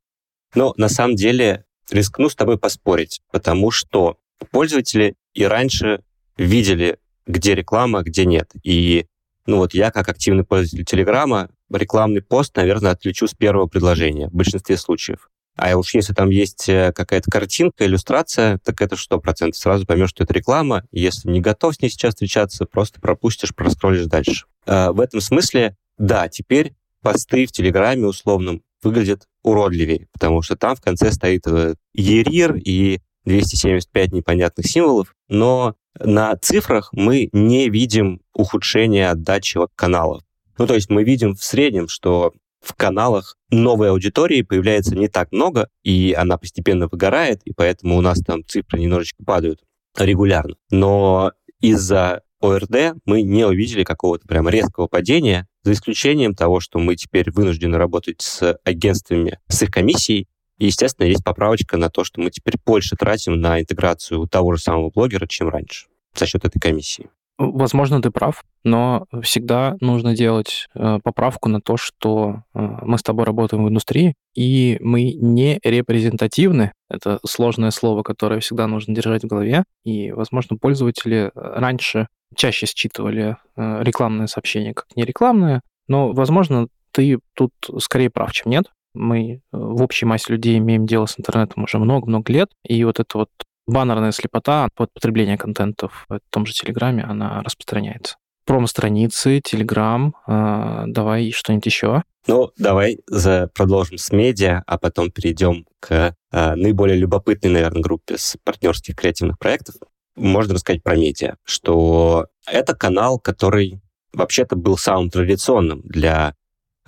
Ну, 0.54 0.72
на 0.76 0.88
самом 0.88 1.14
деле, 1.14 1.64
рискну 1.90 2.28
с 2.28 2.34
тобой 2.34 2.58
поспорить, 2.58 3.20
потому 3.30 3.70
что 3.70 4.16
пользователи 4.50 5.14
и 5.34 5.44
раньше 5.44 6.02
видели, 6.36 6.98
где 7.26 7.54
реклама, 7.54 8.02
где 8.02 8.24
нет. 8.24 8.50
И 8.62 9.06
ну 9.46 9.58
вот 9.58 9.74
я, 9.74 9.90
как 9.90 10.08
активный 10.08 10.44
пользователь 10.44 10.84
Телеграма, 10.84 11.48
рекламный 11.70 12.22
пост, 12.22 12.56
наверное, 12.56 12.92
отличу 12.92 13.26
с 13.26 13.34
первого 13.34 13.66
предложения 13.66 14.28
в 14.28 14.34
большинстве 14.34 14.76
случаев. 14.76 15.28
А 15.56 15.74
уж 15.76 15.94
если 15.94 16.12
там 16.12 16.28
есть 16.28 16.68
э, 16.68 16.92
какая-то 16.92 17.30
картинка, 17.30 17.86
иллюстрация, 17.86 18.58
так 18.58 18.80
это 18.82 18.94
сто 18.96 19.18
процентов 19.18 19.58
сразу 19.58 19.86
поймешь, 19.86 20.10
что 20.10 20.24
это 20.24 20.34
реклама. 20.34 20.84
Если 20.92 21.30
не 21.30 21.40
готов 21.40 21.74
с 21.74 21.80
ней 21.80 21.88
сейчас 21.88 22.12
встречаться, 22.12 22.66
просто 22.66 23.00
пропустишь, 23.00 23.54
проскроллишь 23.54 24.04
дальше. 24.04 24.44
А, 24.66 24.92
в 24.92 25.00
этом 25.00 25.22
смысле, 25.22 25.74
да, 25.96 26.28
теперь 26.28 26.74
посты 27.00 27.46
в 27.46 27.52
Телеграме 27.52 28.06
условном 28.06 28.62
выглядят 28.82 29.26
уродливее, 29.42 30.08
потому 30.12 30.42
что 30.42 30.56
там 30.56 30.76
в 30.76 30.82
конце 30.82 31.10
стоит 31.10 31.46
э, 31.46 31.74
ЕРИР 31.94 32.56
и 32.56 33.00
275 33.26 34.12
непонятных 34.12 34.66
символов, 34.66 35.14
но 35.28 35.74
на 35.98 36.36
цифрах 36.36 36.90
мы 36.92 37.28
не 37.32 37.68
видим 37.68 38.20
ухудшения 38.32 39.10
отдачи 39.10 39.58
от 39.58 39.70
каналов. 39.74 40.22
Ну, 40.58 40.66
то 40.66 40.74
есть 40.74 40.88
мы 40.88 41.04
видим 41.04 41.34
в 41.34 41.44
среднем, 41.44 41.88
что 41.88 42.32
в 42.62 42.74
каналах 42.74 43.36
новой 43.50 43.90
аудитории 43.90 44.42
появляется 44.42 44.96
не 44.96 45.08
так 45.08 45.30
много, 45.32 45.68
и 45.84 46.14
она 46.16 46.38
постепенно 46.38 46.88
выгорает, 46.88 47.42
и 47.44 47.52
поэтому 47.52 47.96
у 47.96 48.00
нас 48.00 48.20
там 48.20 48.44
цифры 48.46 48.80
немножечко 48.80 49.22
падают 49.24 49.60
регулярно. 49.96 50.56
Но 50.70 51.32
из-за 51.60 52.22
ОРД 52.40 52.96
мы 53.04 53.22
не 53.22 53.44
увидели 53.44 53.84
какого-то 53.84 54.26
прямо 54.26 54.50
резкого 54.50 54.86
падения, 54.86 55.46
за 55.62 55.72
исключением 55.72 56.34
того, 56.34 56.60
что 56.60 56.78
мы 56.78 56.94
теперь 56.94 57.30
вынуждены 57.32 57.76
работать 57.76 58.22
с 58.22 58.56
агентствами, 58.62 59.40
с 59.48 59.62
их 59.62 59.70
комиссией, 59.70 60.28
и, 60.58 60.66
естественно, 60.66 61.06
есть 61.06 61.24
поправочка 61.24 61.76
на 61.76 61.90
то, 61.90 62.04
что 62.04 62.20
мы 62.20 62.30
теперь 62.30 62.54
больше 62.64 62.96
тратим 62.96 63.40
на 63.40 63.60
интеграцию 63.60 64.26
того 64.26 64.54
же 64.54 64.62
самого 64.62 64.90
блогера, 64.90 65.26
чем 65.26 65.48
раньше 65.48 65.86
за 66.14 66.26
счет 66.26 66.44
этой 66.44 66.60
комиссии. 66.60 67.10
Возможно, 67.38 68.00
ты 68.00 68.10
прав, 68.10 68.44
но 68.64 69.06
всегда 69.22 69.76
нужно 69.80 70.16
делать 70.16 70.68
э, 70.74 70.98
поправку 71.04 71.50
на 71.50 71.60
то, 71.60 71.76
что 71.76 72.44
э, 72.54 72.60
мы 72.82 72.96
с 72.96 73.02
тобой 73.02 73.26
работаем 73.26 73.64
в 73.64 73.68
индустрии, 73.68 74.14
и 74.34 74.78
мы 74.80 75.12
не 75.12 75.60
репрезентативны. 75.62 76.72
Это 76.88 77.18
сложное 77.26 77.72
слово, 77.72 78.02
которое 78.02 78.40
всегда 78.40 78.66
нужно 78.66 78.94
держать 78.94 79.24
в 79.24 79.26
голове. 79.26 79.64
И, 79.84 80.12
возможно, 80.12 80.56
пользователи 80.56 81.30
раньше 81.34 82.08
чаще 82.34 82.64
считывали 82.64 83.36
э, 83.56 83.82
рекламные 83.82 84.28
сообщения 84.28 84.72
как 84.72 84.86
нерекламные, 84.96 85.60
но, 85.88 86.12
возможно, 86.12 86.68
ты 86.90 87.18
тут 87.34 87.52
скорее 87.80 88.08
прав, 88.08 88.32
чем 88.32 88.50
нет. 88.50 88.66
Мы 88.96 89.34
э, 89.34 89.38
в 89.52 89.82
общей 89.82 90.06
массе 90.06 90.32
людей 90.32 90.58
имеем 90.58 90.86
дело 90.86 91.06
с 91.06 91.18
интернетом 91.18 91.64
уже 91.64 91.78
много-много 91.78 92.32
лет, 92.32 92.50
и 92.64 92.82
вот 92.84 93.00
это 93.00 93.18
вот 93.18 93.30
баннерная 93.66 94.12
слепота 94.12 94.68
под 94.74 94.92
потребление 94.92 95.36
контентов 95.36 96.06
в 96.08 96.20
том 96.30 96.46
же 96.46 96.52
Телеграме, 96.52 97.02
она 97.02 97.42
распространяется. 97.42 98.16
Промо-страницы, 98.46 99.40
Телеграм, 99.40 100.14
э, 100.26 100.84
давай 100.86 101.32
что-нибудь 101.32 101.66
еще. 101.66 102.02
Ну, 102.28 102.50
давай 102.56 102.98
за, 103.06 103.50
продолжим 103.54 103.98
с 103.98 104.10
медиа, 104.12 104.62
а 104.66 104.78
потом 104.78 105.10
перейдем 105.10 105.66
к 105.80 106.14
э, 106.32 106.54
наиболее 106.54 106.96
любопытной, 106.96 107.50
наверное, 107.50 107.82
группе 107.82 108.18
с 108.18 108.36
партнерских 108.44 108.96
креативных 108.96 109.38
проектов. 109.38 109.76
Можно 110.16 110.54
рассказать 110.54 110.82
про 110.82 110.96
медиа, 110.96 111.36
что 111.44 112.26
это 112.46 112.74
канал, 112.74 113.18
который 113.18 113.80
вообще-то 114.12 114.56
был 114.56 114.78
самым 114.78 115.10
традиционным 115.10 115.82
для 115.82 116.34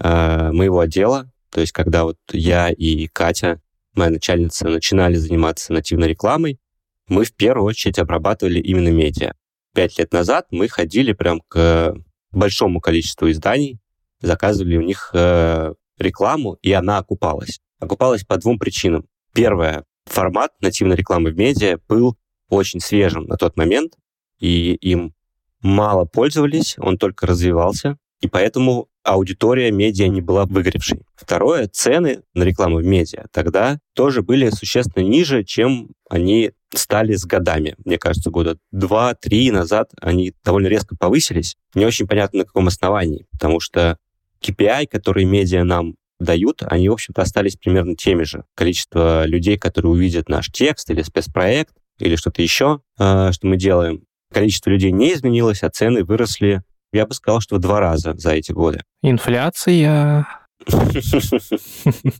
э, 0.00 0.52
моего 0.52 0.80
отдела. 0.80 1.30
То 1.50 1.60
есть, 1.60 1.72
когда 1.72 2.04
вот 2.04 2.18
я 2.32 2.70
и 2.70 3.06
Катя, 3.06 3.60
моя 3.94 4.10
начальница, 4.10 4.68
начинали 4.68 5.16
заниматься 5.16 5.72
нативной 5.72 6.08
рекламой, 6.08 6.58
мы 7.08 7.24
в 7.24 7.34
первую 7.34 7.66
очередь 7.66 7.98
обрабатывали 7.98 8.60
именно 8.60 8.88
медиа. 8.88 9.32
Пять 9.74 9.98
лет 9.98 10.12
назад 10.12 10.46
мы 10.50 10.68
ходили 10.68 11.12
прям 11.12 11.40
к 11.48 11.94
большому 12.32 12.80
количеству 12.80 13.30
изданий, 13.30 13.78
заказывали 14.20 14.76
у 14.76 14.82
них 14.82 15.10
э, 15.14 15.74
рекламу, 15.98 16.54
и 16.62 16.72
она 16.72 16.98
окупалась. 16.98 17.60
Окупалась 17.78 18.24
по 18.24 18.36
двум 18.36 18.58
причинам. 18.58 19.06
Первое, 19.32 19.84
формат 20.06 20.52
нативной 20.60 20.96
рекламы 20.96 21.30
в 21.30 21.36
медиа 21.36 21.78
был 21.88 22.18
очень 22.48 22.80
свежим 22.80 23.24
на 23.24 23.36
тот 23.36 23.56
момент, 23.56 23.94
и 24.38 24.74
им 24.74 25.14
мало 25.60 26.04
пользовались, 26.04 26.76
он 26.78 26.98
только 26.98 27.26
развивался, 27.26 27.98
и 28.20 28.28
поэтому 28.28 28.88
аудитория 29.04 29.70
медиа 29.70 30.08
не 30.08 30.20
была 30.20 30.44
выгоревшей. 30.44 31.02
Второе, 31.14 31.68
цены 31.68 32.22
на 32.34 32.42
рекламу 32.42 32.78
в 32.78 32.84
медиа 32.84 33.26
тогда 33.32 33.78
тоже 33.94 34.22
были 34.22 34.50
существенно 34.50 35.04
ниже, 35.04 35.44
чем 35.44 35.90
они 36.10 36.52
стали 36.74 37.14
с 37.14 37.24
годами. 37.24 37.74
Мне 37.84 37.98
кажется, 37.98 38.30
года 38.30 38.58
два-три 38.70 39.50
назад 39.50 39.90
они 40.00 40.34
довольно 40.44 40.66
резко 40.66 40.96
повысились. 40.96 41.56
Не 41.74 41.86
очень 41.86 42.06
понятно, 42.06 42.40
на 42.40 42.44
каком 42.44 42.66
основании, 42.66 43.26
потому 43.30 43.60
что 43.60 43.98
KPI, 44.42 44.86
которые 44.86 45.26
медиа 45.26 45.64
нам 45.64 45.94
дают, 46.20 46.62
они, 46.62 46.88
в 46.88 46.92
общем-то, 46.92 47.22
остались 47.22 47.56
примерно 47.56 47.94
теми 47.94 48.24
же. 48.24 48.44
Количество 48.54 49.24
людей, 49.24 49.56
которые 49.56 49.92
увидят 49.92 50.28
наш 50.28 50.50
текст 50.50 50.90
или 50.90 51.02
спецпроект, 51.02 51.74
или 52.00 52.16
что-то 52.16 52.42
еще, 52.42 52.80
э, 52.98 53.30
что 53.32 53.46
мы 53.46 53.56
делаем, 53.56 54.04
количество 54.32 54.70
людей 54.70 54.92
не 54.92 55.14
изменилось, 55.14 55.62
а 55.62 55.70
цены 55.70 56.04
выросли 56.04 56.62
я 56.92 57.06
бы 57.06 57.14
сказал, 57.14 57.40
что 57.40 57.56
в 57.56 57.58
два 57.58 57.80
раза 57.80 58.14
за 58.14 58.32
эти 58.32 58.52
годы. 58.52 58.82
Инфляция. 59.02 60.26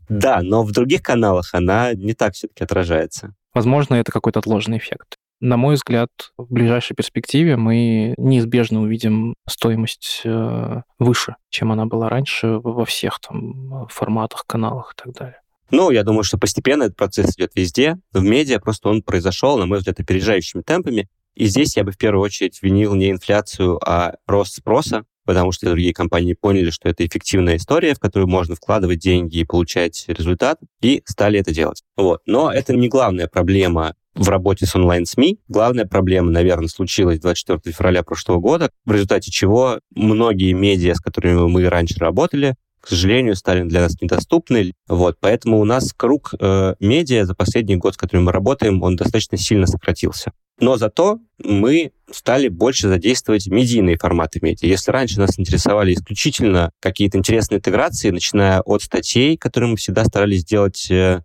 Да, 0.09 0.41
но 0.43 0.63
в 0.63 0.73
других 0.73 1.03
каналах 1.03 1.51
она 1.53 1.93
не 1.95 2.15
так 2.15 2.35
все-таки 2.35 2.65
отражается. 2.65 3.35
Возможно, 3.55 3.95
это 3.95 4.13
какой-то 4.13 4.39
отложенный 4.39 4.79
эффект. 4.79 5.17
На 5.41 5.57
мой 5.57 5.77
взгляд, 5.77 6.09
в 6.37 6.53
ближайшей 6.53 6.97
перспективе 6.97 7.57
мы 7.57 8.15
неизбежно 8.17 8.83
увидим 8.83 9.35
стоимость 9.49 10.23
э, 10.25 10.83
выше, 10.99 11.37
чем 11.49 11.71
она 11.71 11.87
была 11.87 12.09
раньше 12.09 12.59
во 12.59 12.85
всех 12.85 13.21
там 13.21 13.87
форматах, 13.89 14.45
каналах 14.47 14.95
и 14.95 15.03
так 15.05 15.15
далее. 15.15 15.41
Ну, 15.71 15.91
я 15.91 16.03
думаю, 16.03 16.25
что 16.25 16.39
постепенно 16.39 16.85
этот 16.85 16.97
процесс 16.97 17.37
идет 17.37 17.53
везде. 17.55 17.99
В 18.13 18.23
медиа 18.23 18.59
просто 18.59 18.89
он 18.89 19.03
произошел, 19.03 19.59
на 19.59 19.67
мой 19.67 19.79
взгляд, 19.79 20.01
опережающими 20.01 20.63
темпами. 20.63 21.09
И 21.39 21.47
здесь 21.47 21.77
я 21.77 21.85
бы 21.85 21.93
в 21.93 21.99
первую 21.99 22.25
очередь 22.25 22.59
винил 22.63 22.97
не 22.97 23.13
инфляцию, 23.13 23.79
а 23.89 24.15
рост 24.27 24.57
спроса, 24.57 25.05
потому 25.25 25.53
что 25.53 25.67
другие 25.67 25.95
компании 25.95 26.33
поняли, 26.33 26.71
что 26.71 26.89
это 26.89 27.07
эффективная 27.07 27.59
история, 27.59 27.95
в 27.95 28.01
которую 28.01 28.29
можно 28.29 28.57
вкладывать 28.57 28.99
деньги 28.99 29.39
и 29.39 29.45
получать 29.45 30.05
результат, 30.09 30.59
и 30.81 31.01
стали 31.07 31.39
это 31.39 31.55
делать. 31.55 31.85
Вот. 31.97 32.23
Но 32.27 32.51
это 32.51 32.75
не 32.75 32.89
главная 32.89 33.29
проблема 33.29 33.95
в 34.17 34.29
работе 34.29 34.67
с 34.67 34.75
онлайн-СМИ. 34.75 35.39
Главная 35.47 35.87
проблема, 35.87 36.33
наверное, 36.33 36.67
случилась 36.67 37.21
24 37.21 37.73
февраля 37.73 38.03
прошлого 38.03 38.41
года, 38.41 38.73
в 38.85 38.91
результате 38.91 39.31
чего 39.31 39.79
многие 39.95 40.55
медиа, 40.55 40.97
с 40.97 41.01
которыми 41.01 41.47
мы 41.47 41.69
раньше 41.69 42.01
работали, 42.01 42.57
к 42.81 42.89
сожалению, 42.89 43.37
стали 43.37 43.63
для 43.63 43.83
нас 43.83 44.01
недоступны. 44.01 44.73
Вот, 44.89 45.19
поэтому 45.21 45.61
у 45.61 45.65
нас 45.65 45.93
круг 45.93 46.35
э, 46.41 46.75
медиа 46.81 47.27
за 47.27 47.37
последний 47.37 47.77
год, 47.77 47.95
с 47.95 47.97
которым 47.97 48.25
мы 48.25 48.33
работаем, 48.33 48.83
он 48.83 48.97
достаточно 48.97 49.39
сильно 49.39 49.69
сократился. 49.69 50.33
Но 50.61 50.77
зато 50.77 51.21
мы 51.39 51.93
стали 52.11 52.49
больше 52.49 52.89
задействовать 52.89 53.47
медийные 53.47 53.97
форматы 53.97 54.41
медиа. 54.43 54.67
Если 54.67 54.91
раньше 54.91 55.21
нас 55.21 55.39
интересовали 55.39 55.95
исключительно 55.95 56.73
какие-то 56.81 57.19
интересные 57.19 57.59
интеграции, 57.59 58.11
начиная 58.11 58.61
от 58.61 58.83
статей, 58.83 59.37
которые 59.37 59.71
мы 59.71 59.77
всегда 59.77 60.05
старались 60.05 60.41
сделать 60.41 60.91
э, 60.91 61.23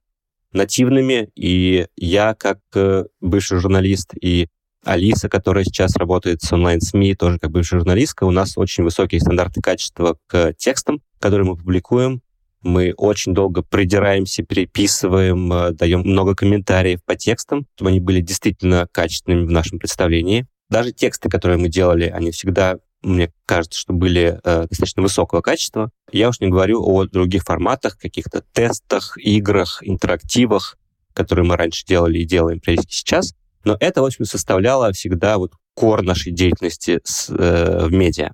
нативными, 0.52 1.30
и 1.36 1.88
я, 1.96 2.36
как 2.36 2.60
э, 2.76 3.06
бывший 3.22 3.60
журналист, 3.60 4.14
и 4.22 4.50
Алиса, 4.84 5.30
которая 5.30 5.64
сейчас 5.64 5.96
работает 5.96 6.42
с 6.42 6.52
онлайн-СМИ, 6.52 7.16
тоже 7.16 7.40
как 7.40 7.52
бывшая 7.52 7.80
журналистка, 7.80 8.26
у 8.26 8.32
нас 8.32 8.58
очень 8.58 8.84
высокие 8.84 9.22
стандарты 9.22 9.62
качества 9.62 10.18
к 10.28 10.54
текстам, 10.58 11.02
которые 11.20 11.48
мы 11.48 11.56
публикуем. 11.56 12.22
Мы 12.64 12.94
очень 12.96 13.34
долго 13.34 13.62
придираемся, 13.62 14.44
переписываем, 14.44 15.52
э, 15.52 15.72
даем 15.72 16.00
много 16.00 16.36
комментариев 16.36 17.04
по 17.06 17.16
текстам, 17.16 17.68
чтобы 17.76 17.90
они 17.90 18.00
были 18.00 18.22
действительно 18.22 18.88
качественными 18.92 19.46
в 19.46 19.52
нашем 19.52 19.80
представлении. 19.80 20.48
Даже 20.70 20.92
тексты, 20.92 21.30
которые 21.30 21.58
мы 21.58 21.70
делали, 21.70 22.06
они 22.06 22.32
всегда, 22.32 22.78
мне 23.02 23.32
кажется, 23.46 23.80
что 23.80 23.94
были 23.94 24.40
э, 24.44 24.68
достаточно 24.70 25.02
высокого 25.02 25.42
качества. 25.42 25.92
Я 26.12 26.30
уж 26.30 26.40
не 26.40 26.48
говорю 26.48 26.82
о 26.82 27.06
других 27.06 27.44
форматах, 27.44 27.98
каких-то 27.98 28.44
тестах, 28.54 29.18
играх, 29.18 29.80
интерактивах, 29.82 30.78
которые 31.14 31.46
мы 31.46 31.58
раньше 31.58 31.86
делали 31.86 32.20
и 32.20 32.26
делаем 32.26 32.60
периодически 32.60 32.94
сейчас. 32.94 33.36
Но 33.66 33.78
это, 33.80 34.02
в 34.02 34.06
общем, 34.06 34.26
составляло 34.26 34.92
всегда 34.94 35.38
вот 35.38 35.54
кор 35.74 36.02
нашей 36.02 36.32
деятельности 36.32 37.00
с, 37.04 37.30
э, 37.30 37.86
в 37.86 37.92
медиа. 37.92 38.32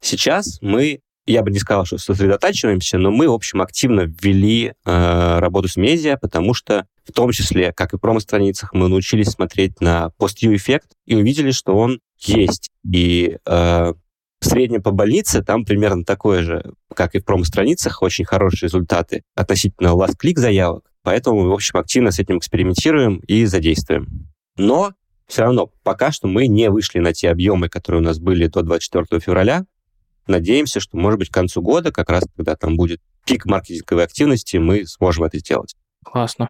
Сейчас 0.00 0.58
мы, 0.60 1.00
я 1.32 1.42
бы 1.42 1.50
не 1.50 1.58
сказал, 1.58 1.84
что 1.84 1.98
сосредотачиваемся, 1.98 2.98
но 2.98 3.10
мы, 3.10 3.28
в 3.28 3.32
общем, 3.32 3.60
активно 3.60 4.02
ввели 4.02 4.72
э, 4.84 5.38
работу 5.38 5.68
с 5.68 5.76
медиа, 5.76 6.16
потому 6.16 6.54
что 6.54 6.86
в 7.04 7.12
том 7.12 7.32
числе, 7.32 7.72
как 7.72 7.94
и 7.94 7.98
промо-страницах, 7.98 8.72
мы 8.72 8.88
научились 8.88 9.28
смотреть 9.28 9.80
на 9.80 10.10
пост-ю-эффект 10.18 10.90
и 11.06 11.14
увидели, 11.14 11.50
что 11.50 11.76
он 11.76 12.00
есть. 12.18 12.70
И 12.90 13.38
э, 13.44 13.92
в 14.40 14.44
среднем 14.44 14.82
по 14.82 14.90
больнице 14.90 15.42
там 15.42 15.64
примерно 15.64 16.04
такое 16.04 16.42
же, 16.42 16.72
как 16.94 17.14
и 17.14 17.20
в 17.20 17.24
промо-страницах, 17.24 18.02
очень 18.02 18.24
хорошие 18.24 18.68
результаты 18.68 19.22
относительно 19.34 19.88
last-click 19.88 20.38
заявок. 20.38 20.90
Поэтому 21.02 21.42
мы, 21.42 21.50
в 21.50 21.54
общем, 21.54 21.78
активно 21.78 22.10
с 22.10 22.18
этим 22.18 22.38
экспериментируем 22.38 23.18
и 23.26 23.44
задействуем. 23.44 24.30
Но 24.56 24.92
все 25.26 25.42
равно 25.42 25.70
пока 25.82 26.10
что 26.10 26.26
мы 26.26 26.46
не 26.46 26.70
вышли 26.70 26.98
на 26.98 27.12
те 27.12 27.30
объемы, 27.30 27.68
которые 27.68 28.00
у 28.00 28.04
нас 28.04 28.18
были 28.18 28.46
до 28.46 28.62
24 28.62 29.20
февраля. 29.20 29.64
Надеемся, 30.28 30.80
что, 30.80 30.96
может 30.96 31.18
быть, 31.18 31.30
к 31.30 31.34
концу 31.34 31.62
года, 31.62 31.90
как 31.90 32.10
раз 32.10 32.24
когда 32.36 32.54
там 32.54 32.76
будет 32.76 33.00
пик 33.24 33.46
маркетинговой 33.46 34.04
активности, 34.04 34.56
мы 34.56 34.86
сможем 34.86 35.24
это 35.24 35.38
сделать. 35.38 35.74
Классно. 36.04 36.48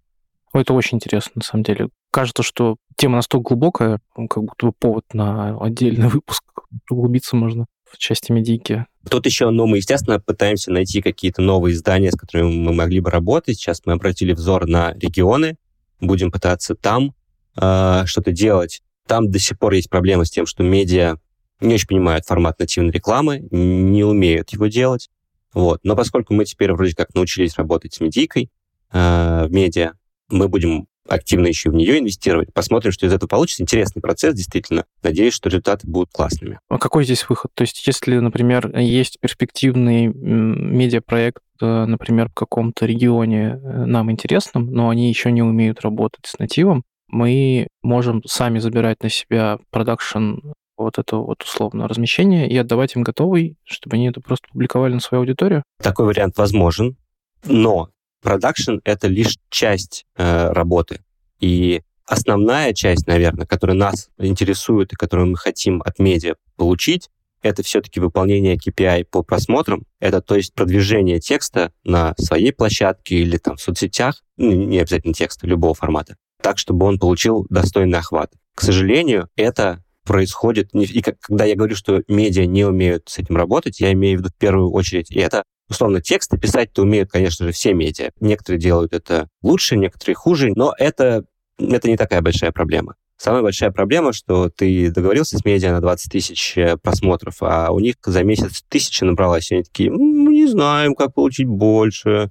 Это 0.53 0.75
очень 0.75 0.97
интересно, 0.97 1.33
на 1.37 1.43
самом 1.43 1.65
деле. 1.65 1.89
Кажется, 2.11 2.43
что 2.43 2.77
тема 2.97 3.17
настолько 3.17 3.49
глубокая, 3.49 4.01
как 4.15 4.45
будто 4.45 4.67
бы 4.67 4.73
повод 4.73 5.05
на 5.13 5.59
отдельный 5.59 6.09
выпуск. 6.09 6.43
Углубиться 6.91 7.37
можно 7.37 7.67
в 7.91 7.99
части 7.99 8.33
медийки. 8.33 8.87
Тут 9.09 9.27
еще, 9.27 9.51
ну, 9.51 9.67
мы, 9.67 9.79
естественно, 9.79 10.21
пытаемся 10.21 10.71
найти 10.71 11.01
какие-то 11.01 11.41
новые 11.41 11.75
издания, 11.75 12.11
с 12.11 12.17
которыми 12.17 12.51
мы 12.51 12.73
могли 12.73 13.01
бы 13.01 13.11
работать. 13.11 13.57
Сейчас 13.57 13.83
мы 13.87 13.95
обратили 13.95 14.33
взор 14.33 14.67
на 14.67 14.93
регионы, 14.93 15.57
будем 16.01 16.31
пытаться 16.31 16.75
там 16.75 17.15
э, 17.57 18.03
что-то 18.05 18.33
делать. 18.33 18.83
Там 19.07 19.31
до 19.31 19.39
сих 19.39 19.59
пор 19.59 19.73
есть 19.73 19.89
проблема 19.89 20.25
с 20.25 20.31
тем, 20.31 20.45
что 20.45 20.63
медиа 20.63 21.17
не 21.61 21.75
очень 21.75 21.89
понимают 21.89 22.25
формат 22.25 22.59
нативной 22.59 22.93
рекламы, 22.93 23.47
не 23.51 24.05
умеют 24.05 24.51
его 24.51 24.67
делать. 24.67 25.09
Вот. 25.55 25.81
Но 25.83 25.97
поскольку 25.97 26.35
мы 26.35 26.45
теперь 26.45 26.73
вроде 26.73 26.95
как 26.95 27.15
научились 27.15 27.57
работать 27.57 27.95
с 27.95 28.01
медийкой 28.01 28.51
э, 28.93 29.47
в 29.47 29.51
медиа, 29.51 29.93
мы 30.29 30.49
будем 30.49 30.87
активно 31.09 31.47
еще 31.47 31.71
в 31.71 31.75
нее 31.75 31.99
инвестировать. 31.99 32.53
Посмотрим, 32.53 32.93
что 32.93 33.07
из 33.07 33.13
этого 33.13 33.29
получится. 33.29 33.63
Интересный 33.63 34.03
процесс, 34.03 34.35
действительно. 34.35 34.85
Надеюсь, 35.03 35.33
что 35.33 35.49
результаты 35.49 35.87
будут 35.87 36.11
классными. 36.13 36.61
А 36.69 36.79
какой 36.79 37.05
здесь 37.05 37.29
выход? 37.29 37.51
То 37.55 37.63
есть, 37.63 37.87
если, 37.87 38.19
например, 38.19 38.77
есть 38.79 39.19
перспективный 39.19 40.07
медиапроект, 40.07 41.43
э, 41.61 41.85
например, 41.87 42.29
в 42.29 42.35
каком-то 42.35 42.87
регионе 42.87 43.59
э, 43.63 43.85
нам 43.87 44.11
интересном, 44.11 44.71
но 44.71 44.91
они 44.91 45.09
еще 45.09 45.33
не 45.33 45.43
умеют 45.43 45.81
работать 45.81 46.27
с 46.27 46.39
нативом, 46.39 46.85
мы 47.09 47.69
можем 47.83 48.23
сами 48.25 48.59
забирать 48.59 49.03
на 49.03 49.09
себя 49.09 49.59
продакшн 49.71 50.37
вот 50.79 50.99
это 50.99 51.17
вот 51.17 51.43
условно 51.43 51.89
размещение 51.89 52.49
и 52.49 52.57
отдавать 52.57 52.97
им 52.97 53.03
готовый, 53.03 53.57
чтобы 53.65 53.97
они 53.97 54.09
это 54.09 54.21
просто 54.21 54.49
публиковали 54.51 54.95
на 54.95 55.01
свою 55.01 55.23
аудиторию? 55.23 55.63
Такой 55.83 56.07
вариант 56.07 56.39
возможен, 56.39 56.97
но 57.45 57.91
продакшн— 58.23 58.79
это 58.85 59.09
лишь 59.09 59.37
часть 59.51 60.07
э, 60.17 60.51
работы. 60.53 61.01
И 61.41 61.83
основная 62.07 62.73
часть, 62.75 63.07
наверное, 63.07 63.47
которая 63.47 63.77
нас 63.77 64.09
интересует 64.19 64.93
и 64.93 64.97
которую 64.97 65.29
мы 65.29 65.37
хотим 65.37 65.83
от 65.83 65.99
медиа 65.99 66.35
получить, 66.57 67.11
это 67.43 67.63
все-таки 67.63 68.01
выполнение 68.01 68.57
KPI 68.57 69.05
по 69.05 69.23
просмотрам. 69.23 69.85
Это, 70.01 70.21
то 70.21 70.35
есть, 70.35 70.55
продвижение 70.55 71.21
текста 71.21 71.73
на 71.85 72.15
своей 72.19 72.53
площадке 72.53 73.19
или 73.19 73.37
там 73.37 73.57
в 73.57 73.61
соцсетях, 73.61 74.23
ну, 74.37 74.51
не 74.53 74.81
обязательно 74.81 75.15
текста, 75.15 75.47
любого 75.47 75.75
формата 75.75 76.17
так, 76.41 76.59
чтобы 76.59 76.87
он 76.87 76.99
получил 76.99 77.47
достойный 77.51 77.99
охват. 77.99 78.33
К 78.55 78.63
сожалению, 78.63 79.29
это 79.37 79.85
происходит... 80.09 80.71
И 80.73 81.03
как, 81.03 81.21
когда 81.21 81.45
я 81.45 81.55
говорю, 81.55 81.77
что 81.77 82.03
медиа 82.09 82.47
не 82.47 82.65
умеют 82.65 83.11
с 83.11 83.19
этим 83.19 83.37
работать, 83.37 83.79
я 83.79 83.93
имею 83.93 84.19
в 84.19 84.23
виду 84.23 84.31
в 84.31 84.39
первую 84.39 84.73
очередь 84.73 85.11
и 85.11 85.21
это. 85.21 85.43
Условно, 85.69 86.01
тексты 86.01 86.39
писать-то 86.39 86.81
умеют, 86.83 87.11
конечно 87.11 87.45
же, 87.45 87.53
все 87.53 87.75
медиа. 87.75 88.11
Некоторые 88.19 88.59
делают 88.59 88.95
это 88.95 89.29
лучше, 89.43 89.77
некоторые 89.77 90.17
хуже, 90.17 90.51
но 90.57 90.75
это, 90.79 91.27
это 91.59 91.89
не 91.89 91.99
такая 91.99 92.23
большая 92.23 92.53
проблема. 92.53 92.95
Самая 93.19 93.43
большая 93.43 93.71
проблема, 93.71 94.15
что 94.15 94.49
ты 94.49 94.91
договорился 94.91 95.37
с 95.37 95.45
медиа 95.45 95.73
на 95.73 95.81
20 95.83 96.11
тысяч 96.11 96.57
э, 96.57 96.79
просмотров, 96.79 97.43
а 97.43 97.71
у 97.71 97.81
них 97.81 97.97
за 98.03 98.25
месяц 98.25 98.65
тысяча 98.67 99.05
набралась, 99.05 99.51
и 99.51 99.57
они 99.57 99.65
такие, 99.65 99.91
мы 99.91 100.33
не 100.33 100.47
знаем, 100.47 100.95
как 100.95 101.13
получить 101.13 101.49
больше. 101.49 102.31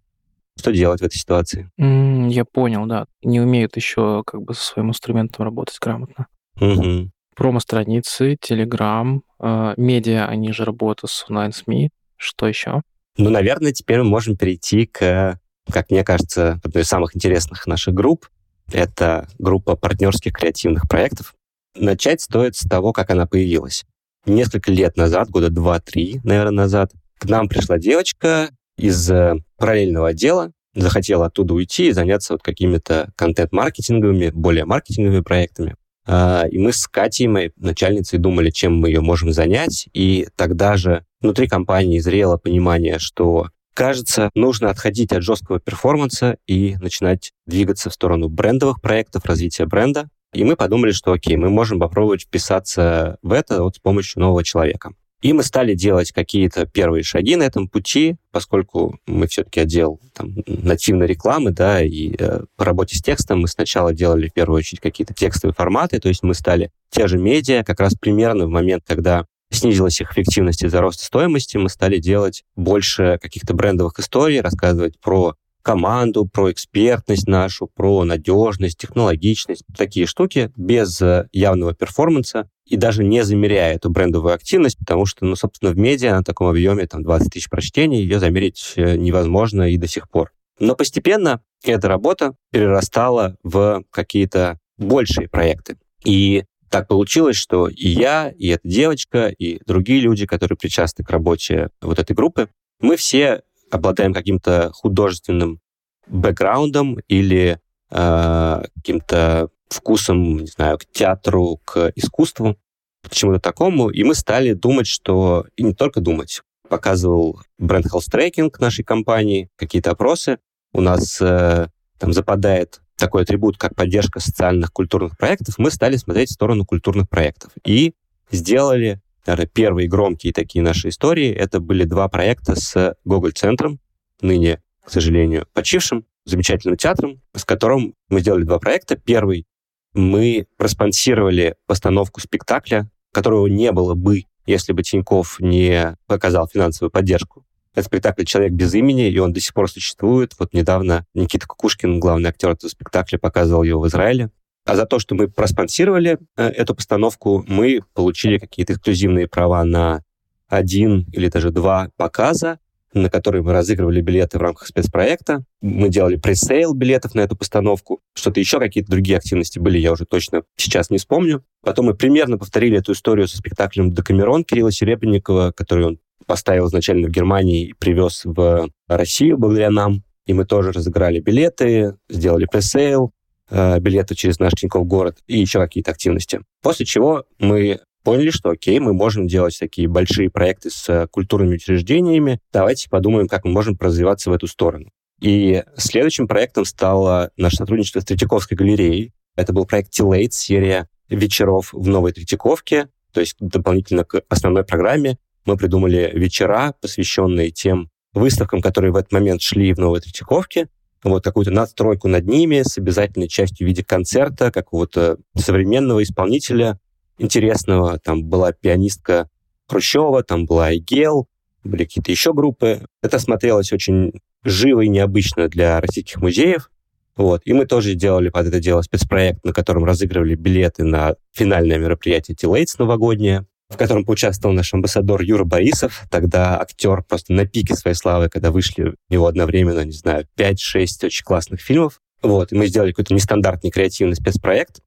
Что 0.58 0.72
делать 0.72 1.02
в 1.02 1.04
этой 1.04 1.18
ситуации? 1.18 1.70
Mm, 1.80 2.30
я 2.30 2.44
понял, 2.44 2.88
да. 2.88 3.06
Не 3.22 3.40
умеют 3.40 3.76
еще 3.76 4.24
как 4.26 4.42
бы 4.42 4.56
со 4.56 4.66
своим 4.66 4.90
инструментом 4.90 5.46
работать 5.46 5.78
грамотно. 5.80 6.26
Угу. 6.60 7.12
Промо-страницы, 7.38 8.36
Телеграм, 8.42 9.22
э, 9.40 9.74
медиа, 9.78 10.26
они 10.26 10.52
же 10.52 10.66
работают 10.66 11.12
с 11.12 11.30
онлайн-СМИ. 11.30 11.92
Что 12.16 12.48
еще? 12.48 12.82
Ну, 13.16 13.30
наверное, 13.30 13.72
теперь 13.74 14.00
мы 14.00 14.06
можем 14.06 14.36
перейти 14.36 14.88
к, 14.88 15.40
как 15.72 15.92
мне 15.92 16.04
кажется, 16.04 16.60
одной 16.64 16.82
из 16.82 16.88
самых 16.88 17.16
интересных 17.16 17.68
наших 17.68 17.94
групп. 17.94 18.28
Это 18.74 19.28
группа 19.38 19.76
партнерских 19.76 20.34
креативных 20.34 20.90
проектов. 20.90 21.36
Начать 21.76 22.22
стоит 22.22 22.56
с 22.56 22.68
того, 22.68 22.92
как 22.92 23.12
она 23.12 23.28
появилась. 23.28 23.86
Несколько 24.26 24.72
лет 24.72 24.98
назад, 24.98 25.30
года 25.30 25.52
два-три, 25.52 26.20
наверное, 26.24 26.64
назад, 26.64 26.92
к 27.20 27.26
нам 27.26 27.48
пришла 27.48 27.78
девочка 27.78 28.50
из 28.78 29.12
э, 29.12 29.36
параллельного 29.58 30.10
отдела, 30.10 30.54
захотела 30.74 31.28
оттуда 31.28 31.54
уйти 31.54 31.90
и 31.90 31.92
заняться 31.92 32.34
вот 32.34 32.42
какими-то 32.42 33.12
контент-маркетинговыми, 33.16 34.32
более 34.32 34.66
маркетинговыми 34.66 35.22
проектами. 35.22 35.76
А, 36.08 36.46
и 36.50 36.58
мы 36.58 36.72
с 36.72 36.88
Катей, 36.88 37.28
моей 37.28 37.52
начальницей, 37.58 38.18
думали, 38.18 38.50
чем 38.50 38.80
мы 38.80 38.90
ее 38.90 39.02
можем 39.02 39.34
занять. 39.34 39.90
И 39.94 40.28
тогда 40.36 40.78
же 40.78 41.06
внутри 41.22 41.48
компании 41.48 42.00
зрело 42.00 42.38
понимание, 42.38 42.98
что, 42.98 43.50
кажется, 43.74 44.30
нужно 44.34 44.70
отходить 44.70 45.12
от 45.12 45.22
жесткого 45.22 45.60
перформанса 45.60 46.38
и 46.48 46.78
начинать 46.78 47.34
двигаться 47.46 47.90
в 47.90 47.94
сторону 47.94 48.30
брендовых 48.30 48.82
проектов, 48.82 49.26
развития 49.26 49.66
бренда. 49.66 50.10
И 50.34 50.44
мы 50.44 50.56
подумали, 50.56 50.92
что 50.92 51.12
окей, 51.12 51.36
мы 51.36 51.50
можем 51.50 51.80
попробовать 51.80 52.24
вписаться 52.24 53.18
в 53.22 53.32
это 53.34 53.64
вот 53.64 53.76
с 53.76 53.80
помощью 53.80 54.22
нового 54.22 54.44
человека. 54.44 54.94
И 55.22 55.34
мы 55.34 55.42
стали 55.42 55.74
делать 55.74 56.12
какие-то 56.12 56.68
первые 56.68 57.04
шаги 57.04 57.36
на 57.36 57.44
этом 57.44 57.68
пути, 57.68 58.18
поскольку 58.32 59.00
мы 59.08 59.28
все-таки 59.28 59.60
отдел 59.60 60.00
там, 60.14 60.36
нативной 60.46 61.08
рекламы, 61.08 61.52
да, 61.52 61.82
и 61.82 62.16
э, 62.20 62.42
по 62.56 62.66
работе 62.66 62.96
с 62.96 63.02
текстом 63.02 63.40
мы 63.42 63.48
сначала 63.48 63.94
делали 63.94 64.28
в 64.28 64.34
первую 64.34 64.60
очередь 64.60 64.80
какие-то 64.80 65.16
текстовые 65.16 65.56
форматы, 65.56 66.00
то 66.00 66.08
есть 66.08 66.22
мы 66.22 66.36
стали 66.36 66.70
те 66.92 67.08
же 67.08 67.18
медиа, 67.18 67.64
как 67.64 67.80
раз 67.80 67.96
примерно 67.96 68.46
в 68.46 68.50
момент, 68.50 68.84
когда 68.86 69.26
снизилась 69.50 70.00
их 70.02 70.12
эффективность 70.12 70.64
из-за 70.64 70.82
роста 70.82 71.04
стоимости, 71.04 71.58
мы 71.58 71.70
стали 71.70 71.98
делать 71.98 72.44
больше 72.56 73.18
каких-то 73.22 73.56
брендовых 73.56 73.98
историй, 74.00 74.42
рассказывать 74.42 75.00
про 75.00 75.36
команду, 75.68 76.26
про 76.26 76.50
экспертность 76.50 77.28
нашу, 77.28 77.68
про 77.68 78.06
надежность, 78.06 78.78
технологичность, 78.78 79.66
такие 79.78 80.06
штуки 80.06 80.50
без 80.56 81.02
э, 81.02 81.28
явного 81.34 81.74
перформанса 81.74 82.50
и 82.66 82.78
даже 82.78 83.04
не 83.04 83.22
замеряя 83.26 83.76
эту 83.76 83.90
брендовую 83.90 84.34
активность, 84.34 84.78
потому 84.78 85.06
что, 85.06 85.26
ну, 85.26 85.36
собственно, 85.36 85.74
в 85.74 85.78
медиа 85.78 86.16
на 86.16 86.24
таком 86.24 86.48
объеме 86.48 86.88
там 86.88 87.04
20 87.04 87.34
тысяч 87.34 87.50
прочтений 87.50 88.02
ее 88.02 88.22
замерить 88.22 88.76
э, 88.78 88.96
невозможно 88.96 89.70
и 89.70 89.76
до 89.76 89.88
сих 89.88 90.10
пор. 90.10 90.32
Но 90.58 90.74
постепенно 90.74 91.42
эта 91.66 91.90
работа 91.90 92.34
перерастала 92.54 93.36
в 93.44 93.84
какие-то 93.92 94.60
большие 94.78 95.28
проекты. 95.28 95.76
И 96.06 96.46
так 96.70 96.88
получилось, 96.88 97.36
что 97.36 97.68
и 97.68 97.90
я, 97.90 98.30
и 98.30 98.48
эта 98.48 98.66
девочка, 98.66 99.28
и 99.28 99.60
другие 99.66 100.00
люди, 100.00 100.26
которые 100.26 100.58
причастны 100.58 101.04
к 101.04 101.10
работе 101.10 101.72
вот 101.82 102.00
этой 102.00 102.16
группы, 102.16 102.48
мы 102.80 102.96
все 102.96 103.42
обладаем 103.72 104.14
каким-то 104.14 104.72
художественным 104.74 105.60
бэкграундом 106.08 106.98
или 107.08 107.60
э, 107.92 108.64
каким-то 108.76 109.50
вкусом, 109.70 110.38
не 110.38 110.48
знаю, 110.48 110.78
к 110.78 110.86
театру, 110.86 111.60
к 111.66 111.92
искусству, 111.96 112.58
к 113.04 113.14
чему-то 113.14 113.40
такому, 113.40 113.90
и 113.90 114.04
мы 114.04 114.16
стали 114.16 114.54
думать, 114.54 114.88
что... 114.88 115.46
И 115.56 115.64
не 115.64 115.74
только 115.74 116.02
думать. 116.02 116.42
Показывал 116.70 117.42
бренд 117.58 117.86
Tracking 117.86 118.54
нашей 118.60 118.84
компании, 118.84 119.50
какие-то 119.56 119.92
опросы. 119.92 120.40
У 120.74 120.82
нас 120.82 121.22
э, 121.22 121.68
там 121.98 122.14
западает 122.14 122.82
такой 122.98 123.24
атрибут, 123.24 123.58
как 123.58 123.76
поддержка 123.76 124.20
социальных 124.20 124.74
культурных 124.74 125.18
проектов. 125.18 125.58
Мы 125.58 125.72
стали 125.72 125.96
смотреть 125.96 126.30
в 126.30 126.34
сторону 126.34 126.66
культурных 126.66 127.08
проектов. 127.08 127.52
И 127.64 127.94
сделали, 128.32 129.02
наверное, 129.28 129.48
первые 129.48 129.88
громкие 129.88 130.34
такие 130.34 130.64
наши 130.64 130.90
истории. 130.90 131.32
Это 131.32 131.60
были 131.60 131.84
два 131.84 132.08
проекта 132.08 132.56
с 132.56 132.96
Гоголь-центром, 133.06 133.80
ныне, 134.22 134.62
к 134.84 134.90
сожалению, 134.90 135.48
почившим, 135.54 136.06
замечательным 136.26 136.78
театром, 136.78 137.22
с 137.36 137.46
которым 137.46 137.94
мы 138.10 138.22
сделали 138.22 138.44
два 138.44 138.60
проекта. 138.60 138.96
Первый 138.96 139.46
мы 139.94 140.48
проспонсировали 140.58 141.56
постановку 141.66 142.20
спектакля 142.20 142.90
которого 143.18 143.48
не 143.48 143.72
было 143.72 143.96
бы, 143.96 144.26
если 144.46 144.74
бы 144.74 144.84
Тиньков 144.84 145.40
не 145.40 145.98
показал 146.06 146.48
финансовую 146.48 146.92
поддержку. 146.92 147.44
Это 147.74 147.88
спектакль 147.88 148.26
«Человек 148.26 148.54
без 148.54 148.76
имени», 148.76 149.10
и 149.10 149.18
он 149.18 149.34
до 149.34 149.40
сих 149.40 149.56
пор 149.56 149.72
существует. 149.72 150.34
Вот 150.38 150.54
недавно 150.54 151.04
Никита 151.16 151.48
Кукушкин, 151.48 152.00
главный 152.00 152.30
актер 152.30 152.52
этого 152.52 152.70
спектакля, 152.70 153.18
показывал 153.18 153.64
его 153.64 153.82
в 153.82 153.88
Израиле. 153.88 154.30
А 154.68 154.76
за 154.76 154.86
то, 154.86 155.00
что 155.00 155.16
мы 155.16 155.30
проспонсировали 155.30 156.18
э, 156.36 156.48
эту 156.48 156.76
постановку, 156.76 157.46
мы 157.48 157.80
получили 157.94 158.38
какие-то 158.38 158.74
эксклюзивные 158.74 159.28
права 159.28 159.64
на 159.64 160.04
один 160.50 161.06
или 161.14 161.30
даже 161.30 161.52
два 161.52 161.90
показа 161.96 162.60
на 162.94 163.10
который 163.10 163.42
мы 163.42 163.54
разыгрывали 163.54 164.02
билеты 164.02 164.38
в 164.38 164.42
рамках 164.42 164.68
спецпроекта. 164.68 165.44
Мы 165.62 165.90
делали 165.90 166.16
пресейл 166.16 166.74
билетов 166.74 167.16
на 167.16 167.22
эту 167.22 167.36
постановку. 167.36 168.00
Что-то 168.16 168.40
еще, 168.40 168.60
какие-то 168.60 168.90
другие 168.90 169.18
активности 169.18 169.60
были, 169.60 169.78
я 169.78 169.92
уже 169.92 170.06
точно 170.06 170.44
сейчас 170.56 170.90
не 170.90 170.98
вспомню. 170.98 171.44
Потом 171.62 171.88
мы 171.88 171.94
примерно 171.94 172.38
повторили 172.38 172.80
эту 172.80 172.94
историю 172.94 173.28
со 173.28 173.38
спектаклем 173.38 173.92
«Декамерон» 173.92 174.44
Кирилла 174.44 174.72
Серебренникова, 174.72 175.52
который 175.56 175.86
он 175.86 176.00
поставил 176.26 176.68
изначально 176.68 177.08
в 177.08 177.12
Германии 177.12 177.68
и 177.68 177.74
привез 177.74 178.22
в 178.26 178.68
Россию 178.88 179.38
благодаря 179.38 179.70
нам. 179.70 180.04
И 180.26 180.34
мы 180.34 180.46
тоже 180.46 180.72
разыграли 180.72 181.20
билеты, 181.20 181.96
сделали 182.10 182.48
пресейл, 182.52 183.12
э, 183.50 183.80
билеты 183.80 184.16
через 184.16 184.40
наш 184.40 184.54
Тинькофф 184.54 184.86
город 184.86 185.20
и 185.28 185.40
еще 185.40 185.60
какие-то 185.60 185.92
активности. 185.92 186.42
После 186.62 186.86
чего 186.86 187.26
мы 187.40 187.80
поняли, 188.04 188.30
что 188.30 188.50
окей, 188.50 188.80
мы 188.80 188.94
можем 188.94 189.28
делать 189.28 189.58
такие 189.60 189.88
большие 189.88 190.30
проекты 190.30 190.70
с 190.70 190.88
э, 190.90 191.08
культурными 191.08 191.56
учреждениями, 191.56 192.40
давайте 192.54 192.90
подумаем, 192.90 193.28
как 193.28 193.44
мы 193.44 193.52
можем 193.52 193.78
развиваться 193.80 194.30
в 194.30 194.34
эту 194.34 194.48
сторону. 194.48 194.90
И 195.20 195.64
следующим 195.76 196.28
проектом 196.28 196.64
стало 196.66 197.32
наше 197.38 197.58
сотрудничество 197.58 198.00
с 198.00 198.06
Третьяковской 198.06 198.54
галереей. 198.54 199.14
Это 199.36 199.52
был 199.52 199.66
проект 199.66 199.92
T-Late, 199.96 200.32
серия 200.32 200.88
вечеров 201.10 201.74
в 201.74 201.88
Новой 201.88 202.12
Третьяковке, 202.12 202.90
то 203.12 203.20
есть 203.20 203.36
дополнительно 203.40 204.04
к 204.04 204.22
основной 204.30 204.64
программе 204.64 205.18
мы 205.46 205.58
придумали 205.58 206.12
вечера, 206.14 206.74
посвященные 206.82 207.52
тем 207.52 207.90
выставкам, 208.14 208.62
которые 208.62 208.92
в 208.92 208.96
этот 208.98 209.12
момент 209.12 209.42
шли 209.42 209.74
в 209.74 209.80
Новой 209.80 210.02
Третьяковке, 210.02 210.68
вот 211.04 211.24
какую-то 211.24 211.52
надстройку 211.52 212.08
над 212.08 212.26
ними 212.26 212.64
с 212.64 212.78
обязательной 212.78 213.28
частью 213.28 213.66
в 213.66 213.70
виде 213.70 213.84
концерта 213.84 214.52
какого-то 214.52 215.18
современного 215.38 216.04
исполнителя, 216.04 216.80
интересного. 217.18 218.00
Там 218.00 218.24
была 218.24 218.52
пианистка 218.52 219.30
Хрущева, 219.68 220.24
там 220.24 220.46
была 220.46 220.68
Айгел, 220.68 221.28
были 221.64 221.84
какие-то 221.84 222.12
еще 222.12 222.34
группы. 222.34 222.86
Это 223.02 223.20
смотрелось 223.20 223.72
очень 223.72 224.14
живо 224.44 224.82
и 224.82 224.90
необычно 224.90 225.48
для 225.48 225.80
российских 225.82 226.22
музеев. 226.22 226.70
Вот. 227.16 227.42
И 227.46 227.54
мы 227.54 227.66
тоже 227.66 227.96
делали 227.96 228.30
под 228.30 228.48
это 228.48 228.60
дело 228.60 228.82
спецпроект, 228.82 229.44
на 229.44 229.52
котором 229.52 229.86
разыгрывали 229.86 230.36
билеты 230.36 230.84
на 230.84 231.16
финальное 231.34 231.80
мероприятие 231.80 232.36
Тилейтс 232.36 232.78
новогоднее, 232.78 233.46
в 233.70 233.78
котором 233.78 234.06
поучаствовал 234.06 234.56
наш 234.56 234.74
амбассадор 234.74 235.22
Юра 235.22 235.44
Борисов, 235.44 236.04
тогда 236.10 236.60
актер 236.60 237.04
просто 237.04 237.34
на 237.34 237.46
пике 237.46 237.76
своей 237.76 237.96
славы, 237.96 238.30
когда 238.30 238.52
вышли 238.52 238.96
у 239.10 239.14
него 239.14 239.28
одновременно, 239.28 239.84
не 239.84 239.92
знаю, 239.92 240.26
5-6 240.38 241.06
очень 241.06 241.24
классных 241.24 241.62
фильмов. 241.62 242.00
Вот, 242.22 242.52
и 242.52 242.56
мы 242.56 242.68
сделали 242.68 242.92
какой-то 242.92 243.14
нестандартный 243.14 243.70
креативный 243.70 244.16
спецпроект. 244.16 244.82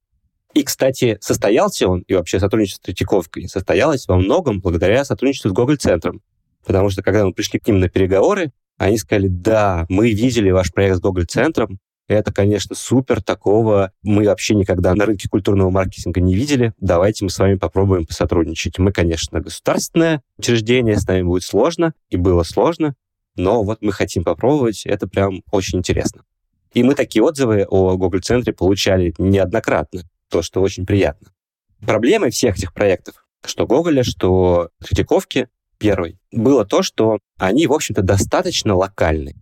И, 0.54 0.64
кстати, 0.64 1.18
состоялся 1.20 1.88
он, 1.88 2.00
и 2.08 2.14
вообще 2.14 2.40
сотрудничество 2.40 2.82
с 2.82 2.86
Третьяковкой 2.86 3.48
состоялось 3.48 4.08
во 4.08 4.16
многом 4.16 4.60
благодаря 4.60 5.04
сотрудничеству 5.04 5.50
с 5.50 5.52
Гоголь-центром. 5.52 6.22
Потому 6.66 6.90
что, 6.90 7.02
когда 7.02 7.24
мы 7.24 7.32
пришли 7.32 7.60
к 7.60 7.66
ним 7.68 7.78
на 7.78 7.88
переговоры, 7.88 8.52
они 8.76 8.98
сказали, 8.98 9.28
да, 9.28 9.86
мы 9.88 10.10
видели 10.10 10.50
ваш 10.50 10.72
проект 10.72 10.96
с 10.96 11.00
Гоголь-центром, 11.00 11.78
это, 12.14 12.32
конечно, 12.32 12.74
супер, 12.74 13.22
такого 13.22 13.92
мы 14.02 14.24
вообще 14.24 14.54
никогда 14.54 14.94
на 14.94 15.06
рынке 15.06 15.28
культурного 15.28 15.70
маркетинга 15.70 16.20
не 16.20 16.34
видели. 16.34 16.72
Давайте 16.80 17.24
мы 17.24 17.30
с 17.30 17.38
вами 17.38 17.54
попробуем 17.54 18.06
посотрудничать. 18.06 18.78
Мы, 18.78 18.92
конечно, 18.92 19.40
государственное 19.40 20.22
учреждение, 20.38 20.96
с 20.96 21.06
нами 21.06 21.22
будет 21.22 21.44
сложно, 21.44 21.94
и 22.08 22.16
было 22.16 22.42
сложно, 22.42 22.94
но 23.36 23.62
вот 23.62 23.78
мы 23.80 23.92
хотим 23.92 24.24
попробовать, 24.24 24.84
это 24.86 25.06
прям 25.06 25.42
очень 25.50 25.78
интересно. 25.78 26.22
И 26.72 26.82
мы 26.82 26.94
такие 26.94 27.22
отзывы 27.22 27.66
о 27.68 27.96
Google-центре 27.96 28.52
получали 28.52 29.14
неоднократно 29.18 30.02
то, 30.28 30.42
что 30.42 30.62
очень 30.62 30.86
приятно. 30.86 31.32
Проблемой 31.80 32.30
всех 32.30 32.56
этих 32.56 32.72
проектов, 32.72 33.26
что 33.44 33.66
Гоголя, 33.66 34.04
что 34.04 34.70
Третьяковки, 34.80 35.48
первый, 35.78 36.18
было 36.30 36.64
то, 36.64 36.82
что 36.82 37.18
они, 37.38 37.66
в 37.66 37.72
общем-то, 37.72 38.02
достаточно 38.02 38.74
локальны. 38.74 39.34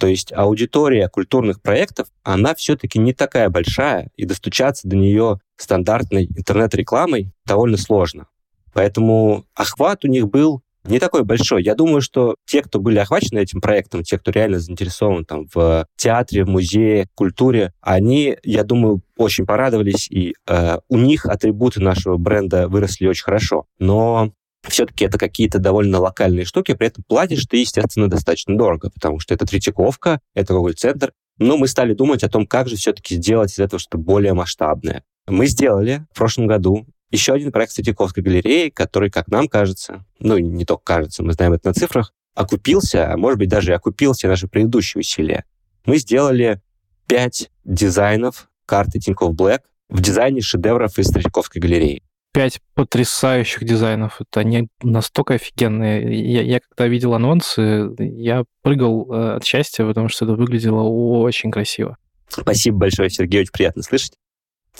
То 0.00 0.06
есть 0.06 0.32
аудитория 0.32 1.08
культурных 1.10 1.60
проектов, 1.60 2.08
она 2.22 2.54
все-таки 2.54 2.98
не 2.98 3.12
такая 3.12 3.50
большая, 3.50 4.08
и 4.16 4.24
достучаться 4.24 4.88
до 4.88 4.96
нее 4.96 5.40
стандартной 5.58 6.24
интернет-рекламой 6.24 7.32
довольно 7.44 7.76
сложно. 7.76 8.26
Поэтому 8.72 9.44
охват 9.54 10.06
у 10.06 10.08
них 10.08 10.28
был 10.28 10.62
не 10.84 10.98
такой 10.98 11.24
большой. 11.24 11.62
Я 11.62 11.74
думаю, 11.74 12.00
что 12.00 12.36
те, 12.46 12.62
кто 12.62 12.80
были 12.80 12.96
охвачены 12.96 13.40
этим 13.40 13.60
проектом, 13.60 14.02
те, 14.02 14.18
кто 14.18 14.30
реально 14.30 14.58
заинтересован 14.58 15.26
там 15.26 15.46
в 15.54 15.86
театре, 15.96 16.44
в 16.44 16.48
музее, 16.48 17.06
культуре, 17.14 17.74
они, 17.82 18.38
я 18.42 18.64
думаю, 18.64 19.02
очень 19.18 19.44
порадовались, 19.44 20.10
и 20.10 20.32
э, 20.48 20.78
у 20.88 20.96
них 20.96 21.26
атрибуты 21.26 21.82
нашего 21.82 22.16
бренда 22.16 22.68
выросли 22.68 23.06
очень 23.06 23.24
хорошо. 23.24 23.66
Но 23.78 24.32
все-таки 24.68 25.04
это 25.04 25.18
какие-то 25.18 25.58
довольно 25.58 25.98
локальные 25.98 26.44
штуки, 26.44 26.74
при 26.74 26.88
этом 26.88 27.04
платишь 27.06 27.46
ты, 27.46 27.58
естественно, 27.58 28.08
достаточно 28.08 28.56
дорого, 28.56 28.90
потому 28.90 29.18
что 29.18 29.34
это 29.34 29.46
Третьяковка, 29.46 30.20
это 30.34 30.54
Google 30.54 30.74
центр 30.74 31.12
Но 31.38 31.56
мы 31.56 31.68
стали 31.68 31.94
думать 31.94 32.22
о 32.22 32.28
том, 32.28 32.46
как 32.46 32.68
же 32.68 32.76
все-таки 32.76 33.16
сделать 33.16 33.52
из 33.52 33.58
этого 33.58 33.80
что-то 33.80 33.98
более 33.98 34.34
масштабное. 34.34 35.04
Мы 35.26 35.46
сделали 35.46 36.06
в 36.12 36.16
прошлом 36.18 36.46
году 36.46 36.86
еще 37.10 37.32
один 37.32 37.50
проект 37.50 37.74
Третьяковской 37.74 38.20
галереи, 38.20 38.68
который, 38.68 39.10
как 39.10 39.28
нам 39.28 39.48
кажется, 39.48 40.04
ну, 40.18 40.38
не 40.38 40.64
только 40.64 40.84
кажется, 40.84 41.22
мы 41.22 41.32
знаем 41.32 41.54
это 41.54 41.68
на 41.68 41.74
цифрах, 41.74 42.12
окупился, 42.34 43.12
а 43.12 43.16
может 43.16 43.38
быть, 43.38 43.48
даже 43.48 43.74
окупился 43.74 44.28
наши 44.28 44.46
предыдущие 44.46 45.00
усилия. 45.00 45.44
Мы 45.86 45.98
сделали 45.98 46.60
пять 47.06 47.50
дизайнов 47.64 48.48
карты 48.66 49.00
Тинькофф 49.00 49.34
Black 49.34 49.62
в 49.88 50.00
дизайне 50.00 50.40
шедевров 50.40 50.98
из 50.98 51.08
Третьяковской 51.08 51.58
галереи. 51.58 52.02
Пять 52.32 52.60
потрясающих 52.74 53.64
дизайнов. 53.64 54.20
Это 54.20 54.40
они 54.40 54.68
настолько 54.82 55.34
офигенные. 55.34 56.32
Я, 56.32 56.42
я 56.42 56.60
когда 56.60 56.86
видел 56.86 57.14
анонсы, 57.14 57.90
я 57.98 58.44
прыгал 58.62 59.12
э, 59.12 59.36
от 59.36 59.44
счастья, 59.44 59.84
потому 59.84 60.08
что 60.08 60.24
это 60.24 60.34
выглядело 60.34 60.82
очень 60.82 61.50
красиво. 61.50 61.96
Спасибо 62.28 62.78
большое, 62.78 63.10
Сергей, 63.10 63.40
очень 63.40 63.52
приятно 63.52 63.82
слышать. 63.82 64.12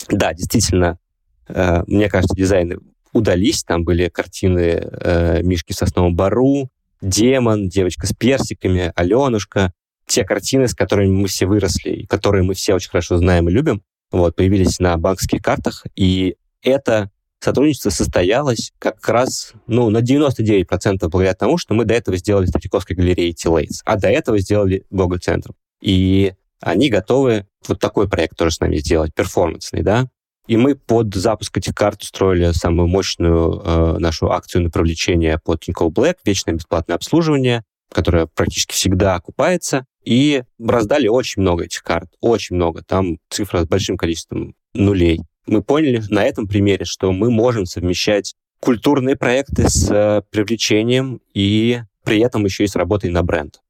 Да, 0.09 0.33
действительно, 0.33 0.99
Э, 1.55 1.83
мне 1.87 2.09
кажется, 2.09 2.35
дизайны 2.37 2.79
удались. 3.13 3.65
Там 3.65 3.85
были 3.85 4.09
картины 4.09 4.61
э, 4.61 5.43
Мишки 5.43 5.73
в 5.73 5.77
сосновом 5.77 6.15
бару, 6.15 6.71
Демон, 7.01 7.69
Девочка 7.69 8.07
с 8.07 8.13
персиками, 8.13 8.93
Аленушка. 8.95 9.73
Те 10.07 10.25
картины, 10.25 10.69
с 10.69 10.75
которыми 10.75 11.11
мы 11.11 11.29
все 11.29 11.47
выросли, 11.47 12.05
которые 12.07 12.43
мы 12.43 12.55
все 12.55 12.75
очень 12.75 12.91
хорошо 12.91 13.17
знаем 13.17 13.49
и 13.49 13.53
любим, 13.53 13.83
вот, 14.11 14.35
появились 14.35 14.81
на 14.81 14.97
банковских 14.97 15.41
картах. 15.41 15.87
И 15.95 16.37
это 16.63 17.11
сотрудничество 17.40 17.90
состоялось 17.90 18.72
как 18.79 19.07
раз 19.09 19.53
ну, 19.66 19.90
на 19.90 19.98
99% 19.98 21.09
благодаря 21.09 21.35
тому, 21.35 21.59
что 21.59 21.74
мы 21.74 21.85
до 21.85 21.94
этого 21.94 22.16
сделали 22.16 22.46
с 22.46 22.53
Третьяковской 22.53 22.94
галереей 22.94 23.35
T-Lates, 23.35 23.81
а 23.85 23.96
до 23.96 24.09
этого 24.09 24.38
сделали 24.38 24.85
Google 24.90 25.18
центром 25.18 25.55
И 25.81 26.35
они 26.61 26.90
готовы 26.90 27.46
вот 27.66 27.81
такой 27.81 28.09
проект 28.09 28.37
тоже 28.37 28.55
с 28.55 28.61
нами 28.61 28.76
сделать, 28.76 29.14
перформансный, 29.14 29.83
да, 29.83 30.08
и 30.50 30.56
мы 30.56 30.75
под 30.75 31.15
запуск 31.15 31.56
этих 31.58 31.77
карт 31.77 32.02
устроили 32.02 32.50
самую 32.50 32.88
мощную 32.88 33.62
э, 33.65 33.98
нашу 33.98 34.33
акцию 34.33 34.65
на 34.65 34.71
привлечение 34.71 35.38
под 35.38 35.60
Тинькофф 35.60 35.92
Black, 35.92 36.17
вечное 36.25 36.54
бесплатное 36.54 36.96
обслуживание, 36.96 37.62
которое 37.88 38.27
практически 38.27 38.73
всегда 38.73 39.15
окупается. 39.15 39.87
И 40.04 40.42
раздали 40.58 41.06
очень 41.06 41.42
много 41.42 41.67
этих 41.67 41.85
карт, 41.85 42.08
очень 42.21 42.56
много. 42.56 42.83
Там 42.83 43.19
цифра 43.29 43.60
с 43.60 43.69
большим 43.69 43.96
количеством 43.96 44.56
нулей. 44.75 45.21
Мы 45.47 45.63
поняли 45.63 46.03
на 46.11 46.25
этом 46.25 46.47
примере, 46.47 46.85
что 46.85 47.13
мы 47.13 47.31
можем 47.31 47.67
совмещать 47.67 48.35
культурные 48.61 49.17
проекты 49.17 49.69
с 49.69 49.91
э, 49.91 50.23
привлечением 50.31 51.21
и 51.35 51.81
при 52.05 52.21
этом 52.21 52.45
еще 52.45 52.65
и 52.65 52.67
с 52.67 52.77
работой 52.77 53.11
на 53.11 53.23
бренд. 53.23 53.61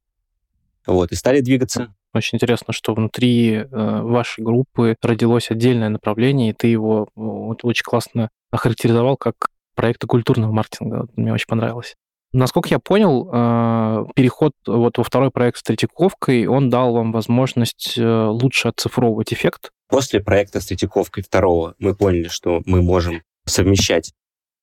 Вот, 0.86 1.12
и 1.12 1.14
стали 1.14 1.40
двигаться. 1.40 1.94
Очень 2.12 2.36
интересно, 2.36 2.72
что 2.72 2.94
внутри 2.94 3.54
э, 3.54 3.66
вашей 3.70 4.42
группы 4.42 4.96
родилось 5.00 5.50
отдельное 5.50 5.88
направление, 5.88 6.50
и 6.50 6.52
ты 6.52 6.66
его 6.66 7.08
вот, 7.14 7.64
очень 7.64 7.84
классно 7.84 8.30
охарактеризовал 8.50 9.16
как 9.16 9.34
проекты 9.76 10.06
культурного 10.06 10.50
маркетинга. 10.50 11.06
Мне 11.14 11.32
очень 11.32 11.46
понравилось. 11.46 11.94
Насколько 12.32 12.68
я 12.70 12.78
понял, 12.78 13.28
э, 13.32 14.06
переход 14.14 14.52
вот 14.66 14.98
во 14.98 15.04
второй 15.04 15.32
проект 15.32 15.58
с 15.58 15.62
Третьяковкой, 15.62 16.46
он 16.46 16.70
дал 16.70 16.92
вам 16.92 17.10
возможность 17.10 17.94
э, 17.98 18.26
лучше 18.26 18.68
оцифровывать 18.68 19.32
эффект. 19.32 19.72
После 19.88 20.20
проекта 20.20 20.60
с 20.60 20.66
Третьяковкой 20.66 21.24
второго 21.24 21.74
мы 21.80 21.96
поняли, 21.96 22.28
что 22.28 22.62
мы 22.66 22.82
можем 22.82 23.22
совмещать 23.46 24.12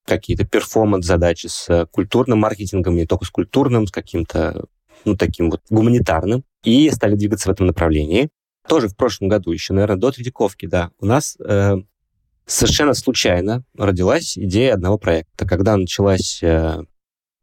какие-то 0.05 0.45
перформанс-задачи 0.45 1.47
с 1.47 1.85
культурным 1.91 2.39
маркетингом, 2.39 2.95
не 2.95 3.05
только 3.05 3.25
с 3.25 3.29
культурным, 3.29 3.85
с 3.87 3.91
каким-то, 3.91 4.65
ну, 5.03 5.17
таким 5.17 5.49
вот 5.51 5.61
гуманитарным, 5.69 6.45
и 6.63 6.89
стали 6.91 7.15
двигаться 7.15 7.49
в 7.49 7.51
этом 7.51 7.67
направлении. 7.67 8.29
Тоже 8.65 8.87
в 8.87 8.95
прошлом 8.95 9.27
году, 9.27 9.51
еще, 9.51 9.73
наверное, 9.73 9.97
до 9.97 10.11
Третьяковки, 10.11 10.65
да, 10.65 10.91
у 10.99 11.05
нас 11.05 11.37
э, 11.39 11.75
совершенно 12.45 12.93
случайно 12.93 13.65
родилась 13.77 14.37
идея 14.37 14.75
одного 14.75 14.97
проекта. 14.97 15.45
Когда 15.45 15.75
началась 15.75 16.41
э, 16.41 16.83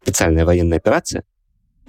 специальная 0.05 0.45
военная 0.45 0.79
операция, 0.79 1.25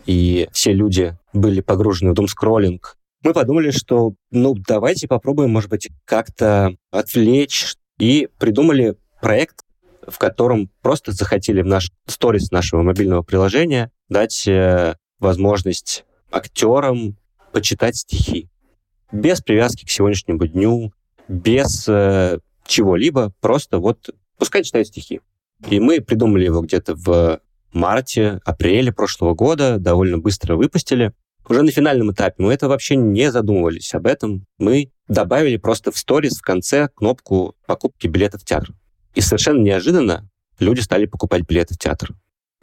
и 0.06 0.48
все 0.52 0.72
люди 0.72 1.18
были 1.34 1.62
погружены 1.62 2.12
в 2.12 2.14
думскроллинг, 2.14 2.98
мы 3.24 3.34
подумали, 3.34 3.72
что, 3.72 4.14
ну, 4.30 4.56
давайте 4.56 5.08
попробуем, 5.08 5.50
может 5.50 5.70
быть, 5.70 5.90
как-то 6.06 6.76
отвлечь, 6.92 7.76
и 7.98 8.30
придумали 8.38 8.98
проект, 9.22 9.62
в 10.08 10.18
котором 10.20 10.70
просто 10.82 11.12
захотели 11.12 11.62
в 11.62 11.66
наш 11.66 11.92
сторис 12.06 12.52
нашего 12.52 12.84
мобильного 12.84 13.24
приложения 13.24 13.92
дать 14.10 14.48
э, 14.48 14.96
возможность 15.20 16.06
актерам 16.30 17.18
почитать 17.52 17.96
стихи. 17.96 18.48
Без 19.12 19.42
привязки 19.42 19.86
к 19.86 19.90
сегодняшнему 19.90 20.46
дню, 20.46 20.94
без 21.28 21.88
э, 21.88 22.38
чего-либо, 22.68 23.34
просто 23.42 23.80
вот 23.80 24.10
пускай 24.38 24.64
читают 24.64 24.90
стихи. 24.90 25.22
И 25.70 25.80
мы 25.80 26.02
придумали 26.02 26.46
его 26.46 26.62
где-то 26.62 26.94
в 26.96 27.40
марте, 27.76 28.40
апреле 28.46 28.92
прошлого 28.92 29.34
года, 29.34 29.78
довольно 29.78 30.18
быстро 30.18 30.56
выпустили. 30.56 31.14
Уже 31.48 31.62
на 31.62 31.72
финальном 31.72 32.12
этапе 32.12 32.36
мы 32.40 32.54
это 32.54 32.68
вообще 32.68 32.96
не 32.96 33.32
задумывались 33.32 33.94
об 33.94 34.08
этом. 34.08 34.46
Мы 34.58 34.92
добавили 35.08 35.58
просто 35.58 35.92
в 35.92 35.98
сторис 35.98 36.40
в 36.40 36.42
конце 36.42 36.90
кнопку 36.96 37.56
покупки 37.68 38.08
билета 38.08 38.40
в 38.40 38.44
театр. 38.44 38.74
И 39.14 39.22
совершенно 39.22 39.62
неожиданно 39.62 40.28
люди 40.60 40.80
стали 40.80 41.06
покупать 41.06 41.44
билеты 41.44 41.76
в 41.76 41.78
театр. 41.78 42.10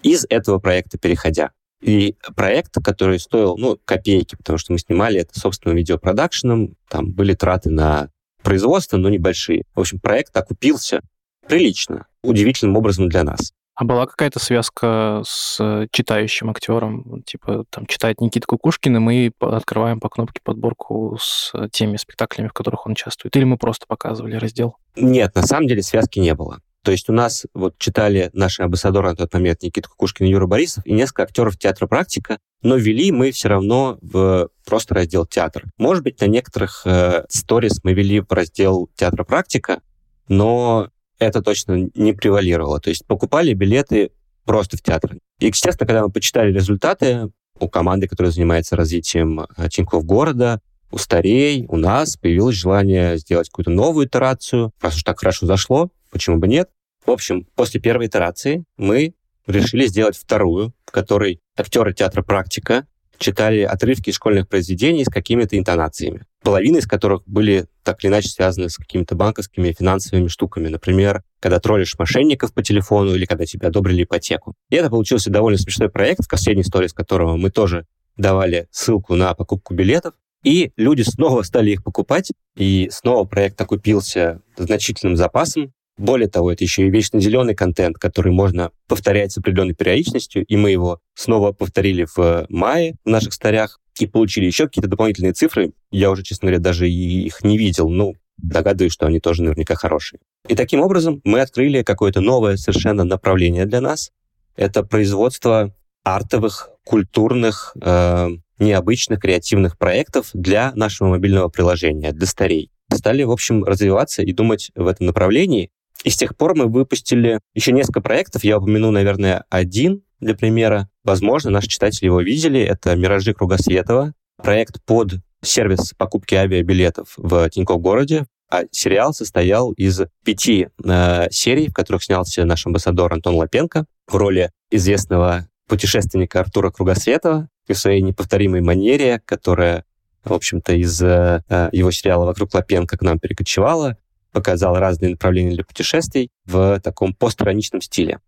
Из 0.03 0.27
этого 0.29 0.59
проекта 0.59 0.99
переходя. 0.99 1.53
И 1.81 2.17
проект, 2.37 2.75
который 2.83 3.19
стоил, 3.19 3.57
ну, 3.57 3.79
копейки, 3.85 4.37
потому 4.37 4.59
что 4.59 4.73
мы 4.73 4.79
снимали 4.79 5.21
это 5.21 5.39
собственным 5.39 5.77
видеопродакшеном, 5.77 6.77
там 6.89 7.11
были 7.11 7.35
траты 7.35 7.71
на 7.71 8.09
производство, 8.43 8.97
но 8.97 9.09
небольшие. 9.09 9.65
В 9.75 9.81
общем, 9.81 9.99
проект 9.99 10.37
окупился 10.37 11.01
прилично, 11.47 12.07
удивительным 12.23 12.77
образом 12.77 13.09
для 13.09 13.25
нас. 13.25 13.53
А 13.75 13.85
была 13.85 14.07
какая-то 14.07 14.39
связка 14.39 15.23
с 15.25 15.57
э, 15.59 15.87
читающим 15.91 16.51
актером? 16.51 17.23
Типа, 17.25 17.65
там, 17.71 17.87
читает 17.87 18.21
Никита 18.21 18.47
Кукушкин, 18.47 18.97
и 18.97 19.01
мы 19.01 19.33
открываем 19.41 19.99
по 19.99 20.11
кнопке 20.11 20.41
подборку 20.45 21.17
с 21.19 21.53
э, 21.55 21.69
теми 21.73 21.97
спектаклями, 21.97 22.49
в 22.49 22.53
которых 22.53 22.87
он 22.87 22.93
участвует? 22.93 23.35
Или 23.35 23.45
мы 23.45 23.57
просто 23.57 23.87
показывали 23.87 24.37
раздел? 24.37 24.77
Нет, 24.97 25.35
на 25.35 25.43
самом 25.43 25.69
деле 25.69 25.83
связки 25.83 26.19
не 26.19 26.35
было. 26.35 26.61
То 26.85 26.91
есть 26.91 27.09
у 27.09 27.13
нас 27.13 27.47
вот 27.55 27.79
читали 27.79 28.29
наши 28.33 28.63
амбассадоры 28.63 29.11
на 29.11 29.17
тот 29.17 29.33
момент 29.33 29.63
Никита 29.63 29.89
Кукушкин 29.89 30.27
и 30.27 30.31
Юра 30.31 30.47
Борисов 30.47 30.85
и 30.85 30.93
несколько 30.93 31.23
актеров 31.23 31.57
театра 31.57 31.87
«Практика», 31.87 32.39
но 32.61 32.77
вели 32.77 33.13
мы 33.13 33.31
все 33.31 33.49
равно 33.49 33.99
в 34.03 34.49
просто 34.67 34.95
раздел 34.95 35.25
«Театр». 35.25 35.65
Может 35.79 36.03
быть, 36.03 36.21
на 36.21 36.27
некоторых 36.27 36.83
э, 36.85 37.25
сторис 37.29 37.83
мы 37.85 37.95
вели 37.95 38.21
в 38.21 38.31
раздел 38.33 38.91
«Театра 38.97 39.25
«Практика», 39.25 39.81
но 40.29 40.89
это 41.25 41.43
точно 41.43 41.89
не 41.95 42.13
превалировало. 42.13 42.81
То 42.81 42.91
есть 42.91 43.07
покупали 43.07 43.53
билеты 43.55 44.11
просто 44.45 44.77
в 44.77 44.83
театр. 44.83 45.17
И, 45.39 45.47
естественно, 45.47 45.87
когда 45.87 46.03
мы 46.03 46.11
почитали 46.11 46.53
результаты 46.53 47.31
у 47.59 47.69
команды, 47.69 48.09
которая 48.09 48.33
занимается 48.33 48.77
развитием 48.77 49.41
э, 49.41 49.69
Тинькофф 49.69 50.05
города, 50.05 50.61
у 50.91 50.99
старей, 50.99 51.65
у 51.69 51.77
нас 51.77 52.17
появилось 52.17 52.57
желание 52.57 53.17
сделать 53.17 53.49
какую-то 53.49 53.71
новую 53.71 54.07
итерацию. 54.07 54.73
Раз 54.81 54.97
уж 54.97 55.03
так 55.03 55.19
хорошо 55.19 55.47
зашло, 55.47 55.91
почему 56.11 56.39
бы 56.39 56.49
нет? 56.49 56.69
В 57.05 57.11
общем, 57.11 57.47
после 57.55 57.81
первой 57.81 58.07
итерации 58.07 58.65
мы 58.77 59.15
решили 59.47 59.87
сделать 59.87 60.17
вторую, 60.17 60.73
в 60.85 60.91
которой 60.91 61.41
актеры 61.57 61.95
театра 61.95 62.23
«Практика» 62.23 62.87
читали 63.23 63.61
отрывки 63.61 64.11
из 64.11 64.17
школьных 64.17 64.49
произведений 64.49 65.05
с 65.05 65.09
какими-то 65.09 65.57
интонациями, 65.57 66.27
половина 66.43 66.79
из 66.79 66.87
которых 66.87 67.23
были 67.27 67.67
так 67.83 68.03
или 68.03 68.11
иначе 68.11 68.29
связаны 68.29 68.69
с 68.69 68.77
какими-то 68.77 69.15
банковскими 69.15 69.73
финансовыми 69.73 70.29
штуками. 70.29 70.69
Например, 70.69 71.23
когда 71.41 71.59
троллишь 71.59 71.99
мошенников 71.99 72.53
по 72.53 72.63
телефону 72.63 73.15
или 73.15 73.25
когда 73.25 73.47
тебе 73.47 73.69
одобрили 73.69 74.05
ипотеку. 74.05 74.55
И 74.71 74.77
это 74.77 74.91
получился 74.91 75.31
довольно 75.31 75.59
смешной 75.59 75.89
проект, 75.89 76.29
последней 76.29 76.63
истории 76.63 76.89
с 76.89 76.93
которого 76.93 77.37
мы 77.37 77.51
тоже 77.51 77.87
давали 78.17 78.69
ссылку 78.71 79.15
на 79.15 79.35
покупку 79.35 79.75
билетов. 79.75 80.15
И 80.45 80.73
люди 80.77 81.03
снова 81.03 81.43
стали 81.43 81.71
их 81.71 81.85
покупать, 81.85 82.33
и 82.57 82.89
снова 82.91 83.25
проект 83.25 83.61
окупился 83.61 84.43
значительным 84.57 85.17
запасом. 85.17 85.73
Более 85.99 86.29
того, 86.29 86.51
это 86.53 86.65
еще 86.65 86.87
и 86.87 86.91
вечно 86.91 87.21
зеленый 87.21 87.55
контент, 87.55 87.99
который 87.99 88.33
можно 88.33 88.71
повторять 88.89 89.33
с 89.33 89.39
определенной 89.39 89.75
периодичностью, 89.75 90.45
и 90.45 90.57
мы 90.57 90.71
его 90.71 91.01
снова 91.15 91.53
повторили 91.53 92.07
в 92.17 92.47
мае 92.49 92.97
в 93.05 93.11
наших 93.11 93.35
старях 93.35 93.79
и 93.99 94.07
получили 94.07 94.47
еще 94.47 94.67
какие-то 94.67 94.89
дополнительные 94.89 95.35
цифры. 95.35 95.73
Я 95.91 96.11
уже, 96.11 96.23
честно 96.23 96.47
говоря, 96.47 96.61
даже 96.61 96.89
их 96.89 97.45
не 97.45 97.59
видел, 97.59 97.89
ну, 97.91 98.15
догадываюсь, 98.39 98.93
что 98.93 99.07
они 99.07 99.21
тоже 99.21 99.43
наверняка 99.43 99.75
хорошие. 99.75 100.21
И 100.49 100.55
таким 100.55 100.81
образом 100.81 101.21
мы 101.25 101.41
открыли 101.41 101.83
какое-то 101.83 102.21
новое 102.21 102.57
совершенно 102.57 103.05
направление 103.05 103.67
для 103.67 103.81
нас. 103.81 104.11
Это 104.57 104.83
производство 104.83 105.75
артовых, 106.05 106.71
культурных, 106.85 107.77
э, 107.81 108.29
необычных, 108.59 109.21
креативных 109.21 109.79
проектов 109.79 110.31
для 110.33 110.73
нашего 110.75 111.09
мобильного 111.09 111.49
приложения, 111.49 112.13
для 112.13 112.27
старей. 112.27 112.71
Стали, 112.93 113.23
в 113.23 113.31
общем, 113.31 113.65
развиваться 113.65 114.23
и 114.23 114.33
думать 114.33 114.71
в 114.75 114.87
этом 114.87 115.07
направлении. 115.07 115.71
И 116.05 116.11
с 116.11 116.17
тех 116.17 116.37
пор 116.37 116.55
мы 116.57 116.67
выпустили 116.67 117.41
еще 117.55 117.73
несколько 117.73 118.01
проектов. 118.01 118.45
Я 118.45 118.59
упомяну, 118.59 118.91
наверное, 118.91 119.45
один 119.51 120.03
для 120.21 120.35
примера. 120.35 120.89
Возможно, 121.05 121.51
наши 121.51 121.69
читатели 121.69 122.07
его 122.07 122.21
видели. 122.21 122.61
Это 122.61 122.95
«Миражи 122.97 123.35
Кругосветова», 123.35 124.15
проект 124.37 124.83
под 124.85 125.15
сервис 125.43 125.93
покупки 125.97 126.35
авиабилетов 126.35 127.15
в 127.17 127.49
Тинькофф 127.51 127.81
городе. 127.81 128.27
А 128.51 128.65
сериал 128.71 129.15
состоял 129.15 129.73
из 129.73 130.03
пяти 130.25 130.69
э, 130.85 131.31
серий, 131.31 131.69
в 131.69 131.73
которых 131.73 132.05
снялся 132.05 132.45
наш 132.45 132.67
амбассадор 132.67 133.15
Антон 133.15 133.37
Лапенко 133.37 133.87
в 134.07 134.15
роли 134.15 134.51
известного 134.71 135.49
путешественника 135.69 136.41
Артура 136.41 136.71
Кругосветова 136.71 137.49
и 137.67 137.73
в 137.73 137.79
своей 137.79 138.03
неповторимой 138.03 138.61
манере, 138.61 139.23
которая, 139.25 139.85
в 140.23 140.35
общем-то, 140.35 140.75
из 140.75 141.01
э, 141.03 141.43
его 141.73 141.91
сериала 141.91 142.27
«Вокруг 142.27 142.53
Лапенко» 142.53 142.99
к 142.99 143.03
нам 143.03 143.19
перекочевала 143.19 143.97
показал 144.33 144.77
разные 144.77 145.13
направления 145.13 145.55
для 145.55 145.65
путешествий 145.65 146.31
в 146.45 146.81
таком 146.81 147.15
постраничном 147.15 147.81
стиле. 147.81 148.21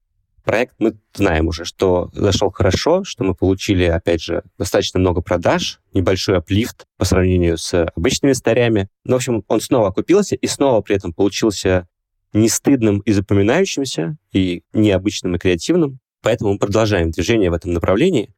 Проект 0.45 0.75
мы 0.79 0.95
знаем 1.15 1.49
уже, 1.49 1.65
что 1.65 2.11
зашел 2.13 2.51
хорошо, 2.51 3.03
что 3.03 3.25
мы 3.25 3.35
получили, 3.35 3.85
опять 3.85 4.23
же, 4.23 4.43
достаточно 4.59 5.01
много 5.01 5.23
продаж, 5.23 5.81
небольшой 5.95 6.37
аплифт 6.37 6.85
по 6.99 7.07
сравнению 7.07 7.57
с 7.57 7.87
обычными 7.97 8.35
старями. 8.35 8.89
Но, 9.05 9.15
в 9.15 9.17
общем, 9.17 9.43
он 9.49 9.61
снова 9.63 9.89
окупился 9.89 10.37
и 10.37 10.47
снова 10.47 10.83
при 10.83 10.97
этом 10.97 11.15
получился 11.15 11.89
не 12.35 12.51
стыдным 12.51 12.99
и 12.99 13.13
запоминающимся, 13.13 14.19
и 14.33 14.63
необычным 14.75 15.35
и 15.37 15.39
креативным. 15.39 15.99
Поэтому 16.21 16.53
мы 16.53 16.59
продолжаем 16.59 17.11
движение 17.11 17.51
в 17.51 17.55
этом 17.55 17.73
направлении. 17.73 18.35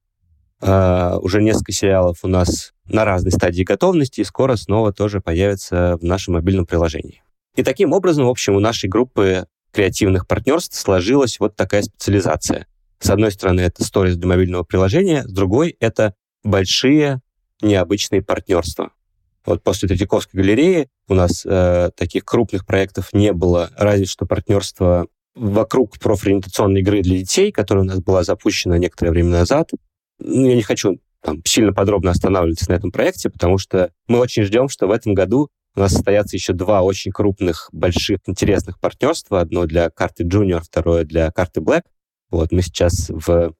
Uh, 0.62 1.19
уже 1.19 1.43
несколько 1.43 1.73
сериалов 1.73 2.21
у 2.23 2.29
нас 2.29 2.73
на 2.87 3.05
разной 3.05 3.31
стадии 3.31 3.62
готовности, 3.62 4.21
и 4.23 4.25
скоро 4.25 4.57
снова 4.57 4.91
тоже 4.91 5.21
появятся 5.21 5.99
в 6.01 6.05
нашем 6.05 6.35
мобильном 6.35 6.64
приложении. 6.64 7.23
И 7.57 7.63
таким 7.63 7.93
образом, 7.93 8.27
в 8.27 8.31
общем, 8.31 8.55
у 8.55 8.61
нашей 8.61 8.89
группы 8.89 9.47
креативных 9.73 10.27
партнерств 10.27 10.79
сложилась 10.79 11.41
вот 11.41 11.57
такая 11.57 11.83
специализация. 11.83 12.67
С 12.99 13.11
одной 13.11 13.33
стороны, 13.33 13.61
это 13.61 13.85
сторис 13.85 14.17
для 14.17 14.29
мобильного 14.29 14.63
приложения, 14.63 15.25
с 15.25 15.33
другой— 15.33 15.77
это 15.81 16.15
большие 16.45 17.21
необычные 17.61 18.23
партнерства. 18.23 18.93
Вот 19.45 19.63
после 19.63 19.89
Третьяковской 19.89 20.37
галереи 20.37 20.89
у 21.09 21.15
нас 21.15 21.47
э, 21.47 21.91
таких 21.97 22.25
крупных 22.25 22.67
проектов 22.67 23.13
не 23.13 23.33
было, 23.33 23.71
разве 23.77 24.07
что 24.07 24.27
партнерство 24.27 25.07
вокруг 25.35 25.99
профориентационной 25.99 26.81
игры 26.81 27.03
для 27.03 27.19
детей, 27.19 27.53
которая 27.53 27.85
у 27.85 27.87
нас 27.87 28.01
была 28.01 28.25
запущена 28.25 28.79
некоторое 28.79 29.11
время 29.11 29.31
назад. 29.31 29.71
Ну, 30.19 30.47
я 30.49 30.57
не 30.57 30.63
хочу 30.63 30.99
там, 31.23 31.43
сильно 31.45 31.73
подробно 31.73 32.11
останавливаться 32.11 32.71
на 32.71 32.77
этом 32.77 32.91
проекте, 32.91 33.31
потому 33.31 33.59
что 33.59 33.93
мы 34.09 34.19
очень 34.19 34.43
ждем, 34.45 34.69
что 34.69 34.87
в 34.87 34.91
этом 34.91 35.15
году 35.15 35.51
у 35.77 35.81
нас 35.81 35.93
состоятся 35.93 36.37
еще 36.37 36.55
два 36.55 36.83
очень 36.83 37.12
крупных, 37.12 37.68
больших, 37.72 38.20
интересных 38.27 38.81
партнерства. 38.81 39.41
Одно 39.41 39.66
для 39.66 39.91
карты 39.91 40.24
Junior, 40.24 40.61
второе 40.61 41.05
для 41.05 41.31
карты 41.31 41.61
Black. 41.61 41.83
Вот 42.31 42.51
мы 42.51 42.62
сейчас 42.62 43.11
в 43.11 43.53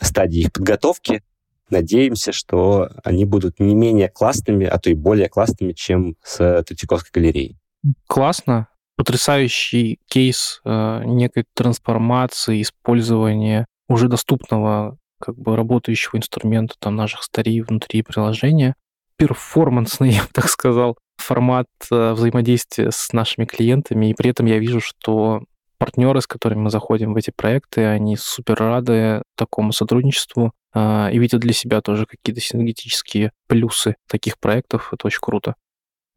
стадии 0.00 0.42
их 0.42 0.52
подготовки. 0.52 1.22
надеемся, 1.68 2.32
что 2.32 2.88
они 3.04 3.24
будут 3.24 3.60
не 3.60 3.74
менее 3.74 4.08
классными, 4.08 4.64
а 4.64 4.78
то 4.78 4.88
и 4.88 4.94
более 4.94 5.28
классными, 5.28 5.72
чем 5.72 6.16
с 6.22 6.62
Третьяковской 6.62 7.10
галереей. 7.12 7.58
Классно. 8.06 8.68
Потрясающий 8.96 10.00
кейс 10.06 10.60
э, 10.64 11.02
некой 11.04 11.44
трансформации, 11.54 12.62
использования 12.62 13.66
уже 13.88 14.08
доступного 14.08 14.96
как 15.20 15.36
бы 15.36 15.56
работающего 15.56 16.16
инструмента 16.16 16.74
там 16.78 16.96
наших 16.96 17.22
старей 17.22 17.60
внутри 17.60 18.02
приложения. 18.02 18.74
Перформансный, 19.16 20.10
я 20.14 20.22
бы 20.22 20.28
так 20.32 20.48
сказал, 20.48 20.96
формат 21.20 21.66
э, 21.90 22.12
взаимодействия 22.12 22.90
с 22.90 23.12
нашими 23.12 23.44
клиентами, 23.44 24.10
и 24.10 24.14
при 24.14 24.30
этом 24.30 24.46
я 24.46 24.58
вижу, 24.58 24.80
что 24.80 25.42
партнеры, 25.78 26.20
с 26.20 26.26
которыми 26.26 26.60
мы 26.60 26.70
заходим 26.70 27.14
в 27.14 27.16
эти 27.16 27.30
проекты, 27.30 27.84
они 27.84 28.16
супер 28.16 28.56
рады 28.56 29.22
такому 29.36 29.72
сотрудничеству 29.72 30.52
э, 30.74 31.12
и 31.12 31.18
видят 31.18 31.40
для 31.40 31.52
себя 31.52 31.80
тоже 31.80 32.06
какие-то 32.06 32.40
синергетические 32.40 33.32
плюсы 33.46 33.96
таких 34.08 34.38
проектов. 34.38 34.90
Это 34.92 35.06
очень 35.06 35.20
круто. 35.20 35.54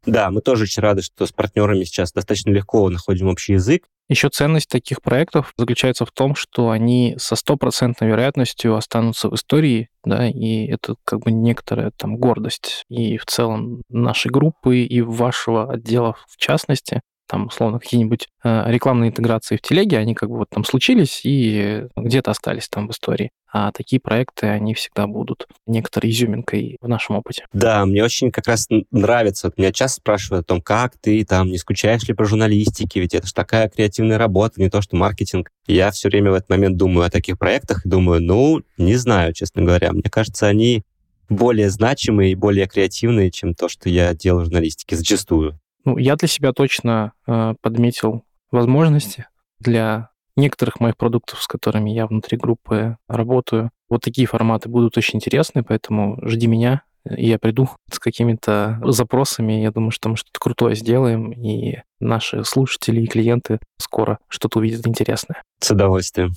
Да, 0.04 0.30
мы 0.30 0.40
тоже 0.40 0.64
очень 0.64 0.82
рады, 0.82 1.02
что 1.02 1.26
с 1.26 1.32
партнерами 1.32 1.84
сейчас 1.84 2.12
достаточно 2.12 2.50
легко 2.50 2.88
находим 2.90 3.28
общий 3.28 3.54
язык. 3.54 3.84
Еще 4.08 4.28
ценность 4.28 4.68
таких 4.68 5.00
проектов 5.00 5.52
заключается 5.56 6.04
в 6.04 6.10
том, 6.10 6.34
что 6.34 6.70
они 6.70 7.14
со 7.18 7.36
стопроцентной 7.36 8.08
вероятностью 8.08 8.74
останутся 8.74 9.30
в 9.30 9.34
истории, 9.34 9.88
да, 10.04 10.28
и 10.28 10.66
это 10.66 10.96
как 11.04 11.20
бы 11.20 11.30
некоторая 11.30 11.92
там 11.96 12.16
гордость 12.16 12.84
и 12.88 13.16
в 13.16 13.24
целом 13.26 13.82
нашей 13.88 14.30
группы, 14.30 14.80
и 14.80 15.00
вашего 15.00 15.72
отдела 15.72 16.16
в 16.28 16.36
частности, 16.36 17.00
там, 17.26 17.46
условно, 17.46 17.78
какие-нибудь 17.78 18.28
э, 18.44 18.64
рекламные 18.70 19.10
интеграции 19.10 19.56
в 19.56 19.62
телеге, 19.62 19.98
они 19.98 20.14
как 20.14 20.28
бы 20.28 20.38
вот 20.38 20.50
там 20.50 20.64
случились 20.64 21.20
и 21.24 21.86
где-то 21.96 22.30
остались 22.30 22.68
там 22.68 22.88
в 22.88 22.90
истории. 22.90 23.30
А 23.54 23.70
такие 23.70 24.00
проекты, 24.00 24.46
они 24.46 24.72
всегда 24.72 25.06
будут 25.06 25.46
некоторой 25.66 26.10
изюминкой 26.10 26.78
в 26.80 26.88
нашем 26.88 27.16
опыте. 27.16 27.44
Да, 27.52 27.84
мне 27.84 28.02
очень 28.02 28.30
как 28.30 28.46
раз 28.46 28.66
нравится. 28.90 29.48
Вот 29.48 29.58
меня 29.58 29.72
часто 29.72 30.00
спрашивают 30.00 30.44
о 30.44 30.48
том, 30.48 30.62
как 30.62 30.94
ты 30.98 31.22
там, 31.24 31.48
не 31.48 31.58
скучаешь 31.58 32.04
ли 32.04 32.14
по 32.14 32.24
журналистике, 32.24 33.00
ведь 33.00 33.14
это 33.14 33.26
же 33.26 33.34
такая 33.34 33.68
креативная 33.68 34.16
работа, 34.16 34.60
не 34.60 34.70
то 34.70 34.80
что 34.80 34.96
маркетинг. 34.96 35.50
Я 35.66 35.90
все 35.90 36.08
время 36.08 36.30
в 36.30 36.34
этот 36.34 36.48
момент 36.48 36.76
думаю 36.78 37.06
о 37.06 37.10
таких 37.10 37.38
проектах 37.38 37.84
и 37.84 37.88
думаю, 37.88 38.22
ну, 38.22 38.62
не 38.78 38.96
знаю, 38.96 39.34
честно 39.34 39.62
говоря. 39.62 39.92
Мне 39.92 40.04
кажется, 40.10 40.46
они 40.46 40.82
более 41.28 41.70
значимые 41.70 42.32
и 42.32 42.36
более 42.36 42.66
креативные, 42.66 43.30
чем 43.30 43.54
то, 43.54 43.68
что 43.68 43.88
я 43.88 44.14
делаю 44.14 44.42
в 44.42 44.44
журналистике, 44.46 44.96
зачастую. 44.96 45.58
Ну, 45.84 45.98
я 45.98 46.16
для 46.16 46.28
себя 46.28 46.52
точно 46.52 47.12
э, 47.26 47.54
подметил 47.60 48.24
возможности 48.50 49.26
для 49.58 50.10
некоторых 50.36 50.80
моих 50.80 50.96
продуктов, 50.96 51.42
с 51.42 51.46
которыми 51.46 51.90
я 51.90 52.06
внутри 52.06 52.38
группы 52.38 52.96
работаю. 53.08 53.70
Вот 53.88 54.02
такие 54.02 54.26
форматы 54.26 54.68
будут 54.68 54.96
очень 54.96 55.18
интересны, 55.18 55.62
поэтому 55.62 56.18
жди 56.26 56.46
меня, 56.46 56.82
и 57.08 57.28
я 57.28 57.38
приду 57.38 57.68
с 57.90 57.98
какими-то 57.98 58.80
запросами. 58.84 59.54
Я 59.54 59.70
думаю, 59.70 59.90
что 59.90 60.08
мы 60.08 60.16
что-то 60.16 60.38
крутое 60.38 60.74
сделаем, 60.74 61.32
и 61.32 61.78
наши 62.00 62.44
слушатели 62.44 63.02
и 63.02 63.06
клиенты 63.06 63.58
скоро 63.78 64.18
что-то 64.28 64.60
увидят 64.60 64.86
интересное. 64.86 65.42
С 65.60 65.70
удовольствием. 65.70 66.32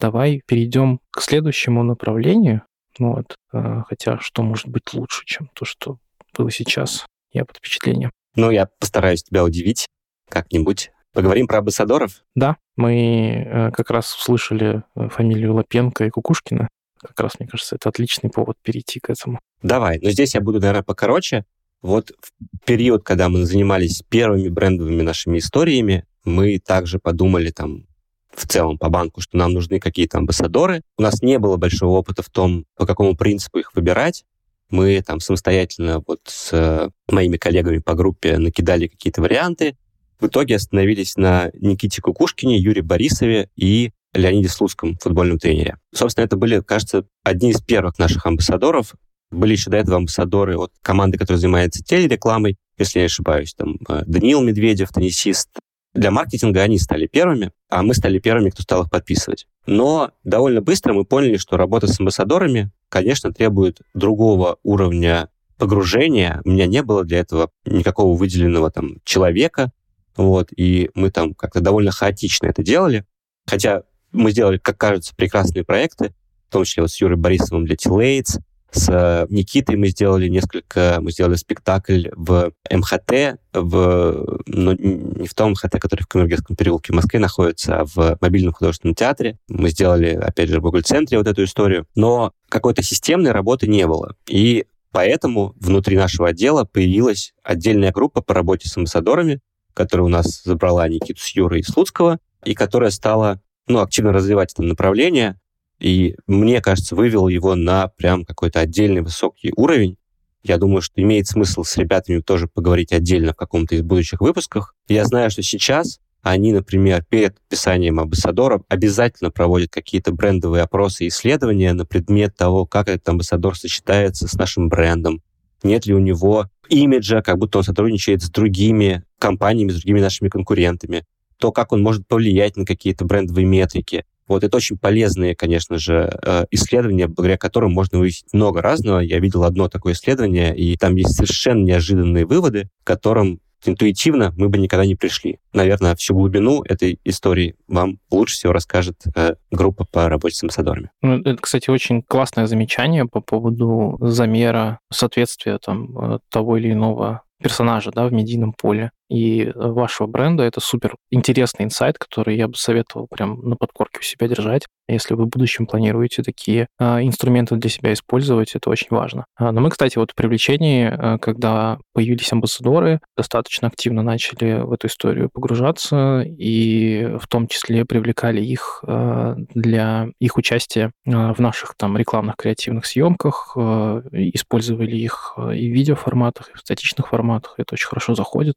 Давай 0.00 0.42
перейдем 0.46 1.00
к 1.10 1.22
следующему 1.22 1.82
направлению. 1.82 2.62
Вот. 2.98 3.36
Э, 3.52 3.82
хотя 3.88 4.18
что 4.20 4.42
может 4.42 4.68
быть 4.68 4.92
лучше, 4.94 5.24
чем 5.24 5.50
то, 5.54 5.64
что 5.64 5.98
было 6.36 6.50
сейчас? 6.50 7.06
Я 7.32 7.44
под 7.44 7.56
впечатлением. 7.56 8.10
Ну, 8.38 8.52
я 8.52 8.68
постараюсь 8.78 9.24
тебя 9.24 9.42
удивить 9.42 9.88
как-нибудь. 10.28 10.92
Поговорим 11.12 11.48
про 11.48 11.58
амбассадоров? 11.58 12.22
Да, 12.36 12.56
мы 12.76 13.44
э, 13.44 13.70
как 13.72 13.90
раз 13.90 14.14
услышали 14.14 14.84
э, 14.94 15.08
фамилию 15.08 15.54
Лапенко 15.54 16.04
и 16.04 16.10
Кукушкина. 16.10 16.68
Как 17.00 17.18
раз, 17.18 17.40
мне 17.40 17.48
кажется, 17.48 17.74
это 17.74 17.88
отличный 17.88 18.30
повод 18.30 18.56
перейти 18.62 19.00
к 19.00 19.10
этому. 19.10 19.40
Давай, 19.60 19.98
но 20.00 20.10
здесь 20.10 20.36
я 20.36 20.40
буду, 20.40 20.60
наверное, 20.60 20.84
покороче. 20.84 21.46
Вот 21.82 22.12
в 22.20 22.64
период, 22.64 23.02
когда 23.02 23.28
мы 23.28 23.44
занимались 23.44 24.04
первыми 24.08 24.48
брендовыми 24.48 25.02
нашими 25.02 25.38
историями, 25.38 26.04
мы 26.24 26.60
также 26.60 27.00
подумали 27.00 27.50
там 27.50 27.86
в 28.32 28.46
целом 28.46 28.78
по 28.78 28.88
банку, 28.88 29.20
что 29.20 29.36
нам 29.36 29.52
нужны 29.52 29.80
какие-то 29.80 30.18
амбассадоры. 30.18 30.82
У 30.96 31.02
нас 31.02 31.22
не 31.22 31.40
было 31.40 31.56
большого 31.56 31.98
опыта 31.98 32.22
в 32.22 32.30
том, 32.30 32.66
по 32.76 32.86
какому 32.86 33.16
принципу 33.16 33.58
их 33.58 33.74
выбирать 33.74 34.24
мы 34.70 35.02
там 35.02 35.20
самостоятельно 35.20 36.02
вот 36.06 36.20
с 36.26 36.50
э, 36.52 36.90
моими 37.10 37.36
коллегами 37.36 37.78
по 37.78 37.94
группе 37.94 38.38
накидали 38.38 38.86
какие-то 38.86 39.22
варианты. 39.22 39.76
В 40.20 40.26
итоге 40.26 40.56
остановились 40.56 41.16
на 41.16 41.50
Никите 41.54 42.02
Кукушкине, 42.02 42.58
Юрии 42.58 42.80
Борисове 42.80 43.50
и 43.56 43.92
Леониде 44.14 44.48
Слуцком, 44.48 44.96
футбольном 44.98 45.38
тренере. 45.38 45.76
Собственно, 45.94 46.24
это 46.24 46.36
были, 46.36 46.60
кажется, 46.60 47.06
одни 47.22 47.50
из 47.50 47.60
первых 47.60 47.98
наших 47.98 48.26
амбассадоров. 48.26 48.94
Были 49.30 49.52
еще 49.52 49.70
до 49.70 49.76
этого 49.76 49.98
амбассадоры 49.98 50.56
от 50.56 50.72
команды, 50.82 51.18
которая 51.18 51.40
занимается 51.40 51.82
телерекламой, 51.82 52.56
если 52.78 52.98
я 52.98 53.02
не 53.02 53.06
ошибаюсь, 53.06 53.54
там 53.54 53.76
э, 53.88 54.02
Даниил 54.06 54.42
Медведев, 54.42 54.90
теннисист, 54.90 55.50
для 55.94 56.10
маркетинга 56.10 56.62
они 56.62 56.78
стали 56.78 57.06
первыми, 57.06 57.52
а 57.68 57.82
мы 57.82 57.94
стали 57.94 58.18
первыми, 58.18 58.50
кто 58.50 58.62
стал 58.62 58.82
их 58.82 58.90
подписывать. 58.90 59.46
Но 59.66 60.12
довольно 60.24 60.60
быстро 60.60 60.92
мы 60.92 61.04
поняли, 61.04 61.36
что 61.36 61.56
работа 61.56 61.86
с 61.86 61.98
амбассадорами, 61.98 62.70
конечно, 62.88 63.32
требует 63.32 63.80
другого 63.94 64.58
уровня 64.62 65.28
погружения. 65.56 66.40
У 66.44 66.50
меня 66.50 66.66
не 66.66 66.82
было 66.82 67.04
для 67.04 67.18
этого 67.18 67.50
никакого 67.64 68.16
выделенного 68.16 68.70
там 68.70 68.98
человека, 69.04 69.72
вот, 70.16 70.48
и 70.56 70.90
мы 70.94 71.10
там 71.10 71.34
как-то 71.34 71.60
довольно 71.60 71.90
хаотично 71.90 72.46
это 72.46 72.62
делали. 72.62 73.04
Хотя 73.46 73.82
мы 74.12 74.30
сделали, 74.30 74.58
как 74.58 74.78
кажется, 74.78 75.14
прекрасные 75.16 75.64
проекты, 75.64 76.14
в 76.48 76.52
том 76.52 76.64
числе 76.64 76.82
вот 76.82 76.90
с 76.90 77.00
Юрой 77.00 77.16
Борисовым 77.16 77.66
для 77.66 77.76
T-Lates, 77.76 78.40
с 78.70 78.88
э, 78.90 79.26
Никитой 79.30 79.76
мы 79.76 79.88
сделали 79.88 80.28
несколько, 80.28 80.98
мы 81.00 81.10
сделали 81.10 81.36
спектакль 81.36 82.08
в 82.14 82.52
МХТ, 82.70 83.38
в, 83.54 84.42
ну, 84.46 84.72
не 84.72 85.26
в 85.26 85.34
том 85.34 85.52
МХТ, 85.52 85.80
который 85.80 86.02
в 86.02 86.06
Камергерском 86.06 86.54
переулке 86.54 86.92
в 86.92 86.96
Москве 86.96 87.18
находится, 87.18 87.80
а 87.80 87.84
в 87.84 88.18
мобильном 88.20 88.52
художественном 88.52 88.94
театре. 88.94 89.38
Мы 89.48 89.70
сделали, 89.70 90.10
опять 90.10 90.50
же, 90.50 90.58
в 90.58 90.62
Google-центре 90.62 91.16
вот 91.16 91.26
эту 91.26 91.44
историю. 91.44 91.86
Но 91.94 92.32
какой-то 92.48 92.82
системной 92.82 93.32
работы 93.32 93.66
не 93.66 93.86
было. 93.86 94.16
И 94.28 94.66
поэтому 94.92 95.54
внутри 95.58 95.96
нашего 95.96 96.28
отдела 96.28 96.64
появилась 96.64 97.32
отдельная 97.42 97.92
группа 97.92 98.20
по 98.20 98.34
работе 98.34 98.68
с 98.68 98.76
амбассадорами, 98.76 99.40
которая 99.72 100.06
у 100.06 100.10
нас 100.10 100.42
забрала 100.44 100.86
Никиту 100.88 101.20
с 101.20 101.28
Юрой 101.28 101.62
Слуцкого, 101.62 102.18
и 102.44 102.54
которая 102.54 102.90
стала 102.90 103.40
ну, 103.66 103.80
активно 103.80 104.12
развивать 104.12 104.52
это 104.52 104.62
направление. 104.62 105.38
И 105.78 106.16
мне 106.26 106.60
кажется, 106.60 106.96
вывел 106.96 107.28
его 107.28 107.54
на 107.54 107.88
прям 107.88 108.24
какой-то 108.24 108.60
отдельный 108.60 109.02
высокий 109.02 109.52
уровень. 109.56 109.96
Я 110.42 110.58
думаю, 110.58 110.82
что 110.82 111.00
имеет 111.00 111.26
смысл 111.26 111.62
с 111.62 111.76
ребятами 111.76 112.20
тоже 112.20 112.48
поговорить 112.48 112.92
отдельно 112.92 113.32
в 113.32 113.36
каком-то 113.36 113.74
из 113.74 113.82
будущих 113.82 114.20
выпусках. 114.20 114.74
Я 114.88 115.04
знаю, 115.04 115.30
что 115.30 115.42
сейчас 115.42 116.00
они, 116.22 116.52
например, 116.52 117.04
перед 117.08 117.34
подписанием 117.34 118.00
амбассадоров 118.00 118.62
обязательно 118.68 119.30
проводят 119.30 119.70
какие-то 119.70 120.12
брендовые 120.12 120.62
опросы 120.62 121.04
и 121.04 121.08
исследования 121.08 121.72
на 121.72 121.86
предмет 121.86 122.36
того, 122.36 122.66
как 122.66 122.88
этот 122.88 123.08
амбассадор 123.08 123.56
сочетается 123.56 124.26
с 124.26 124.34
нашим 124.34 124.68
брендом, 124.68 125.22
нет 125.62 125.86
ли 125.86 125.94
у 125.94 125.98
него 125.98 126.46
имиджа, 126.68 127.22
как 127.22 127.38
будто 127.38 127.58
он 127.58 127.64
сотрудничает 127.64 128.22
с 128.22 128.30
другими 128.30 129.04
компаниями, 129.18 129.70
с 129.70 129.76
другими 129.76 130.00
нашими 130.00 130.28
конкурентами, 130.28 131.04
то, 131.36 131.52
как 131.52 131.72
он 131.72 131.82
может 131.82 132.06
повлиять 132.06 132.56
на 132.56 132.64
какие-то 132.64 133.04
брендовые 133.04 133.46
метрики. 133.46 134.04
Вот 134.28 134.44
это 134.44 134.56
очень 134.56 134.78
полезные, 134.78 135.34
конечно 135.34 135.78
же, 135.78 136.10
э, 136.22 136.44
исследования, 136.50 137.08
благодаря 137.08 137.38
которым 137.38 137.72
можно 137.72 137.98
выяснить 137.98 138.32
много 138.32 138.62
разного. 138.62 139.00
Я 139.00 139.18
видел 139.18 139.44
одно 139.44 139.68
такое 139.68 139.94
исследование, 139.94 140.56
и 140.56 140.76
там 140.76 140.94
есть 140.96 141.16
совершенно 141.16 141.64
неожиданные 141.64 142.26
выводы, 142.26 142.68
к 142.84 142.86
которым 142.86 143.40
интуитивно 143.64 144.32
мы 144.36 144.48
бы 144.48 144.58
никогда 144.58 144.86
не 144.86 144.94
пришли. 144.94 145.38
Наверное, 145.52 145.94
всю 145.96 146.14
глубину 146.14 146.62
этой 146.62 147.00
истории 147.04 147.56
вам 147.66 147.98
лучше 148.10 148.34
всего 148.34 148.52
расскажет 148.52 149.02
э, 149.16 149.34
группа 149.50 149.84
по 149.84 150.08
работе 150.08 150.36
с 150.36 150.42
амбассадорами. 150.42 150.90
Ну, 151.02 151.20
это, 151.20 151.36
кстати, 151.36 151.70
очень 151.70 152.02
классное 152.02 152.46
замечание 152.46 153.06
по 153.06 153.20
поводу 153.20 153.98
замера 154.00 154.78
соответствия 154.92 155.58
там, 155.58 155.98
э, 155.98 156.18
того 156.30 156.56
или 156.56 156.72
иного 156.72 157.22
персонажа 157.42 157.90
да, 157.92 158.06
в 158.06 158.12
медийном 158.12 158.52
поле 158.52 158.90
и 159.08 159.50
вашего 159.54 160.06
бренда. 160.06 160.44
Это 160.44 160.60
супер 160.60 160.96
интересный 161.10 161.64
инсайт, 161.64 161.98
который 161.98 162.36
я 162.36 162.48
бы 162.48 162.56
советовал 162.56 163.06
прям 163.08 163.40
на 163.40 163.56
подкорке 163.56 164.00
у 164.00 164.02
себя 164.02 164.28
держать. 164.28 164.66
Если 164.88 165.14
вы 165.14 165.24
в 165.24 165.28
будущем 165.28 165.66
планируете 165.66 166.22
такие 166.22 166.68
а, 166.78 167.02
инструменты 167.02 167.56
для 167.56 167.68
себя 167.68 167.92
использовать, 167.92 168.54
это 168.54 168.70
очень 168.70 168.88
важно. 168.90 169.26
А, 169.36 169.52
но 169.52 169.60
мы, 169.60 169.70
кстати, 169.70 169.98
вот 169.98 170.12
в 170.12 170.14
привлечении, 170.14 170.86
а, 170.90 171.18
когда 171.18 171.78
появились 171.92 172.32
амбассадоры, 172.32 173.00
достаточно 173.16 173.68
активно 173.68 174.02
начали 174.02 174.60
в 174.62 174.72
эту 174.72 174.86
историю 174.86 175.28
погружаться 175.30 176.22
и 176.22 177.16
в 177.20 177.26
том 177.28 177.48
числе 177.48 177.84
привлекали 177.84 178.40
их 178.40 178.82
а, 178.86 179.34
для 179.54 180.08
их 180.20 180.38
участия 180.38 180.92
а, 181.06 181.34
в 181.34 181.38
наших 181.38 181.74
там 181.76 181.98
рекламных 181.98 182.36
креативных 182.36 182.86
съемках, 182.86 183.52
а, 183.56 184.02
использовали 184.12 184.96
их 184.96 185.34
и 185.36 185.70
в 185.70 185.74
видеоформатах, 185.74 186.50
и 186.50 186.56
в 186.56 186.60
статичных 186.60 187.08
форматах. 187.08 187.54
Это 187.58 187.74
очень 187.74 187.88
хорошо 187.88 188.14
заходит 188.14 188.56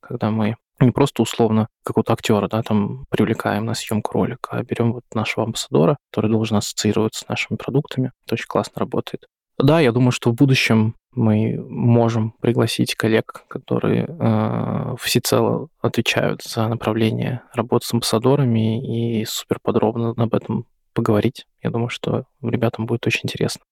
когда 0.00 0.30
мы 0.30 0.56
не 0.80 0.92
просто 0.92 1.22
условно 1.22 1.68
какого-то 1.84 2.12
актера, 2.12 2.48
да, 2.48 2.62
там 2.62 3.04
привлекаем 3.10 3.64
на 3.64 3.74
съемку 3.74 4.12
ролика, 4.14 4.50
а 4.50 4.62
берем 4.62 4.92
вот 4.92 5.04
нашего 5.12 5.44
амбассадора, 5.44 5.96
который 6.10 6.30
должен 6.30 6.56
ассоциироваться 6.56 7.24
с 7.24 7.28
нашими 7.28 7.56
продуктами. 7.56 8.12
Это 8.24 8.34
очень 8.34 8.46
классно 8.46 8.80
работает. 8.80 9.26
Да, 9.58 9.80
я 9.80 9.90
думаю, 9.90 10.12
что 10.12 10.30
в 10.30 10.34
будущем 10.34 10.94
мы 11.12 11.58
можем 11.68 12.32
пригласить 12.40 12.94
коллег, 12.94 13.44
которые 13.48 14.06
э, 14.08 14.94
всецело 15.00 15.68
отвечают 15.80 16.44
за 16.44 16.68
направление 16.68 17.42
работы 17.52 17.86
с 17.86 17.92
амбассадорами 17.92 19.20
и 19.20 19.24
супер 19.24 19.58
подробно 19.60 20.14
об 20.16 20.34
этом 20.34 20.66
поговорить. 20.92 21.46
Я 21.60 21.70
думаю, 21.70 21.88
что 21.88 22.24
ребятам 22.40 22.86
будет 22.86 23.06
очень 23.06 23.22
интересно. 23.24 23.62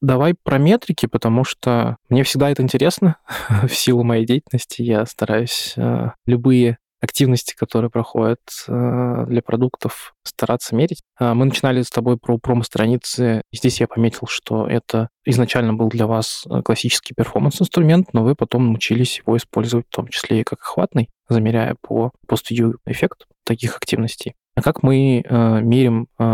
Давай 0.00 0.34
про 0.34 0.58
метрики, 0.58 1.06
потому 1.06 1.44
что 1.44 1.96
мне 2.08 2.22
всегда 2.22 2.50
это 2.50 2.62
интересно. 2.62 3.16
в 3.62 3.74
силу 3.74 4.02
моей 4.02 4.26
деятельности 4.26 4.82
я 4.82 5.06
стараюсь 5.06 5.74
э, 5.76 6.10
любые 6.26 6.78
активности, 7.00 7.54
которые 7.54 7.90
проходят 7.90 8.40
э, 8.68 9.24
для 9.28 9.42
продуктов, 9.42 10.14
стараться 10.22 10.74
мерить. 10.74 11.02
Э, 11.18 11.32
мы 11.34 11.46
начинали 11.46 11.82
с 11.82 11.90
тобой 11.90 12.18
про 12.18 12.38
промо-страницы. 12.38 13.42
Здесь 13.52 13.80
я 13.80 13.88
пометил, 13.88 14.26
что 14.26 14.66
это 14.66 15.08
изначально 15.24 15.74
был 15.74 15.88
для 15.88 16.06
вас 16.06 16.44
э, 16.48 16.62
классический 16.62 17.14
перформанс-инструмент, 17.14 18.12
но 18.12 18.22
вы 18.24 18.34
потом 18.34 18.66
научились 18.66 19.18
его 19.18 19.36
использовать 19.36 19.86
в 19.86 19.94
том 19.94 20.08
числе 20.08 20.40
и 20.40 20.44
как 20.44 20.60
охватный, 20.60 21.08
замеряя 21.28 21.76
по 21.80 22.12
пост-view 22.26 22.74
эффект 22.86 23.26
таких 23.44 23.76
активностей. 23.76 24.34
А 24.54 24.62
как 24.62 24.82
мы 24.82 25.22
э, 25.22 25.60
мерим 25.60 26.08
э, 26.18 26.24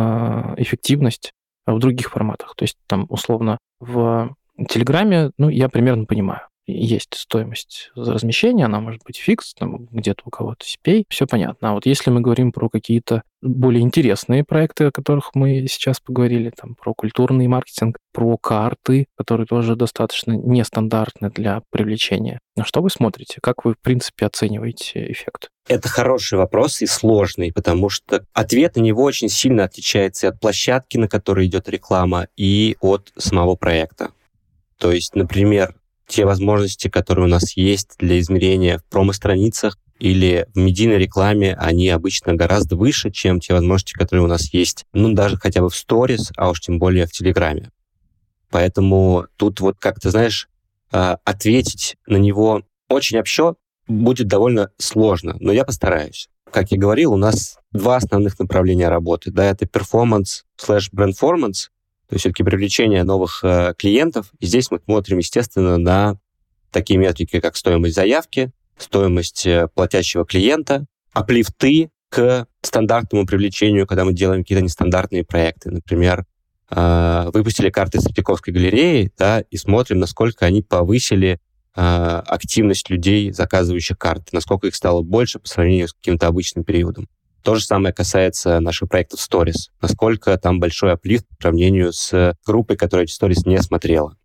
эффективность 0.57 1.33
в 1.67 1.79
других 1.79 2.11
форматах? 2.11 2.55
То 2.57 2.65
есть 2.65 2.79
там 2.87 3.07
условно 3.09 3.59
в 3.81 4.35
Телеграме, 4.69 5.31
ну, 5.39 5.49
я 5.49 5.69
примерно 5.69 6.05
понимаю 6.05 6.43
есть 6.67 7.15
стоимость 7.15 7.91
за 7.95 8.13
размещение, 8.13 8.67
она 8.67 8.81
может 8.81 9.03
быть 9.05 9.17
фикс, 9.17 9.55
там 9.55 9.87
где-то 9.91 10.23
у 10.27 10.31
кого-то 10.31 10.65
CPA, 10.65 11.05
все 11.09 11.27
понятно. 11.27 11.71
А 11.71 11.73
вот 11.75 11.87
если 11.87 12.11
мы 12.11 12.21
говорим 12.21 12.53
про 12.53 12.69
какие-то 12.69 13.23
более 13.41 13.83
интересные 13.83 14.45
проекты, 14.45 14.85
о 14.85 14.93
которых 14.93 15.35
мы 15.35 15.67
сейчас 15.69 15.99
поговорили, 15.99 16.51
там 16.51 16.77
про 16.77 16.95
культурный 16.95 17.49
маркетинг, 17.49 17.99
про 18.13 18.37
карты, 18.37 19.07
которые 19.17 19.47
тоже 19.47 19.75
достаточно 19.75 20.33
нестандартны 20.33 21.31
для 21.31 21.63
привлечения. 21.71 22.39
На 22.57 22.65
что 22.65 22.81
вы 22.81 22.91
смотрите? 22.91 23.39
Как 23.43 23.65
вы, 23.65 23.75
в 23.75 23.79
принципе, 23.81 24.27
оцениваете 24.27 25.11
эффект? 25.11 25.49
Это 25.69 25.89
хороший 25.89 26.39
вопрос 26.39 26.83
и 26.83 26.87
сложный, 26.87 27.53
потому 27.53 27.89
что 27.89 28.25
ответ 28.33 28.77
на 28.77 28.81
него 28.81 29.03
очень 29.03 29.29
сильно 29.29 29.65
отличается 29.65 30.27
и 30.27 30.31
от 30.31 30.39
площадки, 30.39 30.97
на 30.97 31.09
которой 31.09 31.47
идет 31.47 31.69
реклама, 31.69 32.29
и 32.37 32.77
от 32.81 33.13
самого 33.17 33.57
проекта. 33.57 34.11
То 34.79 34.93
есть, 34.93 35.15
например, 35.15 35.75
те 36.07 36.25
возможности, 36.25 36.89
которые 36.89 37.27
у 37.27 37.29
нас 37.29 37.57
есть 37.57 37.95
для 37.99 38.19
измерения 38.21 38.79
в 38.79 38.85
промо-страницах 38.85 39.79
или 39.99 40.47
в 40.55 40.59
медийной 40.59 40.99
рекламе, 40.99 41.55
они 41.55 41.89
обычно 41.89 42.35
гораздо 42.35 42.77
выше, 42.77 43.11
чем 43.11 43.41
те 43.41 43.55
возможности, 43.55 43.93
которые 43.93 44.25
у 44.25 44.29
нас 44.29 44.53
есть, 44.53 44.85
ну, 44.93 45.13
даже 45.13 45.37
хотя 45.37 45.61
бы 45.61 45.71
в 45.71 45.77
сторис, 45.77 46.33
а 46.37 46.51
уж 46.51 46.61
тем 46.61 46.79
более 46.79 47.07
в 47.07 47.13
Телеграме. 47.13 47.71
Поэтому 48.51 49.27
тут 49.37 49.61
вот, 49.61 49.77
как 49.79 50.01
ты 50.01 50.11
знаешь, 50.11 50.49
а, 50.91 51.19
ответить 51.25 51.97
на 52.07 52.17
него 52.17 52.63
очень 52.89 53.19
общо 53.19 53.55
будет 53.89 54.27
довольно 54.27 54.71
сложно, 54.79 55.37
но 55.41 55.53
я 55.53 55.65
постараюсь. 55.65 56.29
Как 56.51 56.71
я 56.71 56.79
говорил, 56.79 57.15
у 57.15 57.17
нас 57.17 57.59
два 57.73 57.97
основных 57.97 58.39
направления 58.39 58.89
работы. 58.89 59.31
Да, 59.31 59.45
это 59.47 59.67
performance 59.67 60.45
slash 60.57 60.91
brandformance, 60.93 61.71
то 62.13 62.17
есть 62.17 62.25
все-таки 62.25 62.43
привлечение 62.43 63.05
новых 63.05 63.43
э, 63.43 63.73
клиентов. 63.79 64.33
И 64.39 64.45
здесь 64.45 64.71
мы 64.71 64.81
смотрим, 64.85 65.17
естественно, 65.17 65.79
на 65.79 66.19
такие 66.71 66.99
метрики, 66.99 67.41
как 67.41 67.57
стоимость 67.57 67.95
заявки, 67.95 68.53
стоимость 68.77 69.47
э, 69.47 69.67
платящего 69.75 70.27
клиента, 70.27 70.85
uplift 71.15 71.78
ы 71.78 71.89
к 72.11 72.47
стандартному 72.61 73.25
привлечению, 73.25 73.87
когда 73.87 74.05
мы 74.05 74.13
делаем 74.13 74.43
какие-то 74.43 74.63
нестандартные 74.63 75.25
проекты. 75.25 75.71
Например, 75.71 76.27
э, 76.69 77.31
выпустили 77.33 77.71
карты 77.71 77.99
с 77.99 78.05
Третьяковской 78.05 78.51
галереи, 78.51 79.11
да, 79.17 79.41
и 79.41 79.57
смотрим, 79.57 79.99
насколько 79.99 80.45
они 80.45 80.61
повысили 80.61 81.41
э, 81.75 81.81
активность 81.81 82.91
людей, 82.91 83.33
заказывающих 83.33 83.97
карты, 83.97 84.27
насколько 84.33 84.67
их 84.67 84.75
стало 84.75 85.01
больше 85.01 85.39
по 85.39 85.49
сравнению 85.49 85.89
с 85.89 85.95
каким-то 85.95 86.27
обычным 86.27 86.63
периодом. 86.63 87.09
То 87.43 87.57
же 87.57 87.65
самое 87.65 87.93
касается 87.93 88.61
наших 88.61 88.89
проектов 88.89 89.21
Stories. 89.21 89.71
Насколько 89.81 90.37
там 90.39 90.61
большой 90.61 90.93
аплифт 90.93 91.27
по 91.29 91.37
сравнению 91.43 91.93
с 91.93 92.37
группой, 92.47 92.77
которая 92.77 93.05
эти 93.05 93.13
Stories 93.13 93.43
не 93.47 93.61
смотрела. 93.61 94.17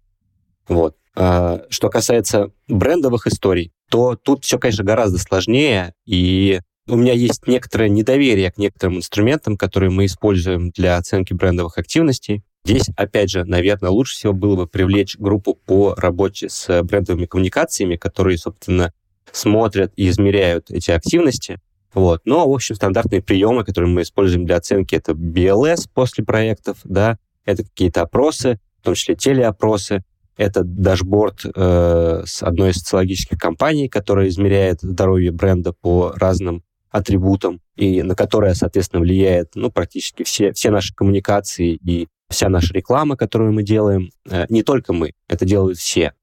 Вот. 0.67 0.95
А, 1.15 1.63
что 1.69 1.89
касается 1.89 2.51
брендовых 2.67 3.25
историй, 3.25 3.71
то 3.89 4.15
тут 4.15 4.43
все, 4.43 4.59
конечно, 4.59 4.83
гораздо 4.83 5.17
сложнее, 5.17 5.93
и 6.05 6.59
у 6.87 6.95
меня 6.95 7.13
есть 7.13 7.47
некоторое 7.47 7.89
недоверие 7.89 8.51
к 8.51 8.57
некоторым 8.57 8.97
инструментам, 8.97 9.57
которые 9.57 9.89
мы 9.89 10.05
используем 10.05 10.69
для 10.69 10.97
оценки 10.97 11.33
брендовых 11.33 11.77
активностей. 11.77 12.43
Здесь, 12.65 12.89
опять 12.95 13.31
же, 13.31 13.45
наверное, 13.45 13.89
лучше 13.89 14.15
всего 14.15 14.33
было 14.33 14.55
бы 14.55 14.67
привлечь 14.67 15.17
группу 15.17 15.55
по 15.55 15.95
работе 15.95 16.49
с 16.49 16.83
брендовыми 16.83 17.25
коммуникациями, 17.25 17.95
которые, 17.95 18.37
собственно, 18.37 18.93
смотрят 19.31 19.93
и 19.95 20.07
измеряют 20.09 20.69
эти 20.69 20.91
активности, 20.91 21.59
вот. 21.93 22.21
Но, 22.25 22.49
в 22.49 22.53
общем, 22.53 22.75
стандартные 22.75 23.21
приемы, 23.21 23.63
которые 23.63 23.89
мы 23.89 24.01
используем 24.01 24.45
для 24.45 24.57
оценки, 24.57 24.95
это 24.95 25.13
BLS 25.13 25.87
после 25.93 26.23
проектов, 26.23 26.77
да, 26.83 27.17
это 27.45 27.63
какие-то 27.63 28.01
опросы, 28.01 28.59
в 28.81 28.83
том 28.83 28.93
числе 28.93 29.15
телеопросы, 29.15 30.03
это 30.37 30.63
дашборд 30.63 31.45
э, 31.45 32.23
с 32.25 32.43
одной 32.43 32.69
из 32.69 32.75
социологических 32.77 33.37
компаний, 33.39 33.89
которая 33.89 34.27
измеряет 34.27 34.81
здоровье 34.81 35.31
бренда 35.31 35.73
по 35.73 36.13
разным 36.15 36.63
атрибутам, 36.91 37.59
и 37.75 38.03
на 38.03 38.15
которое, 38.15 38.53
соответственно, 38.53 39.01
влияет 39.01 39.55
ну, 39.55 39.71
практически 39.71 40.23
все, 40.23 40.53
все 40.53 40.69
наши 40.69 40.93
коммуникации 40.93 41.79
и 41.83 42.07
вся 42.29 42.49
наша 42.49 42.73
реклама, 42.73 43.17
которую 43.17 43.53
мы 43.53 43.63
делаем. 43.63 44.11
Э, 44.29 44.45
не 44.49 44.63
только 44.63 44.93
мы, 44.93 45.13
это 45.27 45.45
делают 45.45 45.79
все. 45.79 46.13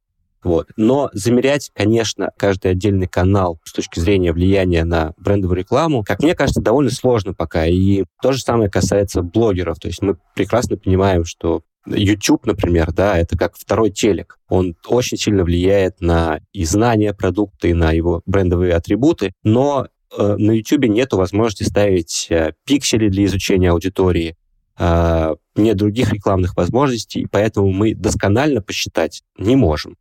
Вот. 0.45 0.69
Но 0.77 1.11
замерять, 1.15 1.71
конечно, 1.75 2.31
каждый 2.37 2.71
отдельный 2.71 3.09
канал 3.09 3.59
с 3.65 3.73
точки 3.73 3.99
зрения 3.99 4.33
влияния 4.33 4.85
на 4.85 5.15
брендовую 5.17 5.59
рекламу, 5.59 6.05
как 6.05 6.23
мне 6.23 6.35
кажется, 6.35 6.61
довольно 6.61 6.91
сложно 6.91 7.33
пока. 7.33 7.67
И 7.67 8.05
то 8.23 8.33
же 8.33 8.41
самое 8.41 8.71
касается 8.71 9.23
блогеров. 9.23 9.81
То 9.81 9.89
есть 9.89 10.03
мы 10.03 10.19
прекрасно 10.35 10.77
понимаем, 10.77 11.25
что 11.25 11.63
YouTube, 11.87 12.47
например, 12.47 12.93
да, 12.93 13.19
это 13.19 13.37
как 13.37 13.57
второй 13.57 13.91
телек. 13.91 14.39
Он 14.49 14.77
очень 14.87 15.17
сильно 15.17 15.45
влияет 15.45 16.01
на 16.01 16.41
и 16.53 16.65
знания 16.65 17.15
продукта, 17.15 17.69
и 17.69 17.73
на 17.73 17.93
его 17.93 18.23
брендовые 18.27 18.75
атрибуты, 18.75 19.33
но 19.43 19.89
э, 20.17 20.37
на 20.37 20.53
YouTube 20.53 20.87
нет 20.87 21.13
возможности 21.13 21.65
ставить 21.65 22.27
э, 22.31 22.53
пиксели 22.65 23.09
для 23.09 23.25
изучения 23.27 23.71
аудитории, 23.71 24.37
э, 24.79 25.35
нет 25.57 25.77
других 25.77 26.13
рекламных 26.13 26.57
возможностей, 26.57 27.27
поэтому 27.31 27.71
мы 27.71 27.95
досконально 27.95 28.63
посчитать 28.63 29.23
не 29.37 29.57
можем. 29.57 29.97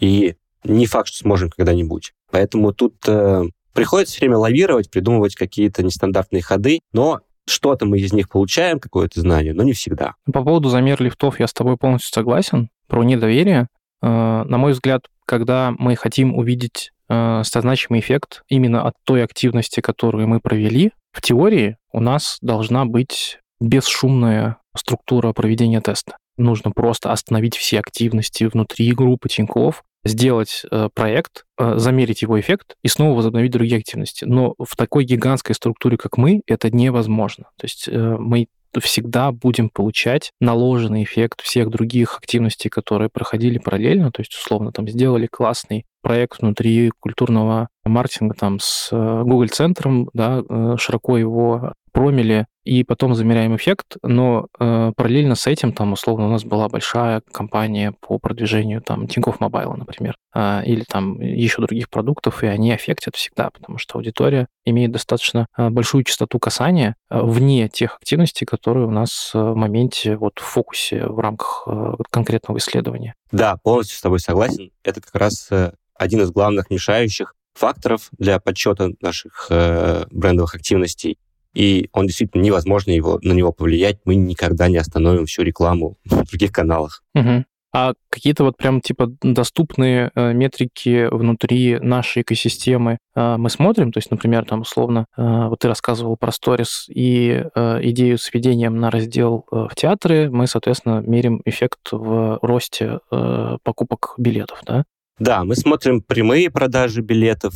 И 0.00 0.34
не 0.64 0.86
факт, 0.86 1.08
что 1.08 1.18
сможем 1.18 1.50
когда-нибудь. 1.50 2.12
Поэтому 2.30 2.72
тут 2.72 2.96
э, 3.06 3.42
приходится 3.72 4.18
время 4.20 4.36
лавировать, 4.36 4.90
придумывать 4.90 5.34
какие-то 5.34 5.82
нестандартные 5.82 6.42
ходы, 6.42 6.80
но 6.92 7.20
что-то 7.46 7.86
мы 7.86 7.98
из 7.98 8.12
них 8.12 8.28
получаем, 8.28 8.78
какое-то 8.78 9.20
знание, 9.20 9.54
но 9.54 9.62
не 9.62 9.72
всегда. 9.72 10.14
По 10.32 10.42
поводу 10.44 10.68
замера 10.68 11.02
лифтов 11.02 11.40
я 11.40 11.46
с 11.46 11.52
тобой 11.52 11.76
полностью 11.76 12.12
согласен. 12.12 12.70
Про 12.88 13.02
недоверие. 13.02 13.68
Э, 14.02 14.44
на 14.44 14.58
мой 14.58 14.72
взгляд, 14.72 15.06
когда 15.26 15.74
мы 15.78 15.96
хотим 15.96 16.36
увидеть 16.36 16.92
э, 17.08 17.42
значимый 17.44 18.00
эффект 18.00 18.42
именно 18.48 18.86
от 18.86 18.94
той 19.04 19.24
активности, 19.24 19.80
которую 19.80 20.28
мы 20.28 20.40
провели, 20.40 20.92
в 21.12 21.22
теории 21.22 21.76
у 21.92 22.00
нас 22.00 22.38
должна 22.40 22.84
быть 22.84 23.38
бесшумная 23.60 24.58
структура 24.76 25.32
проведения 25.32 25.80
теста. 25.80 26.16
Нужно 26.40 26.70
просто 26.70 27.12
остановить 27.12 27.56
все 27.56 27.80
активности 27.80 28.44
внутри 28.44 28.92
группы 28.92 29.28
Тинькофф, 29.28 29.82
сделать 30.04 30.62
э, 30.70 30.88
проект, 30.94 31.44
э, 31.58 31.74
замерить 31.76 32.22
его 32.22 32.40
эффект 32.40 32.76
и 32.82 32.88
снова 32.88 33.16
возобновить 33.16 33.52
другие 33.52 33.78
активности. 33.78 34.24
Но 34.24 34.54
в 34.58 34.74
такой 34.76 35.04
гигантской 35.04 35.54
структуре, 35.54 35.98
как 35.98 36.16
мы, 36.16 36.42
это 36.46 36.74
невозможно. 36.74 37.44
То 37.56 37.66
есть 37.66 37.88
э, 37.88 38.16
мы 38.18 38.46
всегда 38.78 39.32
будем 39.32 39.68
получать 39.68 40.32
наложенный 40.40 41.02
эффект 41.02 41.42
всех 41.42 41.70
других 41.70 42.16
активностей, 42.16 42.70
которые 42.70 43.08
проходили 43.10 43.58
параллельно. 43.58 44.12
То 44.12 44.20
есть, 44.20 44.32
условно, 44.34 44.72
там 44.72 44.88
сделали 44.88 45.26
классный 45.26 45.84
проект 46.02 46.40
внутри 46.40 46.90
культурного 47.00 47.68
маркетинга 47.84 48.34
там 48.34 48.58
с 48.60 48.88
э, 48.92 49.22
Google 49.24 49.48
центром, 49.48 50.08
да, 50.14 50.42
э, 50.48 50.76
широко 50.78 51.18
его 51.18 51.74
промили, 51.92 52.46
и 52.64 52.84
потом 52.84 53.14
замеряем 53.14 53.56
эффект, 53.56 53.96
но 54.02 54.46
э, 54.58 54.92
параллельно 54.94 55.34
с 55.34 55.46
этим, 55.46 55.72
там, 55.72 55.92
условно, 55.92 56.26
у 56.26 56.30
нас 56.30 56.44
была 56.44 56.68
большая 56.68 57.22
компания 57.32 57.94
по 58.00 58.18
продвижению 58.18 58.82
там 58.82 59.08
Тинькофф 59.08 59.40
Мобайла, 59.40 59.76
например, 59.76 60.14
э, 60.34 60.62
или 60.66 60.84
там 60.84 61.20
еще 61.20 61.62
других 61.62 61.88
продуктов, 61.88 62.42
и 62.44 62.46
они 62.46 62.74
эффектят 62.74 63.16
всегда, 63.16 63.50
потому 63.50 63.78
что 63.78 63.98
аудитория 63.98 64.46
имеет 64.64 64.92
достаточно 64.92 65.46
э, 65.56 65.70
большую 65.70 66.04
частоту 66.04 66.38
касания 66.38 66.96
э, 67.10 67.20
вне 67.22 67.68
тех 67.68 67.96
активностей, 67.96 68.46
которые 68.46 68.86
у 68.86 68.90
нас 68.90 69.32
э, 69.34 69.38
в 69.38 69.56
моменте 69.56 70.16
вот 70.16 70.38
в 70.38 70.44
фокусе 70.44 71.06
в 71.06 71.18
рамках 71.18 71.64
э, 71.66 71.94
конкретного 72.10 72.58
исследования. 72.58 73.14
Да, 73.32 73.56
полностью 73.62 73.96
с 73.96 74.02
тобой 74.02 74.20
согласен. 74.20 74.70
Это 74.84 75.00
как 75.00 75.14
раз 75.14 75.48
э, 75.50 75.72
один 75.94 76.20
из 76.20 76.30
главных 76.30 76.70
мешающих 76.70 77.34
факторов 77.54 78.08
для 78.18 78.38
подсчета 78.38 78.90
наших 79.00 79.46
э, 79.50 80.04
брендовых 80.10 80.54
активностей, 80.54 81.18
и 81.54 81.88
он 81.92 82.06
действительно 82.06 82.42
невозможно 82.42 82.90
его, 82.92 83.18
на 83.22 83.32
него 83.32 83.52
повлиять. 83.52 83.98
Мы 84.04 84.14
никогда 84.14 84.68
не 84.68 84.76
остановим 84.76 85.26
всю 85.26 85.42
рекламу 85.42 85.96
в 86.04 86.28
других 86.28 86.52
каналах. 86.52 87.02
Угу. 87.14 87.44
А 87.72 87.92
какие-то 88.08 88.42
вот 88.42 88.56
прям 88.56 88.80
типа 88.80 89.12
доступные 89.22 90.10
э, 90.14 90.32
метрики 90.32 91.06
внутри 91.08 91.78
нашей 91.78 92.22
экосистемы 92.22 92.98
э, 93.14 93.36
мы 93.36 93.48
смотрим? 93.48 93.92
То 93.92 93.98
есть, 93.98 94.10
например, 94.10 94.44
там 94.44 94.62
условно, 94.62 95.06
э, 95.16 95.46
вот 95.48 95.60
ты 95.60 95.68
рассказывал 95.68 96.16
про 96.16 96.32
сторис 96.32 96.86
и 96.88 97.44
э, 97.54 97.78
идею 97.82 98.18
с 98.18 98.32
введением 98.32 98.76
на 98.78 98.90
раздел 98.90 99.46
э, 99.52 99.68
в 99.70 99.74
театры, 99.76 100.28
мы, 100.30 100.48
соответственно, 100.48 101.00
мерим 101.06 101.42
эффект 101.44 101.92
в 101.92 102.40
росте 102.42 102.98
э, 103.12 103.58
покупок 103.62 104.14
билетов, 104.18 104.62
да? 104.66 104.84
Да, 105.20 105.44
мы 105.44 105.54
смотрим 105.54 106.02
прямые 106.02 106.50
продажи 106.50 107.02
билетов 107.02 107.52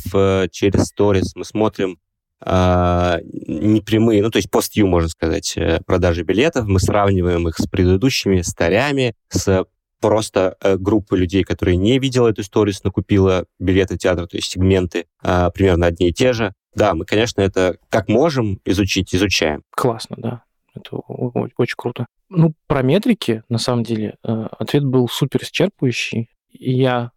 через 0.51 0.85
сторис, 0.85 1.35
мы 1.35 1.43
смотрим 1.43 1.97
э, 2.43 3.17
непрямые, 3.23 4.21
ну, 4.21 4.31
то 4.31 4.37
есть 4.37 4.49
пост-ю, 4.49 4.87
можно 4.87 5.09
сказать, 5.09 5.53
э, 5.57 5.79
продажи 5.85 6.23
билетов. 6.23 6.65
Мы 6.67 6.79
сравниваем 6.79 7.47
их 7.47 7.57
с 7.57 7.67
предыдущими 7.67 8.41
старями, 8.41 9.13
с 9.29 9.65
просто 10.01 10.55
э, 10.61 10.77
группы 10.77 11.17
людей, 11.17 11.43
которые 11.43 11.77
не 11.77 11.99
видела 11.99 12.27
эту 12.27 12.43
сторис, 12.43 12.83
но 12.83 12.91
купила 12.91 13.45
билеты 13.59 13.97
театра, 13.97 14.27
то 14.27 14.37
есть 14.37 14.51
сегменты 14.51 15.05
э, 15.23 15.49
примерно 15.53 15.87
одни 15.87 16.09
и 16.09 16.13
те 16.13 16.33
же. 16.33 16.53
Да, 16.75 16.93
мы, 16.93 17.05
конечно, 17.05 17.41
это 17.41 17.77
как 17.89 18.09
можем 18.09 18.59
изучить, 18.65 19.15
изучаем. 19.15 19.63
Классно, 19.71 20.15
да. 20.19 20.43
Это 20.75 20.97
очень 20.97 21.75
круто. 21.77 22.05
Ну, 22.29 22.53
про 22.67 22.81
метрики, 22.81 23.43
на 23.49 23.57
самом 23.57 23.83
деле, 23.83 24.15
э, 24.23 24.47
ответ 24.59 24.83
был 24.83 25.07
супер 25.07 25.41
исчерпывающий. 25.41 26.27
И 26.51 26.73
я 26.73 27.11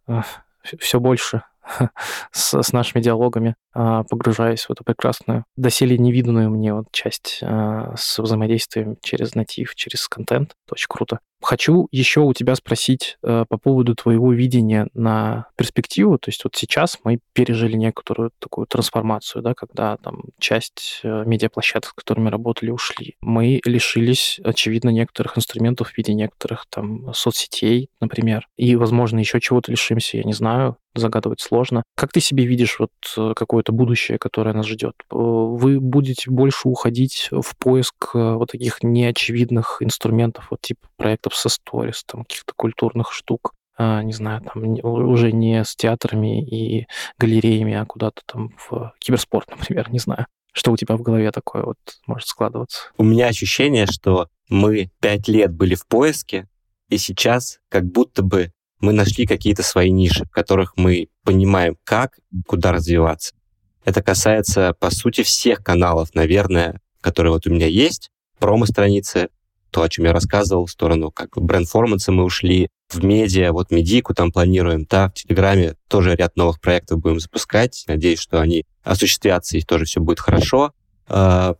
все 0.79 0.99
больше 0.99 1.43
с, 2.31 2.61
с 2.61 2.73
нашими 2.73 3.01
диалогами, 3.01 3.55
а, 3.73 4.03
погружаясь 4.03 4.65
в 4.65 4.71
эту 4.71 4.83
прекрасную, 4.83 5.45
доселе 5.55 5.97
невиданную 5.97 6.49
мне 6.49 6.73
вот 6.73 6.87
часть 6.91 7.39
а, 7.41 7.93
с 7.97 8.19
взаимодействием 8.19 8.97
через 9.01 9.35
натив, 9.35 9.75
через 9.75 10.07
контент. 10.07 10.55
Это 10.65 10.73
очень 10.73 10.87
круто. 10.89 11.19
Хочу 11.41 11.87
еще 11.91 12.21
у 12.21 12.33
тебя 12.33 12.55
спросить 12.55 13.17
э, 13.23 13.45
по 13.47 13.57
поводу 13.57 13.95
твоего 13.95 14.33
видения 14.33 14.87
на 14.93 15.47
перспективу. 15.55 16.17
То 16.17 16.29
есть 16.29 16.43
вот 16.43 16.55
сейчас 16.55 16.97
мы 17.03 17.19
пережили 17.33 17.75
некоторую 17.75 18.31
такую 18.39 18.67
трансформацию, 18.67 19.41
да, 19.41 19.53
когда 19.53 19.97
там 19.97 20.23
часть 20.39 20.99
э, 21.03 21.23
медиаплощадок, 21.25 21.91
с 21.91 21.93
которыми 21.93 22.29
работали, 22.29 22.71
ушли. 22.71 23.15
Мы 23.21 23.61
лишились, 23.63 24.39
очевидно, 24.43 24.89
некоторых 24.89 25.37
инструментов 25.37 25.91
в 25.91 25.97
виде 25.97 26.13
некоторых 26.13 26.65
там 26.69 27.13
соцсетей, 27.13 27.89
например, 28.01 28.47
и, 28.57 28.75
возможно, 28.75 29.19
еще 29.19 29.39
чего-то 29.39 29.71
лишимся, 29.71 30.17
я 30.17 30.23
не 30.23 30.33
знаю, 30.33 30.77
загадывать 30.95 31.39
сложно. 31.39 31.83
Как 31.95 32.11
ты 32.11 32.19
себе 32.19 32.45
видишь 32.45 32.79
вот 32.79 32.91
э, 33.17 33.33
какое-то 33.35 33.71
будущее, 33.71 34.17
которое 34.17 34.53
нас 34.53 34.67
ждет? 34.67 34.93
Э, 35.11 35.15
вы 35.15 35.79
будете 35.79 36.29
больше 36.29 36.67
уходить 36.67 37.29
в 37.31 37.55
поиск 37.57 38.11
э, 38.13 38.33
вот 38.33 38.51
таких 38.51 38.83
неочевидных 38.83 39.77
инструментов, 39.81 40.47
вот 40.51 40.61
типа 40.61 40.88
проектов 40.99 41.35
со 41.35 41.49
сторис, 41.49 42.03
там 42.03 42.23
каких-то 42.23 42.53
культурных 42.55 43.11
штук, 43.11 43.53
а, 43.77 44.03
не 44.03 44.11
знаю, 44.13 44.41
там 44.41 44.61
уже 44.83 45.31
не 45.31 45.63
с 45.63 45.75
театрами 45.75 46.45
и 46.45 46.85
галереями, 47.17 47.73
а 47.73 47.85
куда-то 47.85 48.21
там 48.25 48.53
в 48.57 48.93
киберспорт, 48.99 49.49
например, 49.57 49.89
не 49.89 49.99
знаю. 49.99 50.27
Что 50.51 50.71
у 50.71 50.77
тебя 50.77 50.97
в 50.97 51.01
голове 51.01 51.31
такое 51.31 51.63
вот 51.63 51.77
может 52.05 52.27
складываться? 52.27 52.91
У 52.97 53.03
меня 53.03 53.27
ощущение, 53.27 53.85
что 53.85 54.27
мы 54.49 54.89
пять 54.99 55.27
лет 55.27 55.53
были 55.53 55.75
в 55.75 55.87
поиске, 55.87 56.47
и 56.89 56.97
сейчас 56.97 57.59
как 57.69 57.85
будто 57.85 58.21
бы 58.21 58.51
мы 58.81 58.93
нашли 58.93 59.25
какие-то 59.25 59.63
свои 59.63 59.91
ниши, 59.91 60.25
в 60.25 60.31
которых 60.31 60.73
мы 60.75 61.07
понимаем, 61.23 61.77
как, 61.83 62.17
куда 62.47 62.71
развиваться. 62.71 63.33
Это 63.85 64.01
касается, 64.01 64.73
по 64.79 64.89
сути, 64.89 65.23
всех 65.23 65.63
каналов, 65.63 66.13
наверное, 66.15 66.81
которые 67.01 67.31
вот 67.31 67.47
у 67.47 67.49
меня 67.49 67.67
есть. 67.67 68.09
Промо-страницы, 68.39 69.29
то, 69.71 69.81
о 69.81 69.89
чем 69.89 70.05
я 70.05 70.13
рассказывал, 70.13 70.65
в 70.65 70.71
сторону 70.71 71.11
как 71.11 71.29
бренд-форманса 71.35 72.11
мы 72.11 72.23
ушли, 72.23 72.69
в 72.89 73.03
медиа, 73.03 73.51
вот 73.51 73.71
медику 73.71 74.13
там 74.13 74.31
планируем, 74.31 74.85
да, 74.89 75.09
в 75.09 75.13
Телеграме 75.13 75.75
тоже 75.87 76.15
ряд 76.15 76.35
новых 76.35 76.59
проектов 76.59 76.99
будем 76.99 77.19
запускать. 77.19 77.83
Надеюсь, 77.87 78.19
что 78.19 78.41
они 78.41 78.65
осуществятся, 78.83 79.57
и 79.57 79.61
тоже 79.61 79.85
все 79.85 80.01
будет 80.01 80.19
хорошо. 80.19 80.73
А, 81.07 81.55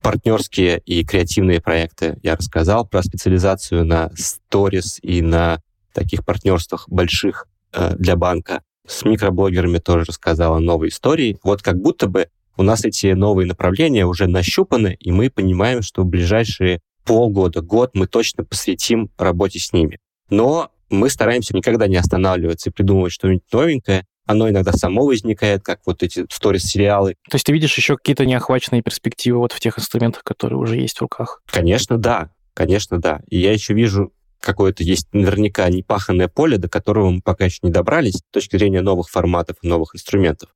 партнерские 0.00 0.80
и 0.84 1.04
креативные 1.04 1.60
проекты 1.60 2.18
я 2.22 2.36
рассказал 2.36 2.86
про 2.86 3.02
специализацию 3.02 3.84
на 3.84 4.10
сторис 4.16 4.98
и 5.02 5.22
на 5.22 5.60
таких 5.92 6.24
партнерствах 6.24 6.88
больших 6.88 7.46
э, 7.72 7.94
для 7.96 8.16
банка. 8.16 8.62
С 8.86 9.04
микроблогерами 9.04 9.78
тоже 9.78 10.06
рассказала 10.06 10.58
новые 10.58 10.90
истории. 10.90 11.38
Вот 11.44 11.62
как 11.62 11.76
будто 11.76 12.08
бы 12.08 12.28
у 12.56 12.62
нас 12.62 12.84
эти 12.84 13.12
новые 13.12 13.46
направления 13.46 14.04
уже 14.04 14.26
нащупаны, 14.26 14.96
и 14.98 15.12
мы 15.12 15.30
понимаем, 15.30 15.82
что 15.82 16.02
в 16.02 16.06
ближайшие 16.06 16.80
полгода, 17.04 17.60
год 17.60 17.90
мы 17.94 18.06
точно 18.06 18.44
посвятим 18.44 19.10
работе 19.18 19.58
с 19.58 19.72
ними. 19.72 19.98
Но 20.30 20.70
мы 20.90 21.10
стараемся 21.10 21.56
никогда 21.56 21.86
не 21.86 21.96
останавливаться 21.96 22.70
и 22.70 22.72
придумывать 22.72 23.12
что-нибудь 23.12 23.44
новенькое. 23.52 24.06
Оно 24.24 24.48
иногда 24.48 24.72
само 24.72 25.04
возникает, 25.04 25.64
как 25.64 25.80
вот 25.84 26.02
эти 26.02 26.26
сторис-сериалы. 26.30 27.16
То 27.28 27.34
есть 27.34 27.44
ты 27.44 27.52
видишь 27.52 27.76
еще 27.76 27.96
какие-то 27.96 28.24
неохваченные 28.24 28.82
перспективы 28.82 29.38
вот 29.38 29.52
в 29.52 29.60
тех 29.60 29.78
инструментах, 29.78 30.22
которые 30.22 30.58
уже 30.58 30.76
есть 30.76 30.98
в 30.98 31.02
руках? 31.02 31.42
Конечно, 31.46 31.98
да. 31.98 32.30
Конечно, 32.54 33.00
да. 33.00 33.20
И 33.28 33.38
я 33.38 33.52
еще 33.52 33.74
вижу 33.74 34.12
какое-то 34.40 34.82
есть 34.82 35.08
наверняка 35.12 35.68
непаханное 35.70 36.28
поле, 36.28 36.58
до 36.58 36.68
которого 36.68 37.10
мы 37.10 37.20
пока 37.22 37.46
еще 37.46 37.60
не 37.62 37.70
добрались 37.70 38.16
с 38.16 38.22
точки 38.30 38.56
зрения 38.56 38.80
новых 38.82 39.08
форматов 39.08 39.56
и 39.62 39.68
новых 39.68 39.94
инструментов. 39.94 40.50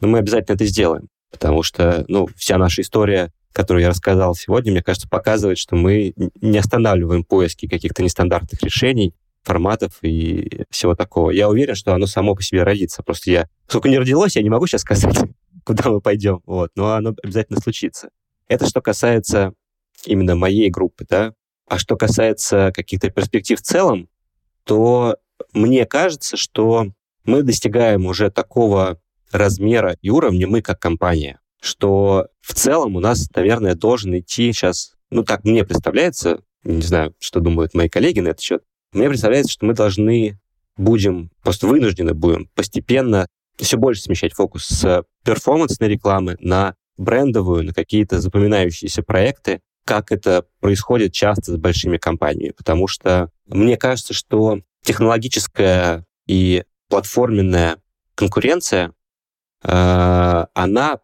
Но 0.00 0.08
мы 0.08 0.18
обязательно 0.18 0.54
это 0.54 0.64
сделаем, 0.64 1.08
потому 1.30 1.62
что 1.62 2.04
ну, 2.08 2.28
вся 2.36 2.56
наша 2.56 2.82
история, 2.82 3.32
которую 3.52 3.82
я 3.82 3.90
рассказал 3.90 4.34
сегодня, 4.34 4.72
мне 4.72 4.82
кажется, 4.82 5.08
показывает, 5.08 5.58
что 5.58 5.76
мы 5.76 6.14
не 6.40 6.58
останавливаем 6.58 7.24
поиски 7.24 7.68
каких-то 7.68 8.02
нестандартных 8.02 8.62
решений, 8.62 9.14
форматов 9.42 9.98
и 10.02 10.64
всего 10.70 10.94
такого. 10.94 11.30
Я 11.30 11.48
уверен, 11.48 11.74
что 11.74 11.94
оно 11.94 12.06
само 12.06 12.34
по 12.34 12.42
себе 12.42 12.62
родится. 12.62 13.02
Просто 13.02 13.30
я, 13.30 13.48
сколько 13.66 13.88
не 13.88 13.98
родилось, 13.98 14.36
я 14.36 14.42
не 14.42 14.50
могу 14.50 14.66
сейчас 14.66 14.82
сказать, 14.82 15.16
куда 15.64 15.90
мы 15.90 16.00
пойдем. 16.00 16.42
Вот. 16.46 16.70
Но 16.76 16.92
оно 16.92 17.14
обязательно 17.22 17.60
случится. 17.60 18.10
Это 18.48 18.66
что 18.66 18.80
касается 18.80 19.54
именно 20.06 20.34
моей 20.34 20.70
группы, 20.70 21.06
да, 21.08 21.34
а 21.68 21.78
что 21.78 21.96
касается 21.96 22.72
каких-то 22.74 23.10
перспектив 23.10 23.58
в 23.58 23.62
целом, 23.62 24.08
то 24.64 25.16
мне 25.52 25.86
кажется, 25.86 26.36
что 26.36 26.92
мы 27.24 27.42
достигаем 27.42 28.06
уже 28.06 28.30
такого 28.30 29.00
размера 29.30 29.96
и 30.02 30.10
уровня, 30.10 30.46
мы 30.46 30.60
как 30.60 30.80
компания, 30.80 31.40
что 31.62 32.26
в 32.40 32.54
целом 32.54 32.96
у 32.96 33.00
нас, 33.00 33.28
наверное, 33.34 33.76
должен 33.76 34.18
идти 34.18 34.52
сейчас, 34.52 34.94
ну 35.10 35.22
так 35.22 35.44
мне 35.44 35.64
представляется, 35.64 36.42
не 36.64 36.82
знаю, 36.82 37.14
что 37.20 37.38
думают 37.38 37.72
мои 37.72 37.88
коллеги 37.88 38.18
на 38.18 38.28
этот 38.28 38.40
счет, 38.40 38.64
мне 38.92 39.08
представляется, 39.08 39.52
что 39.52 39.64
мы 39.64 39.74
должны 39.74 40.40
будем, 40.76 41.30
просто 41.42 41.68
вынуждены 41.68 42.14
будем 42.14 42.48
постепенно 42.56 43.28
все 43.56 43.76
больше 43.76 44.02
смещать 44.02 44.32
фокус 44.32 44.66
с 44.66 45.04
перформансной 45.24 45.88
рекламы 45.88 46.36
на 46.40 46.74
брендовую, 46.96 47.64
на 47.64 47.72
какие-то 47.72 48.20
запоминающиеся 48.20 49.04
проекты, 49.04 49.60
как 49.84 50.10
это 50.10 50.44
происходит 50.58 51.12
часто 51.12 51.52
с 51.52 51.56
большими 51.56 51.96
компаниями, 51.96 52.54
потому 52.56 52.88
что 52.88 53.30
мне 53.46 53.76
кажется, 53.76 54.14
что 54.14 54.60
технологическая 54.82 56.04
и 56.26 56.64
платформенная 56.88 57.76
конкуренция, 58.16 58.92
э, 59.62 60.46
она 60.54 60.98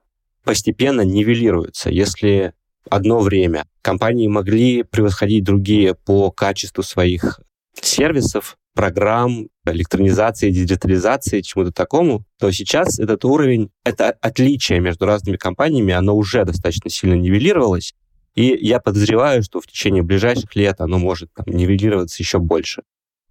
постепенно 0.45 1.03
нивелируется. 1.03 1.91
Если 1.91 2.53
одно 2.89 3.21
время 3.21 3.67
компании 3.83 4.29
могли 4.29 4.83
превосходить 4.83 5.45
другие 5.45 5.95
по 5.95 6.31
качеству 6.31 6.83
своих 6.83 7.41
сервисов, 7.81 8.57
программ, 8.75 9.49
электронизации, 9.67 10.51
диджитализации, 10.51 11.41
чему-то 11.41 11.73
такому, 11.73 12.25
то 12.39 12.51
сейчас 12.53 12.99
этот 12.99 13.25
уровень, 13.25 13.71
это 13.85 14.17
отличие 14.21 14.81
между 14.81 15.05
разными 15.05 15.37
компаниями, 15.37 15.93
оно 15.93 16.17
уже 16.17 16.45
достаточно 16.45 16.89
сильно 16.89 17.15
нивелировалось, 17.15 17.95
и 18.35 18.57
я 18.61 18.79
подозреваю, 18.79 19.43
что 19.43 19.61
в 19.61 19.67
течение 19.67 20.05
ближайших 20.05 20.55
лет 20.55 20.81
оно 20.81 20.99
может 20.99 21.29
там, 21.35 21.47
нивелироваться 21.49 22.23
еще 22.23 22.39
больше. 22.39 22.83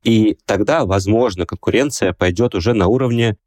И 0.04 0.38
тогда, 0.46 0.86
возможно, 0.86 1.46
конкуренция 1.46 2.12
пойдет 2.12 2.54
уже 2.54 2.74
на 2.74 2.88
уровне 2.88 3.38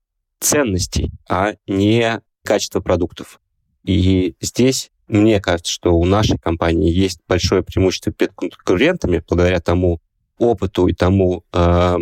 ценностей, 0.40 1.10
а 1.28 1.52
не 1.66 2.22
качества 2.44 2.80
продуктов. 2.80 3.40
И 3.84 4.34
здесь 4.40 4.90
мне 5.08 5.40
кажется, 5.40 5.72
что 5.72 5.92
у 5.94 6.04
нашей 6.04 6.38
компании 6.38 6.92
есть 6.92 7.18
большое 7.26 7.62
преимущество 7.62 8.12
перед 8.12 8.32
конкурентами 8.32 9.22
благодаря 9.28 9.60
тому 9.60 10.00
опыту 10.38 10.86
и 10.86 10.94
тому 10.94 11.44
э, 11.52 11.96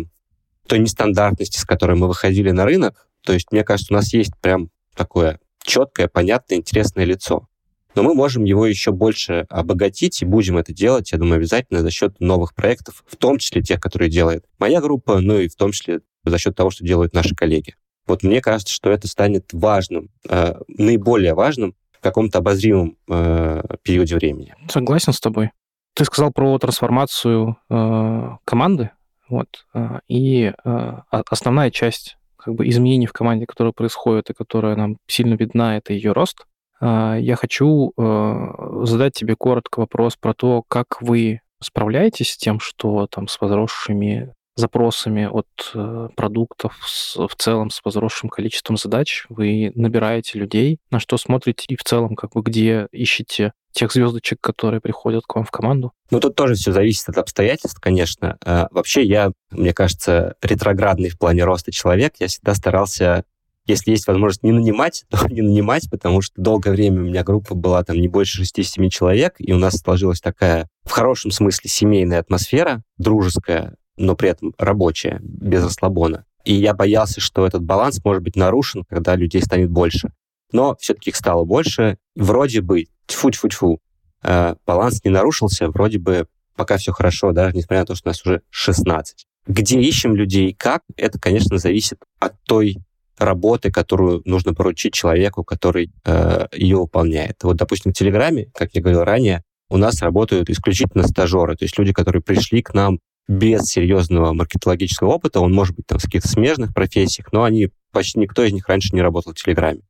той 0.67 0.79
нестандартности, 0.79 1.57
с 1.59 1.65
которой 1.65 1.97
мы 1.97 2.07
выходили 2.07 2.51
на 2.51 2.65
рынок. 2.65 3.07
То 3.23 3.33
есть, 3.33 3.51
мне 3.51 3.63
кажется, 3.63 3.93
у 3.93 3.97
нас 3.97 4.13
есть 4.13 4.33
прям 4.39 4.69
такое 4.95 5.39
четкое, 5.63 6.07
понятное, 6.07 6.57
интересное 6.57 7.05
лицо. 7.05 7.47
Но 7.95 8.03
мы 8.03 8.13
можем 8.13 8.43
его 8.43 8.65
еще 8.65 8.91
больше 8.91 9.45
обогатить 9.49 10.21
и 10.21 10.25
будем 10.25 10.57
это 10.57 10.73
делать, 10.73 11.11
я 11.11 11.17
думаю, 11.17 11.37
обязательно 11.37 11.81
за 11.81 11.89
счет 11.89 12.19
новых 12.19 12.53
проектов, 12.53 13.03
в 13.07 13.15
том 13.17 13.39
числе 13.39 13.63
тех, 13.63 13.79
которые 13.79 14.09
делает 14.11 14.45
моя 14.59 14.79
группа, 14.79 15.19
ну 15.19 15.39
и 15.39 15.47
в 15.47 15.55
том 15.55 15.71
числе 15.71 16.01
за 16.23 16.37
счет 16.37 16.55
того, 16.55 16.69
что 16.69 16.85
делают 16.85 17.13
наши 17.13 17.35
коллеги. 17.35 17.75
Вот 18.09 18.23
мне 18.23 18.41
кажется, 18.41 18.73
что 18.73 18.89
это 18.89 19.07
станет 19.07 19.45
важным, 19.53 20.09
э, 20.27 20.55
наиболее 20.67 21.33
важным 21.33 21.75
в 21.91 22.01
каком-то 22.01 22.39
обозримом 22.39 22.97
э, 23.09 23.61
периоде 23.83 24.15
времени. 24.15 24.55
Согласен 24.69 25.13
с 25.13 25.19
тобой. 25.19 25.51
Ты 25.93 26.05
сказал 26.05 26.31
про 26.31 26.57
трансформацию 26.57 27.57
э, 27.69 28.29
команды, 28.45 28.91
вот, 29.27 29.65
э, 29.73 29.99
и 30.07 30.53
э, 30.63 30.93
основная 31.11 31.71
часть 31.71 32.17
как 32.37 32.55
бы 32.55 32.67
изменений 32.69 33.05
в 33.05 33.13
команде, 33.13 33.45
которые 33.45 33.73
происходят 33.73 34.29
и 34.29 34.33
которая 34.33 34.75
нам 34.75 34.97
сильно 35.07 35.35
видна, 35.35 35.77
это 35.77 35.93
ее 35.93 36.13
рост. 36.13 36.45
Э, 36.81 37.17
я 37.19 37.35
хочу 37.35 37.91
э, 37.95 38.83
задать 38.85 39.13
тебе 39.13 39.35
коротко 39.35 39.81
вопрос 39.81 40.15
про 40.15 40.33
то, 40.33 40.63
как 40.67 41.01
вы 41.01 41.41
справляетесь 41.61 42.31
с 42.31 42.37
тем, 42.37 42.59
что 42.59 43.07
там 43.07 43.27
с 43.27 43.39
возросшими 43.41 44.33
запросами 44.59 45.25
от 45.25 45.47
э, 45.73 46.09
продуктов 46.15 46.77
с, 46.85 47.15
в 47.15 47.35
целом 47.35 47.69
с 47.69 47.81
возросшим 47.83 48.29
количеством 48.29 48.77
задач. 48.77 49.25
Вы 49.29 49.71
набираете 49.75 50.37
людей, 50.37 50.79
на 50.91 50.99
что 50.99 51.17
смотрите 51.17 51.65
и 51.67 51.75
в 51.75 51.83
целом 51.83 52.15
как 52.15 52.33
бы 52.33 52.41
где 52.41 52.87
ищете 52.91 53.53
тех 53.71 53.91
звездочек, 53.91 54.39
которые 54.41 54.81
приходят 54.81 55.23
к 55.25 55.35
вам 55.35 55.45
в 55.45 55.51
команду? 55.51 55.93
Ну, 56.11 56.19
тут 56.19 56.35
тоже 56.35 56.55
все 56.55 56.71
зависит 56.71 57.09
от 57.09 57.17
обстоятельств, 57.17 57.79
конечно. 57.79 58.37
А, 58.43 58.67
вообще 58.71 59.03
я, 59.03 59.31
мне 59.51 59.73
кажется, 59.73 60.35
ретроградный 60.41 61.09
в 61.09 61.17
плане 61.17 61.43
роста 61.43 61.71
человек. 61.71 62.15
Я 62.19 62.27
всегда 62.27 62.55
старался 62.55 63.23
если 63.69 63.91
есть 63.91 64.07
возможность 64.07 64.43
не 64.43 64.51
нанимать, 64.51 65.05
то 65.09 65.27
не 65.27 65.41
нанимать, 65.41 65.89
потому 65.89 66.21
что 66.21 66.41
долгое 66.41 66.71
время 66.71 67.01
у 67.01 67.05
меня 67.05 67.23
группа 67.23 67.55
была 67.55 67.83
там 67.83 67.97
не 67.97 68.07
больше 68.07 68.41
6-7 68.41 68.89
человек, 68.89 69.35
и 69.37 69.53
у 69.53 69.57
нас 69.57 69.77
сложилась 69.77 70.21
такая, 70.21 70.67
в 70.83 70.91
хорошем 70.91 71.31
смысле, 71.31 71.69
семейная 71.69 72.19
атмосфера, 72.19 72.83
дружеская, 72.97 73.75
но 73.99 74.15
при 74.15 74.29
этом 74.29 74.55
рабочая, 74.57 75.19
без 75.21 75.63
расслабона. 75.63 76.25
И 76.45 76.53
я 76.53 76.73
боялся, 76.73 77.21
что 77.21 77.45
этот 77.45 77.63
баланс 77.63 78.03
может 78.03 78.23
быть 78.23 78.35
нарушен, 78.35 78.85
когда 78.89 79.15
людей 79.15 79.41
станет 79.41 79.69
больше. 79.69 80.11
Но 80.51 80.75
все-таки 80.79 81.11
их 81.11 81.15
стало 81.15 81.43
больше. 81.43 81.97
Вроде 82.15 82.61
бы, 82.61 82.87
тьфу-тьфу-тьфу, 83.05 83.79
э, 84.23 84.55
баланс 84.65 85.03
не 85.03 85.11
нарушился, 85.11 85.69
вроде 85.69 85.99
бы 85.99 86.27
пока 86.55 86.77
все 86.77 86.91
хорошо, 86.91 87.31
даже 87.33 87.55
несмотря 87.55 87.81
на 87.81 87.85
то, 87.85 87.95
что 87.95 88.09
у 88.09 88.11
нас 88.11 88.25
уже 88.25 88.41
16. 88.49 89.25
Где 89.47 89.79
ищем 89.79 90.15
людей 90.15 90.53
как, 90.57 90.81
это, 90.97 91.19
конечно, 91.19 91.57
зависит 91.57 91.99
от 92.19 92.33
той 92.43 92.77
работы, 93.17 93.71
которую 93.71 94.21
нужно 94.25 94.53
поручить 94.53 94.93
человеку, 94.93 95.43
который 95.43 95.91
э, 96.05 96.47
ее 96.53 96.77
выполняет. 96.77 97.43
Вот, 97.43 97.57
допустим, 97.57 97.91
в 97.91 97.95
Телеграме, 97.95 98.49
как 98.53 98.69
я 98.73 98.81
говорил 98.81 99.03
ранее, 99.03 99.43
у 99.69 99.77
нас 99.77 100.01
работают 100.01 100.49
исключительно 100.49 101.07
стажеры, 101.07 101.55
то 101.55 101.65
есть 101.65 101.77
люди, 101.77 101.93
которые 101.93 102.21
пришли 102.21 102.61
к 102.61 102.73
нам 102.73 102.99
без 103.27 103.63
серьезного 103.63 104.33
маркетологического 104.33 105.09
опыта, 105.09 105.39
он 105.39 105.53
может 105.53 105.75
быть 105.75 105.85
там 105.85 105.99
в 105.99 106.03
каких-то 106.03 106.27
смежных 106.27 106.73
профессиях, 106.73 107.31
но 107.31 107.43
они 107.43 107.69
почти 107.91 108.19
никто 108.19 108.43
из 108.43 108.53
них 108.53 108.67
раньше 108.67 108.95
не 108.95 109.01
работал 109.01 109.33
в 109.33 109.35
Телеграме. 109.35 109.81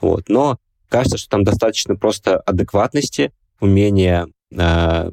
Вот. 0.00 0.28
Но 0.28 0.58
кажется, 0.88 1.18
что 1.18 1.30
там 1.30 1.44
достаточно 1.44 1.96
просто 1.96 2.38
адекватности, 2.38 3.32
умения 3.60 4.28
э, 4.50 5.10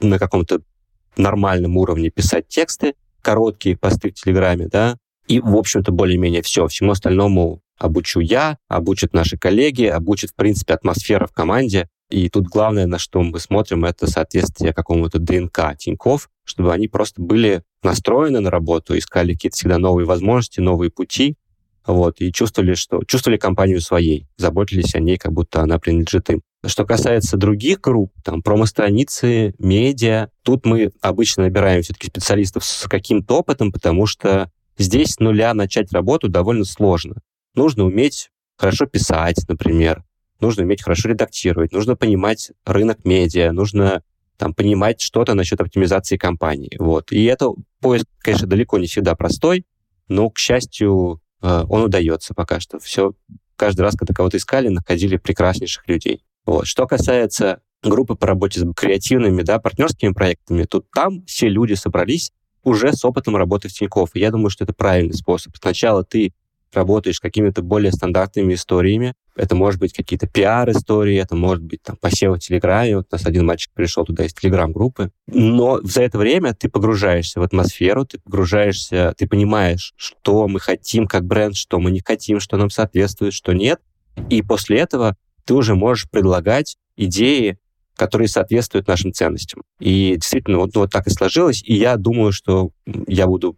на 0.00 0.18
каком-то 0.18 0.60
нормальном 1.16 1.76
уровне 1.76 2.10
писать 2.10 2.48
тексты, 2.48 2.94
короткие 3.22 3.76
посты 3.76 4.10
в 4.10 4.14
Телеграме, 4.14 4.68
да, 4.68 4.96
и, 5.26 5.40
в 5.40 5.56
общем-то, 5.56 5.92
более-менее 5.92 6.42
все. 6.42 6.66
Всему 6.68 6.92
остальному 6.92 7.62
обучу 7.78 8.20
я, 8.20 8.58
обучат 8.68 9.14
наши 9.14 9.38
коллеги, 9.38 9.84
обучит, 9.84 10.30
в 10.30 10.34
принципе, 10.34 10.74
атмосфера 10.74 11.26
в 11.26 11.32
команде. 11.32 11.88
И 12.10 12.28
тут 12.28 12.46
главное, 12.46 12.86
на 12.86 12.98
что 12.98 13.22
мы 13.22 13.40
смотрим, 13.40 13.84
это 13.84 14.06
соответствие 14.06 14.72
какому-то 14.72 15.18
ДНК 15.18 15.76
Тиньков, 15.78 16.28
чтобы 16.44 16.72
они 16.72 16.88
просто 16.88 17.22
были 17.22 17.62
настроены 17.82 18.40
на 18.40 18.50
работу, 18.50 18.96
искали 18.96 19.32
какие-то 19.32 19.56
всегда 19.56 19.78
новые 19.78 20.06
возможности, 20.06 20.60
новые 20.60 20.90
пути, 20.90 21.36
вот, 21.86 22.20
и 22.20 22.32
чувствовали, 22.32 22.74
что 22.74 23.02
чувствовали 23.04 23.38
компанию 23.38 23.80
своей, 23.80 24.26
заботились 24.38 24.94
о 24.94 25.00
ней, 25.00 25.18
как 25.18 25.32
будто 25.32 25.60
она 25.60 25.78
принадлежит 25.78 26.30
им. 26.30 26.42
Что 26.66 26.86
касается 26.86 27.36
других 27.36 27.80
групп, 27.80 28.12
там, 28.24 28.42
промо-страницы, 28.42 29.54
медиа, 29.58 30.28
тут 30.42 30.64
мы 30.64 30.92
обычно 31.02 31.44
набираем 31.44 31.82
все-таки 31.82 32.06
специалистов 32.06 32.64
с 32.64 32.88
каким-то 32.88 33.38
опытом, 33.38 33.70
потому 33.70 34.06
что 34.06 34.50
здесь 34.78 35.12
с 35.12 35.20
нуля 35.20 35.52
начать 35.52 35.92
работу 35.92 36.28
довольно 36.28 36.64
сложно. 36.64 37.16
Нужно 37.54 37.84
уметь 37.84 38.30
хорошо 38.56 38.86
писать, 38.86 39.44
например, 39.46 40.04
нужно 40.44 40.64
уметь 40.64 40.82
хорошо 40.82 41.08
редактировать, 41.08 41.72
нужно 41.72 41.96
понимать 41.96 42.52
рынок 42.64 43.04
медиа, 43.04 43.52
нужно 43.52 44.02
там, 44.36 44.54
понимать 44.54 45.00
что-то 45.00 45.34
насчет 45.34 45.60
оптимизации 45.60 46.16
компании. 46.16 46.76
Вот. 46.78 47.12
И 47.12 47.24
это 47.24 47.50
поиск, 47.80 48.06
конечно, 48.18 48.46
далеко 48.46 48.78
не 48.78 48.86
всегда 48.86 49.14
простой, 49.14 49.64
но, 50.08 50.28
к 50.30 50.38
счастью, 50.38 51.20
э, 51.42 51.64
он 51.68 51.84
удается 51.84 52.34
пока 52.34 52.60
что. 52.60 52.78
Все, 52.78 53.12
каждый 53.56 53.82
раз, 53.82 53.96
когда 53.96 54.12
кого-то 54.12 54.36
искали, 54.36 54.68
находили 54.68 55.16
прекраснейших 55.16 55.88
людей. 55.88 56.24
Вот. 56.44 56.66
Что 56.66 56.86
касается 56.86 57.60
группы 57.82 58.14
по 58.14 58.26
работе 58.26 58.60
с 58.60 58.72
креативными, 58.74 59.42
да, 59.42 59.58
партнерскими 59.58 60.12
проектами, 60.12 60.64
то 60.64 60.82
там 60.94 61.24
все 61.26 61.48
люди 61.48 61.74
собрались 61.74 62.32
уже 62.62 62.92
с 62.92 63.04
опытом 63.04 63.36
работы 63.36 63.68
в 63.68 63.72
Тинькофф. 63.72 64.10
И 64.14 64.20
я 64.20 64.30
думаю, 64.30 64.50
что 64.50 64.64
это 64.64 64.72
правильный 64.72 65.14
способ. 65.14 65.54
Сначала 65.56 66.02
ты 66.02 66.32
работаешь 66.74 67.20
какими-то 67.20 67.62
более 67.62 67.92
стандартными 67.92 68.54
историями. 68.54 69.14
Это 69.36 69.54
может 69.54 69.80
быть 69.80 69.92
какие-то 69.92 70.26
пиар-истории, 70.26 71.16
это 71.16 71.34
может 71.34 71.64
быть 71.64 71.82
там 71.82 71.96
посевы 71.96 72.36
в 72.36 72.40
Телеграме. 72.40 72.96
Вот 72.96 73.06
у 73.10 73.14
нас 73.14 73.26
один 73.26 73.46
мальчик 73.46 73.72
пришел 73.74 74.04
туда 74.04 74.24
из 74.24 74.34
Телеграм-группы. 74.34 75.10
Но 75.26 75.80
за 75.82 76.02
это 76.02 76.18
время 76.18 76.54
ты 76.54 76.68
погружаешься 76.68 77.40
в 77.40 77.42
атмосферу, 77.42 78.04
ты 78.04 78.18
погружаешься, 78.18 79.14
ты 79.16 79.26
понимаешь, 79.26 79.92
что 79.96 80.46
мы 80.46 80.60
хотим 80.60 81.06
как 81.06 81.24
бренд, 81.24 81.56
что 81.56 81.80
мы 81.80 81.90
не 81.90 82.00
хотим, 82.00 82.40
что 82.40 82.56
нам 82.56 82.70
соответствует, 82.70 83.32
что 83.32 83.52
нет. 83.52 83.80
И 84.30 84.42
после 84.42 84.78
этого 84.78 85.16
ты 85.44 85.54
уже 85.54 85.74
можешь 85.74 86.08
предлагать 86.08 86.76
идеи, 86.96 87.58
которые 87.96 88.28
соответствуют 88.28 88.88
нашим 88.88 89.12
ценностям. 89.12 89.62
И 89.78 90.14
действительно, 90.16 90.58
вот, 90.58 90.74
вот 90.74 90.90
так 90.90 91.06
и 91.06 91.10
сложилось. 91.10 91.62
И 91.64 91.74
я 91.74 91.96
думаю, 91.96 92.32
что 92.32 92.70
я 93.06 93.26
буду, 93.26 93.56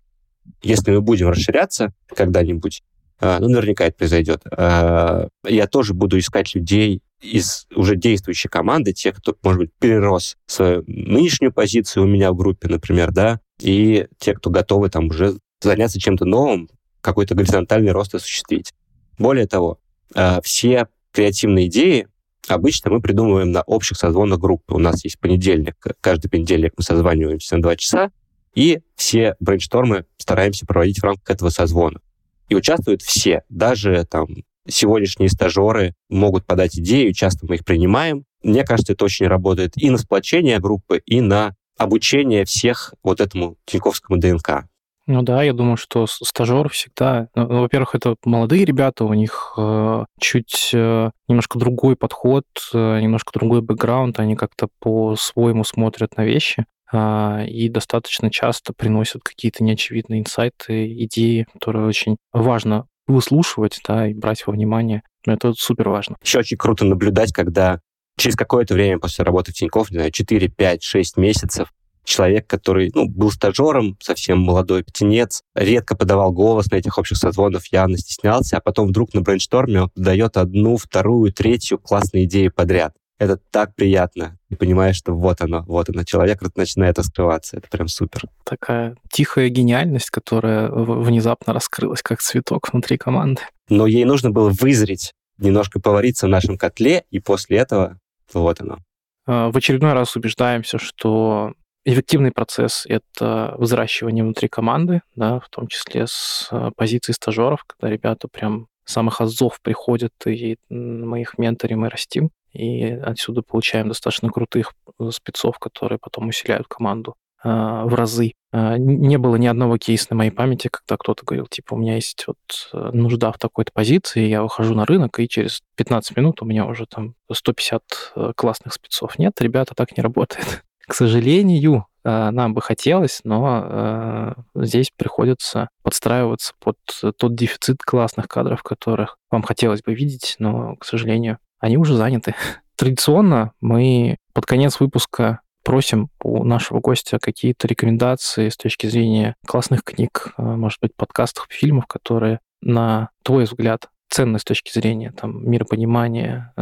если 0.62 0.92
мы 0.92 1.00
будем 1.00 1.28
расширяться 1.28 1.92
когда-нибудь, 2.08 2.82
ну, 3.20 3.48
наверняка 3.48 3.86
это 3.86 3.96
произойдет. 3.96 4.42
А, 4.50 5.28
я 5.46 5.66
тоже 5.66 5.94
буду 5.94 6.18
искать 6.18 6.54
людей 6.54 7.02
из 7.20 7.66
уже 7.74 7.96
действующей 7.96 8.50
команды, 8.50 8.92
тех, 8.92 9.16
кто, 9.16 9.36
может 9.42 9.60
быть, 9.60 9.70
перерос 9.78 10.36
свою 10.46 10.84
нынешнюю 10.86 11.52
позицию 11.52 12.04
у 12.04 12.06
меня 12.06 12.30
в 12.32 12.36
группе, 12.36 12.68
например, 12.68 13.10
да, 13.12 13.40
и 13.60 14.06
те, 14.18 14.34
кто 14.34 14.50
готовы 14.50 14.90
там 14.90 15.06
уже 15.06 15.38
заняться 15.62 15.98
чем-то 15.98 16.24
новым, 16.26 16.68
какой-то 17.00 17.34
горизонтальный 17.34 17.92
рост 17.92 18.14
осуществить. 18.14 18.72
Более 19.18 19.46
того, 19.46 19.80
а, 20.14 20.40
все 20.42 20.88
креативные 21.12 21.68
идеи 21.68 22.08
обычно 22.48 22.90
мы 22.90 23.00
придумываем 23.00 23.50
на 23.50 23.62
общих 23.62 23.96
созвонах 23.96 24.38
группы. 24.38 24.74
У 24.74 24.78
нас 24.78 25.04
есть 25.04 25.18
понедельник, 25.18 25.76
каждый 26.00 26.28
понедельник 26.28 26.74
мы 26.76 26.82
созваниваемся 26.82 27.56
на 27.56 27.62
два 27.62 27.76
часа, 27.76 28.10
и 28.54 28.80
все 28.94 29.36
брейнштормы 29.40 30.06
стараемся 30.18 30.66
проводить 30.66 30.98
в 30.98 31.04
рамках 31.04 31.30
этого 31.30 31.50
созвона. 31.50 32.00
И 32.48 32.54
участвуют 32.54 33.02
все, 33.02 33.42
даже 33.48 34.04
там 34.08 34.28
сегодняшние 34.68 35.28
стажеры 35.28 35.94
могут 36.08 36.44
подать 36.46 36.78
идею, 36.78 37.12
часто 37.12 37.46
мы 37.46 37.56
их 37.56 37.64
принимаем. 37.64 38.24
Мне 38.42 38.64
кажется, 38.64 38.92
это 38.92 39.04
очень 39.04 39.26
работает 39.26 39.72
и 39.76 39.90
на 39.90 39.98
сплочение 39.98 40.58
группы, 40.58 41.02
и 41.06 41.20
на 41.20 41.54
обучение 41.76 42.44
всех 42.44 42.94
вот 43.02 43.20
этому 43.20 43.56
тиньковскому 43.66 44.18
ДНК. 44.18 44.66
Ну 45.08 45.22
да, 45.22 45.44
я 45.44 45.52
думаю, 45.52 45.76
что 45.76 46.06
стажер 46.08 46.68
всегда, 46.68 47.28
ну, 47.36 47.46
ну, 47.46 47.60
во-первых, 47.60 47.94
это 47.94 48.16
молодые 48.24 48.64
ребята, 48.64 49.04
у 49.04 49.14
них 49.14 49.54
э, 49.56 50.04
чуть 50.18 50.70
э, 50.74 51.10
немножко 51.28 51.60
другой 51.60 51.94
подход, 51.94 52.44
э, 52.74 53.00
немножко 53.00 53.30
другой 53.32 53.62
бэкграунд, 53.62 54.18
они 54.18 54.34
как-то 54.34 54.66
по-своему 54.80 55.62
смотрят 55.62 56.16
на 56.16 56.24
вещи. 56.24 56.66
А, 56.92 57.44
и 57.44 57.68
достаточно 57.68 58.30
часто 58.30 58.72
приносят 58.72 59.22
какие-то 59.22 59.64
неочевидные 59.64 60.20
инсайты, 60.20 60.86
идеи, 61.04 61.46
которые 61.52 61.86
очень 61.86 62.16
важно 62.32 62.86
выслушивать, 63.06 63.80
да, 63.86 64.08
и 64.08 64.14
брать 64.14 64.46
во 64.46 64.52
внимание. 64.52 65.02
Это 65.24 65.52
супер 65.54 65.88
важно. 65.88 66.16
Еще 66.22 66.38
очень 66.38 66.56
круто 66.56 66.84
наблюдать, 66.84 67.32
когда 67.32 67.80
через 68.16 68.36
какое-то 68.36 68.74
время 68.74 68.98
после 68.98 69.24
работы 69.24 69.52
в 69.52 69.54
Тинькофф, 69.54 69.90
не 69.90 69.98
знаю, 69.98 70.12
4, 70.12 70.48
5, 70.48 70.82
6 70.82 71.16
месяцев, 71.16 71.72
человек, 72.04 72.46
который 72.46 72.90
ну, 72.94 73.08
был 73.08 73.30
стажером, 73.30 73.96
совсем 74.00 74.38
молодой 74.40 74.84
птенец, 74.84 75.42
редко 75.54 75.96
подавал 75.96 76.32
голос 76.32 76.70
на 76.70 76.76
этих 76.76 76.98
общих 76.98 77.16
созвонах, 77.18 77.66
явно 77.72 77.98
стеснялся, 77.98 78.56
а 78.56 78.60
потом 78.60 78.88
вдруг 78.88 79.12
на 79.12 79.20
брейншторме 79.20 79.82
он 79.82 79.90
дает 79.96 80.36
одну, 80.36 80.76
вторую, 80.76 81.32
третью 81.32 81.78
классные 81.78 82.24
идеи 82.24 82.48
подряд. 82.48 82.94
Это 83.18 83.38
так 83.50 83.74
приятно. 83.74 84.38
И 84.50 84.56
понимаешь, 84.56 84.96
что 84.96 85.14
вот 85.14 85.40
оно, 85.40 85.64
вот 85.66 85.88
оно. 85.88 86.04
Человек 86.04 86.40
начинает 86.54 86.98
раскрываться. 86.98 87.56
Это 87.56 87.68
прям 87.68 87.88
супер. 87.88 88.22
Такая 88.44 88.96
тихая 89.10 89.48
гениальность, 89.48 90.10
которая 90.10 90.70
внезапно 90.70 91.52
раскрылась, 91.52 92.02
как 92.02 92.20
цветок 92.20 92.72
внутри 92.72 92.98
команды. 92.98 93.42
Но 93.68 93.86
ей 93.86 94.04
нужно 94.04 94.30
было 94.30 94.50
вызреть, 94.50 95.12
немножко 95.38 95.80
повариться 95.80 96.26
в 96.26 96.30
нашем 96.30 96.58
котле, 96.58 97.04
и 97.10 97.18
после 97.18 97.58
этого 97.58 97.98
вот 98.34 98.60
оно. 98.60 98.78
А, 99.26 99.50
в 99.50 99.56
очередной 99.56 99.92
раз 99.92 100.14
убеждаемся, 100.16 100.78
что 100.78 101.54
эффективный 101.84 102.32
процесс— 102.32 102.84
это 102.88 103.54
взращивание 103.58 104.24
внутри 104.24 104.48
команды, 104.48 105.00
да, 105.14 105.40
в 105.40 105.48
том 105.48 105.68
числе 105.68 106.06
с 106.06 106.48
э, 106.50 106.70
позиции 106.76 107.12
стажеров, 107.12 107.64
когда 107.64 107.88
ребята 107.88 108.28
прям 108.28 108.66
самых 108.86 109.20
азов 109.20 109.60
приходят, 109.60 110.12
и 110.26 110.56
мы 110.68 111.20
их 111.20 111.38
менторим 111.38 111.84
и 111.84 111.88
растим, 111.88 112.30
и 112.52 112.84
отсюда 112.84 113.42
получаем 113.42 113.88
достаточно 113.88 114.30
крутых 114.30 114.72
спецов, 115.10 115.58
которые 115.58 115.98
потом 115.98 116.28
усиляют 116.28 116.66
команду 116.68 117.16
э, 117.44 117.48
в 117.48 117.94
разы. 117.94 118.32
Э, 118.52 118.76
не 118.78 119.18
было 119.18 119.36
ни 119.36 119.46
одного 119.46 119.76
кейса 119.76 120.06
на 120.10 120.16
моей 120.16 120.30
памяти, 120.30 120.68
когда 120.68 120.96
кто-то 120.96 121.24
говорил, 121.24 121.46
типа, 121.46 121.74
у 121.74 121.76
меня 121.76 121.96
есть 121.96 122.24
вот 122.26 122.38
э, 122.72 122.90
нужда 122.92 123.32
в 123.32 123.38
такой-то 123.38 123.72
позиции, 123.72 124.26
я 124.26 124.42
выхожу 124.42 124.74
на 124.74 124.86
рынок, 124.86 125.18
и 125.20 125.28
через 125.28 125.60
15 125.76 126.16
минут 126.16 126.40
у 126.40 126.46
меня 126.46 126.64
уже 126.64 126.86
там 126.86 127.14
150 127.30 127.82
э, 128.14 128.32
классных 128.34 128.72
спецов. 128.72 129.18
Нет, 129.18 129.40
ребята, 129.40 129.74
так 129.74 129.96
не 129.96 130.02
работает. 130.02 130.64
К 130.86 130.94
сожалению, 130.94 131.86
нам 132.06 132.54
бы 132.54 132.62
хотелось, 132.62 133.20
но 133.24 134.34
здесь 134.54 134.92
приходится 134.96 135.68
подстраиваться 135.82 136.54
под 136.60 136.76
тот 137.18 137.34
дефицит 137.34 137.82
классных 137.82 138.28
кадров, 138.28 138.62
которых 138.62 139.16
вам 139.30 139.42
хотелось 139.42 139.82
бы 139.82 139.94
видеть, 139.94 140.36
но, 140.38 140.76
к 140.76 140.84
сожалению, 140.84 141.38
они 141.58 141.76
уже 141.76 141.96
заняты. 141.96 142.34
Традиционно 142.76 143.52
мы 143.60 144.18
под 144.32 144.46
конец 144.46 144.78
выпуска 144.80 145.40
просим 145.64 146.10
у 146.22 146.44
нашего 146.44 146.80
гостя 146.80 147.18
какие-то 147.18 147.66
рекомендации 147.66 148.50
с 148.50 148.56
точки 148.56 148.86
зрения 148.86 149.34
классных 149.44 149.82
книг, 149.82 150.32
а, 150.36 150.56
может 150.56 150.78
быть, 150.80 150.94
подкастов, 150.94 151.46
фильмов, 151.50 151.86
которые, 151.86 152.38
на 152.60 153.10
твой 153.24 153.44
взгляд, 153.44 153.88
ценны 154.08 154.38
с 154.38 154.44
точки 154.44 154.72
зрения 154.72 155.10
там, 155.10 155.48
миропонимания, 155.50 156.52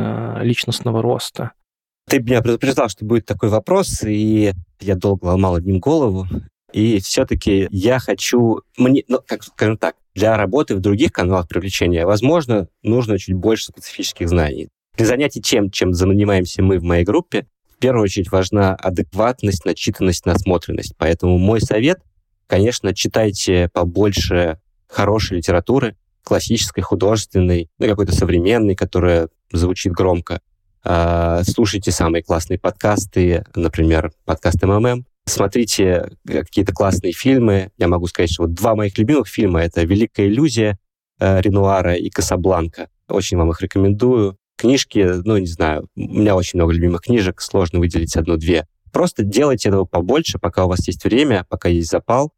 личностного 0.41 1.03
роста. 1.03 1.53
Ты 2.09 2.21
меня 2.21 2.41
предупреждал, 2.41 2.89
что 2.89 3.05
будет 3.05 3.27
такой 3.27 3.51
вопрос, 3.51 4.03
и 4.07 4.53
я 4.85 4.95
долго 4.95 5.27
ломал 5.27 5.57
одним 5.57 5.81
голову. 5.81 6.27
И 6.73 6.99
все-таки 6.99 7.69
я 7.71 7.99
хочу, 8.01 8.63
мне, 8.77 9.05
ну, 9.09 9.21
как 9.25 9.45
скажем 9.45 9.77
так, 9.79 9.95
для 10.15 10.37
работы 10.37 10.75
в 10.75 10.81
других 10.81 11.13
каналах 11.13 11.49
привлечения, 11.49 12.05
возможно, 12.05 12.69
нужно 12.83 13.19
чуть 13.19 13.35
больше 13.35 13.67
специфических 13.67 14.29
знаний. 14.29 14.69
Для 14.97 15.07
занятий 15.07 15.41
тем, 15.41 15.71
чем 15.71 15.93
занимаемся 15.93 16.63
мы 16.63 16.79
в 16.79 16.85
моей 16.85 17.05
группе, 17.05 17.47
в 17.69 17.79
первую 17.79 18.05
очередь 18.05 18.31
важна 18.31 18.75
адекватность, 18.75 19.65
начитанность, 19.65 20.27
насмотренность. 20.27 20.95
Поэтому 20.97 21.39
мой 21.39 21.61
совет, 21.61 22.01
конечно, 22.47 22.95
читайте 22.95 23.69
побольше 23.73 24.61
хорошей 24.87 25.39
литературы, 25.39 25.97
классической, 26.23 26.83
художественной, 26.83 27.69
ну, 27.79 27.87
какой-то 27.87 28.13
современной, 28.13 28.75
которая 28.75 29.29
звучит 29.53 29.93
громко. 29.93 30.41
А, 30.87 31.43
слушайте 31.45 31.91
самые 31.91 32.23
классные 32.23 32.59
подкасты, 32.59 33.45
например, 33.55 34.13
подкаст 34.27 34.63
МММ. 34.63 35.07
Смотрите 35.25 36.11
какие-то 36.27 36.75
классные 36.75 37.15
фильмы. 37.15 37.71
Я 37.79 37.89
могу 37.89 38.07
сказать, 38.07 38.31
что 38.31 38.43
вот 38.43 38.53
два 38.53 38.75
моих 38.75 38.99
любимых 38.99 39.27
фильма— 39.27 39.63
это 39.63 39.83
«Великая 39.83 40.27
иллюзия» 40.27 40.79
э, 41.19 41.41
Ренуара 41.41 41.95
и 41.95 42.11
«Касабланка». 42.11 42.91
Очень 43.09 43.39
вам 43.39 43.51
их 43.51 43.63
рекомендую. 43.63 44.37
Книжки, 44.57 45.23
ну, 45.25 45.39
не 45.39 45.47
знаю, 45.47 45.89
у 45.97 46.01
меня 46.01 46.37
очень 46.37 46.59
много 46.59 46.75
любимых 46.75 47.01
книжек, 47.01 47.41
сложно 47.41 47.79
выделить 47.79 48.15
одну-две. 48.15 48.67
Просто 48.93 49.25
делайте 49.25 49.71
этого 49.71 49.87
побольше, 49.87 50.39
пока 50.39 50.67
у 50.67 50.69
вас 50.69 50.87
есть 50.87 51.03
время, 51.05 51.47
пока 51.49 51.71
есть 51.71 51.91
запал, 51.91 52.33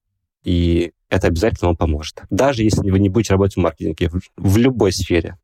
и 0.44 0.92
это 1.10 1.26
обязательно 1.26 1.70
вам 1.70 1.76
поможет. 1.76 2.22
Даже 2.30 2.62
если 2.62 2.88
вы 2.88 3.00
не 3.00 3.08
будете 3.08 3.32
работать 3.32 3.56
в 3.56 3.60
маркетинге, 3.60 4.10
в 4.36 4.56
любой 4.56 4.92
сфере. 4.92 5.36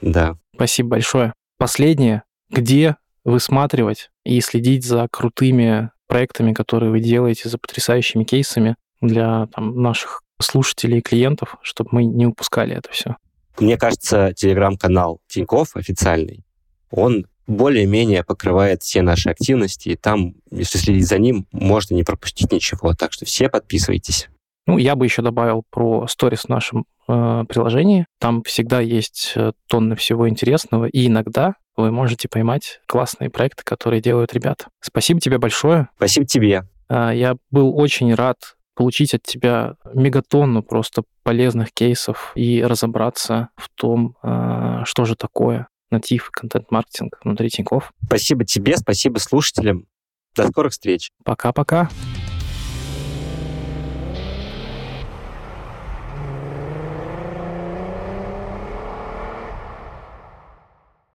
Да. 0.00 0.38
Спасибо 0.54 0.90
большое. 0.90 1.34
Последнее. 1.58 2.22
Где 2.50 2.96
высматривать 3.24 4.10
и 4.24 4.40
следить 4.40 4.84
за 4.84 5.08
крутыми 5.10 5.90
проектами, 6.06 6.52
которые 6.52 6.90
вы 6.90 7.00
делаете, 7.00 7.48
за 7.48 7.58
потрясающими 7.58 8.24
кейсами 8.24 8.76
для 9.00 9.46
там, 9.46 9.80
наших 9.80 10.22
слушателей 10.40 10.98
и 10.98 11.02
клиентов, 11.02 11.56
чтобы 11.62 11.90
мы 11.92 12.04
не 12.04 12.26
упускали 12.26 12.76
это 12.76 12.90
все? 12.90 13.16
Мне 13.58 13.78
кажется, 13.78 14.32
телеграм-канал 14.36 15.20
Тиньков 15.28 15.76
официальный, 15.76 16.44
он 16.90 17.26
более-менее 17.46 18.24
покрывает 18.24 18.82
все 18.82 19.02
наши 19.02 19.28
активности, 19.28 19.90
и 19.90 19.96
там, 19.96 20.34
если 20.50 20.78
следить 20.78 21.06
за 21.06 21.18
ним, 21.18 21.46
можно 21.52 21.94
не 21.94 22.02
пропустить 22.02 22.52
ничего. 22.52 22.94
Так 22.94 23.12
что 23.12 23.26
все 23.26 23.48
подписывайтесь. 23.48 24.28
Ну, 24.66 24.78
я 24.78 24.96
бы 24.96 25.04
еще 25.04 25.22
добавил 25.22 25.62
про 25.70 26.06
сторис 26.06 26.42
в 26.42 26.48
нашем 26.48 26.86
э, 27.06 27.44
приложении. 27.48 28.06
Там 28.18 28.42
всегда 28.42 28.80
есть 28.80 29.32
э, 29.36 29.52
тонны 29.68 29.94
всего 29.96 30.28
интересного, 30.28 30.86
и 30.86 31.06
иногда 31.06 31.54
вы 31.76 31.90
можете 31.90 32.28
поймать 32.28 32.80
классные 32.86 33.30
проекты, 33.30 33.62
которые 33.64 34.00
делают 34.00 34.32
ребята. 34.32 34.66
Спасибо 34.80 35.20
тебе 35.20 35.38
большое. 35.38 35.88
Спасибо 35.96 36.26
тебе. 36.26 36.64
Э, 36.88 37.10
я 37.14 37.36
был 37.50 37.78
очень 37.78 38.14
рад 38.14 38.56
получить 38.74 39.14
от 39.14 39.22
тебя 39.22 39.76
мегатонну 39.92 40.62
просто 40.62 41.02
полезных 41.22 41.72
кейсов 41.72 42.32
и 42.34 42.62
разобраться 42.62 43.48
в 43.56 43.68
том, 43.68 44.16
а, 44.22 44.84
что 44.84 45.04
же 45.04 45.14
такое 45.14 45.68
натив 45.90 46.30
контент-маркетинг 46.32 47.20
внутри 47.22 47.50
Тинькофф. 47.50 47.92
Спасибо 48.04 48.44
тебе, 48.44 48.76
спасибо 48.76 49.18
слушателям. 49.18 49.86
До 50.34 50.48
скорых 50.48 50.72
встреч. 50.72 51.10
Пока-пока. 51.24 51.88